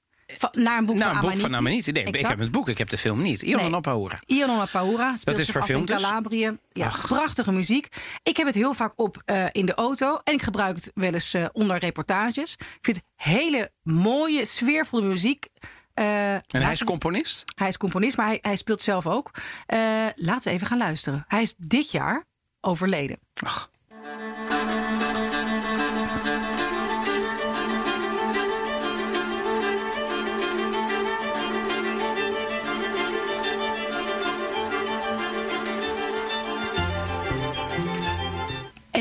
Naar 0.51 0.77
een 0.77 0.85
boek 0.85 0.95
nou, 0.95 1.07
van 1.07 1.15
een 1.15 1.21
boek 1.21 1.23
Amaniti. 1.23 1.39
van 1.41 1.55
Amaniti. 1.55 1.91
Nee, 1.91 2.03
ik 2.03 2.27
heb 2.27 2.39
het 2.39 2.51
boek, 2.51 2.69
ik 2.69 2.77
heb 2.77 2.89
de 2.89 2.97
film 2.97 3.21
niet. 3.21 3.41
Ion 3.41 3.59
Nee. 3.61 3.69
nee. 3.69 3.81
Paura. 3.81 4.19
Io 4.25 4.45
Nonno 4.45 4.65
Paura 4.71 5.15
speelt 5.15 5.37
is 5.37 5.49
verfilmd 5.49 5.89
in 5.89 5.95
dus? 5.95 6.05
Calabrië. 6.05 6.57
Ja, 6.69 6.91
prachtige 7.01 7.51
muziek. 7.51 7.87
Ik 8.23 8.37
heb 8.37 8.45
het 8.45 8.55
heel 8.55 8.73
vaak 8.73 8.93
op 8.95 9.21
eh, 9.25 9.45
in 9.51 9.65
de 9.65 9.73
auto. 9.73 10.19
En 10.23 10.33
ik 10.33 10.41
gebruik 10.41 10.75
het 10.75 10.91
wel 10.93 11.13
eens 11.13 11.33
eh, 11.33 11.45
onder 11.51 11.77
reportages. 11.77 12.53
Ik 12.53 12.77
vind 12.81 12.97
het 12.97 13.05
hele 13.15 13.71
mooie, 13.83 14.45
sfeervolle 14.45 15.05
muziek. 15.05 15.45
Eh, 15.93 16.33
En 16.33 16.41
hij 16.51 16.71
is 16.71 16.83
componist? 16.83 17.43
hij 17.55 17.67
is 17.67 17.77
componist, 17.77 18.17
maar 18.17 18.25
hij, 18.25 18.37
hij 18.41 18.55
speelt 18.55 18.81
zelf 18.81 19.07
ook. 19.07 19.31
Laten 20.15 20.43
we 20.43 20.49
even 20.49 20.67
gaan 20.67 20.77
luisteren. 20.77 21.25
Hij 21.27 21.41
is 21.41 21.53
dit 21.57 21.91
jaar 21.91 22.23
overleden. 22.61 23.19
Ach. 23.43 23.69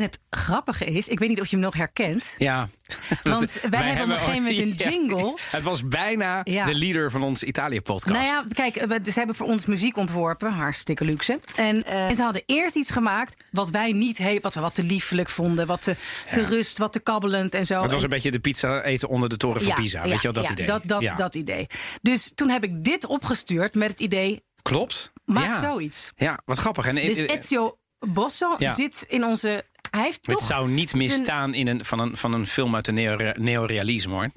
En 0.00 0.06
het 0.06 0.20
grappige 0.30 0.84
is, 0.84 1.08
ik 1.08 1.18
weet 1.18 1.28
niet 1.28 1.40
of 1.40 1.46
je 1.46 1.56
hem 1.56 1.64
nog 1.64 1.74
herkent. 1.74 2.34
Ja. 2.38 2.68
Want 3.22 3.60
wij 3.70 3.82
hebben 3.82 4.04
op 4.04 4.10
een 4.10 4.18
gegeven 4.18 4.42
moment 4.42 4.58
een 4.58 4.74
Ja. 4.84 4.90
jingle. 4.90 5.36
Het 5.50 5.62
was 5.62 5.86
bijna 5.88 6.40
Ja. 6.44 6.64
de 6.64 6.74
leader 6.74 7.10
van 7.10 7.22
onze 7.22 7.46
Italië-podcast. 7.46 8.14
Nou 8.14 8.26
ja, 8.26 8.44
kijk, 8.52 8.74
ze 9.04 9.12
hebben 9.18 9.36
voor 9.36 9.46
ons 9.46 9.66
muziek 9.66 9.96
ontworpen. 9.96 10.52
Hartstikke 10.52 11.04
luxe. 11.04 11.38
En, 11.56 11.84
eh, 11.84 12.08
en 12.08 12.14
ze 12.14 12.22
hadden 12.22 12.42
eerst 12.46 12.76
iets 12.76 12.90
gemaakt 12.90 13.44
wat 13.50 13.70
wij 13.70 13.92
niet 13.92 14.18
he 14.18 14.38
wat 14.40 14.54
we 14.54 14.60
wat 14.60 14.74
te 14.74 14.82
liefelijk 14.82 15.28
vonden. 15.28 15.66
Wat 15.66 15.82
te, 15.82 15.96
te 16.30 16.44
rust, 16.44 16.78
wat 16.78 16.92
te 16.92 17.00
kabbelend 17.00 17.54
en 17.54 17.66
zo. 17.66 17.74
het 17.82 17.90
was 17.90 17.98
En- 17.98 18.04
een 18.04 18.10
beetje 18.10 18.30
de 18.30 18.40
pizza 18.40 18.82
eten 18.82 19.08
onder 19.08 19.28
de 19.28 19.36
toren 19.36 19.62
van 19.62 19.74
Pisa. 19.74 20.02
Weet 20.02 20.12
je 20.12 20.22
wel, 20.22 20.32
dat 20.32 20.44
ja, 20.46 20.50
idee. 20.52 20.66
Dat, 20.66 20.82
dat, 20.84 21.00
Ja. 21.00 21.14
dat 21.14 21.34
idee. 21.34 21.66
Dus 22.02 22.32
toen 22.34 22.48
heb 22.48 22.64
ik 22.64 22.82
dit 22.82 23.06
opgestuurd 23.06 23.74
met 23.74 23.90
het 23.90 24.00
idee, 24.00 24.44
Klopt. 24.62 25.12
maak 25.24 25.56
zoiets. 25.56 26.12
Ja, 26.16 26.38
wat 26.44 26.58
grappig. 26.58 26.86
En, 26.86 26.94
Dus 26.94 27.18
eh, 27.18 27.34
Ezio 27.36 27.74
Bosso 28.08 28.56
zit 28.58 29.04
in 29.08 29.24
onze... 29.24 29.64
Hij 29.90 30.02
heeft 30.02 30.26
het 30.26 30.40
zou 30.40 30.68
niet 30.68 30.94
misstaan 30.94 31.54
in 31.54 31.66
een, 31.68 31.84
van, 31.84 31.98
een, 32.00 32.16
van 32.16 32.32
een 32.32 32.46
film 32.46 32.74
uit 32.74 32.84
de 32.84 32.92
neo- 32.92 33.32
neorealisme 33.34 34.12
hoor. 34.12 34.30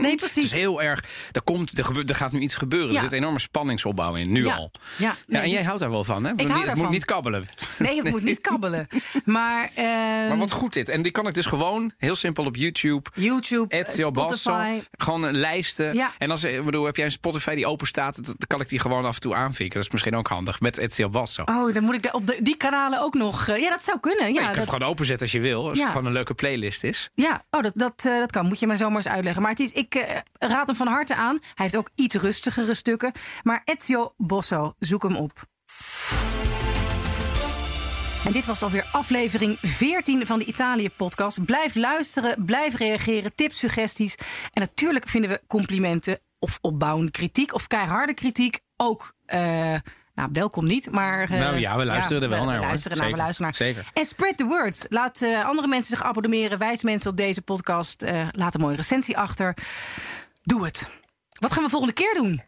Nee, 0.00 0.10
Het 0.10 0.16
precies. 0.20 0.44
is 0.44 0.50
heel 0.52 0.82
erg. 0.82 1.04
Er, 1.32 1.42
komt, 1.42 1.78
er, 1.78 1.84
gebeurt, 1.84 2.08
er 2.10 2.14
gaat 2.16 2.32
nu 2.32 2.40
iets 2.40 2.54
gebeuren. 2.54 2.88
Ja. 2.88 2.94
Er 2.94 3.00
zit 3.02 3.12
een 3.12 3.18
enorme 3.18 3.38
spanningsopbouw 3.38 4.14
in, 4.14 4.32
nu 4.32 4.44
Ja. 4.44 4.54
al. 4.54 4.70
Ja, 4.96 5.14
Ja, 5.26 5.40
en 5.42 5.48
jij 5.48 5.56
dus- 5.58 5.66
houdt 5.66 5.80
daar 5.80 5.90
wel 5.90 6.04
van, 6.04 6.24
hè? 6.24 6.30
Het 6.30 6.40
hou 6.40 6.48
moet 6.50 6.58
niet- 6.58 6.66
Het 6.66 6.76
moet 6.76 6.90
niet 6.90 7.04
kabbelen. 7.04 7.48
Nee, 7.78 8.02
het 8.02 8.10
moet 8.10 8.22
niet 8.22 8.40
kabbelen. 8.50 8.88
Maar, 9.24 9.70
ehm, 9.74 9.86
Maar 10.28 10.36
wat 10.38 10.50
goed 10.52 10.72
dit. 10.72 10.88
En 10.88 11.02
die 11.02 11.12
kan 11.12 11.26
ik 11.26 11.34
dus 11.34 11.46
gewoon 11.46 11.92
heel 11.98 12.16
simpel 12.16 12.44
op 12.44 12.56
YouTube. 12.56 13.10
YouTube, 13.14 13.74
Ezio 13.76 14.10
Basso. 14.10 14.36
Spotify. 14.50 14.80
Gewoon 14.98 15.30
lijsten. 15.32 15.94
Ja. 15.94 16.10
En 16.18 16.30
als 16.30 16.44
ik 16.44 16.64
bedoel, 16.64 16.84
heb 16.84 16.96
jij 16.96 17.04
een 17.04 17.12
Spotify 17.12 17.54
die 17.54 17.66
open 17.66 17.86
staat, 17.86 18.24
dan 18.24 18.34
kan 18.46 18.60
ik 18.60 18.68
die 18.68 18.78
gewoon 18.78 19.04
af 19.04 19.14
en 19.14 19.20
toe 19.20 19.34
aanvinken. 19.34 19.76
Dat 19.76 19.84
is 19.86 19.90
misschien 19.92 20.16
ook 20.16 20.28
handig 20.28 20.60
met 20.60 20.76
Ezio 20.76 21.08
Basso. 21.08 21.42
Oh, 21.44 21.72
dan 21.72 21.84
moet 21.84 21.94
ik 21.94 22.14
op 22.14 22.26
de, 22.26 22.38
die 22.42 22.56
kanalen 22.56 23.00
ook 23.02 23.14
nog... 23.14 23.48
eh, 23.48 23.56
ja, 23.60 23.70
dat 23.70 23.82
zou 23.82 24.00
kunnen. 24.00 24.26
Ja, 24.26 24.32
Nee, 24.32 24.34
kunt 24.42 24.46
dat, 24.54 24.64
het 24.64 24.72
gewoon 24.72 24.88
openzetten 24.92 25.26
als 25.26 25.34
je 25.36 25.40
wil. 25.40 25.68
Als 25.68 25.78
Ja. 25.78 25.82
het 25.84 25.92
gewoon 25.92 26.06
een 26.06 26.12
leuke 26.12 26.34
playlist 26.34 26.84
is. 26.84 27.10
Ja, 27.14 27.44
oh, 27.50 27.60
dat, 27.62 27.72
dat, 27.74 28.04
eh, 28.06 28.18
dat 28.18 28.30
kan. 28.30 28.46
Moet 28.46 28.60
je 28.60 28.66
mij 28.66 28.76
zomaar 28.76 28.96
eens 28.96 29.08
uitleggen. 29.08 29.42
Maar 29.42 29.50
het 29.50 29.60
is, 29.60 29.72
ik 29.72 29.94
eh, 29.94 30.18
raad 30.38 30.66
hem 30.66 30.76
van 30.76 30.86
harte 30.86 31.14
aan. 31.14 31.38
Hij 31.40 31.50
heeft 31.54 31.76
ook 31.76 31.90
iets 31.94 32.14
rustigere 32.14 32.74
stukken. 32.74 33.12
Maar 33.42 33.62
Ezio 33.64 34.14
Bosso, 34.16 34.72
zoek 34.78 35.02
hem 35.02 35.16
op. 35.16 35.32
En 38.26 38.32
dit 38.32 38.44
was 38.44 38.62
alweer 38.62 38.86
aflevering 38.92 39.58
14 39.60 40.26
van 40.26 40.38
de 40.38 40.44
Italië-podcast. 40.44 41.44
Blijf 41.44 41.74
luisteren, 41.74 42.44
blijf 42.44 42.76
reageren, 42.76 43.34
tips, 43.34 43.58
suggesties. 43.58 44.14
En 44.50 44.60
natuurlijk 44.60 45.08
vinden 45.08 45.30
we 45.30 45.40
complimenten 45.46 46.18
of 46.38 46.58
opbouwende 46.60 47.10
kritiek 47.10 47.54
of 47.54 47.66
keiharde 47.66 48.14
kritiek 48.14 48.58
ook. 48.76 49.12
eh, 49.26 49.74
nou, 50.14 50.28
welkom 50.32 50.64
niet, 50.66 50.90
maar... 50.90 51.22
eh, 51.30 51.40
Nou 51.40 51.56
ja, 51.58 51.76
we 51.76 51.84
luisteren 51.84 52.22
er 52.22 52.28
wel 52.28 52.40
we- 52.40 52.46
naar, 52.46 52.60
We 52.60 52.66
luisteren 52.66 52.98
naar, 52.98 53.10
we 53.10 53.16
luisteren 53.16 53.42
naar. 53.46 53.54
zeker. 53.54 53.90
En 53.94 54.04
spread 54.04 54.36
the 54.36 54.44
word. 54.44 54.86
Laat 54.88 55.22
eh, 55.22 55.44
andere 55.44 55.68
mensen 55.68 55.96
zich 55.96 56.02
abonneren. 56.06 56.58
Wijs 56.58 56.82
mensen 56.82 57.10
op 57.10 57.16
deze 57.16 57.42
podcast. 57.42 58.02
Eh, 58.02 58.28
laat 58.30 58.54
een 58.54 58.60
mooie 58.60 58.76
recensie 58.76 59.18
achter. 59.18 59.56
Doe 60.42 60.64
het. 60.64 60.88
Wat 61.38 61.52
gaan 61.52 61.62
we 61.62 61.68
volgende 61.70 61.94
keer 61.94 62.14
doen? 62.14 62.42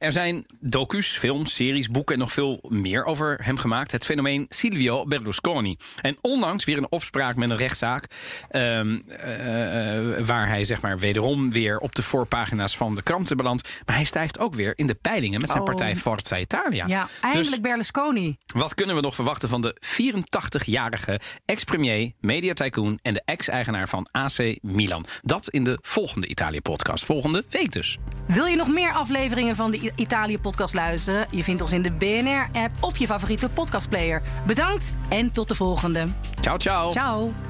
Er 0.00 0.12
zijn 0.12 0.46
docus, 0.60 1.16
films, 1.18 1.54
series, 1.54 1.88
boeken 1.88 2.14
en 2.14 2.20
nog 2.20 2.32
veel 2.32 2.58
meer 2.68 3.04
over 3.04 3.38
hem 3.42 3.56
gemaakt. 3.58 3.92
Het 3.92 4.04
fenomeen 4.04 4.46
Silvio 4.48 5.04
Berlusconi. 5.06 5.76
En 6.00 6.16
onlangs 6.20 6.64
weer 6.64 6.76
een 6.78 6.90
opspraak 6.92 7.36
met 7.36 7.50
een 7.50 7.56
rechtszaak. 7.56 8.06
ehm, 8.50 8.96
eh, 8.96 10.26
waar 10.26 10.48
hij 10.48 10.64
zeg 10.64 10.80
maar 10.80 10.98
wederom 10.98 11.50
weer 11.52 11.78
op 11.78 11.94
de 11.94 12.02
voorpagina's 12.02 12.76
van 12.76 12.94
de 12.94 13.02
kranten 13.02 13.36
belandt. 13.36 13.68
Maar 13.86 13.96
hij 13.96 14.04
stijgt 14.04 14.38
ook 14.38 14.54
weer 14.54 14.72
in 14.78 14.86
de 14.86 14.94
peilingen 14.94 15.40
met 15.40 15.48
zijn 15.48 15.60
Oh. 15.60 15.66
partij 15.66 15.96
Forza 15.96 16.38
Italia. 16.38 16.86
Ja, 16.86 17.08
eindelijk 17.20 17.50
Dus 17.50 17.60
Berlusconi. 17.60 18.36
wat 18.54 18.74
kunnen 18.74 18.94
we 18.96 19.00
nog 19.02 19.14
verwachten 19.14 19.48
van 19.48 19.60
de 19.60 19.76
84-jarige 19.80 21.20
ex-premier, 21.44 22.12
media-tycoon 22.20 22.98
en 23.02 23.12
de 23.12 23.22
ex-eigenaar 23.24 23.88
van 23.88 24.08
AC 24.10 24.58
Milan? 24.62 25.04
Dat 25.22 25.48
in 25.48 25.64
de 25.64 25.78
volgende 25.82 26.26
Italië-podcast. 26.26 27.04
Volgende 27.04 27.44
week 27.50 27.72
dus. 27.72 27.98
Wil 28.26 28.44
je 28.46 28.56
nog 28.56 28.68
meer 28.68 28.92
afleveringen 28.92 29.56
van 29.56 29.70
de 29.70 29.89
Italië-podcast 29.94 30.74
luisteren? 30.74 31.26
Je 31.30 31.42
vindt 31.42 31.62
ons 31.62 31.72
in 31.72 31.82
de 31.82 31.92
BNR-app 31.92 32.72
of 32.80 32.98
je 32.98 33.06
favoriete 33.06 33.48
podcastplayer. 33.48 34.22
Bedankt 34.46 34.94
en 35.08 35.32
tot 35.32 35.48
de 35.48 35.54
volgende. 35.54 36.06
Ciao, 36.40 36.56
ciao. 36.56 36.92
Ciao. 36.92 37.49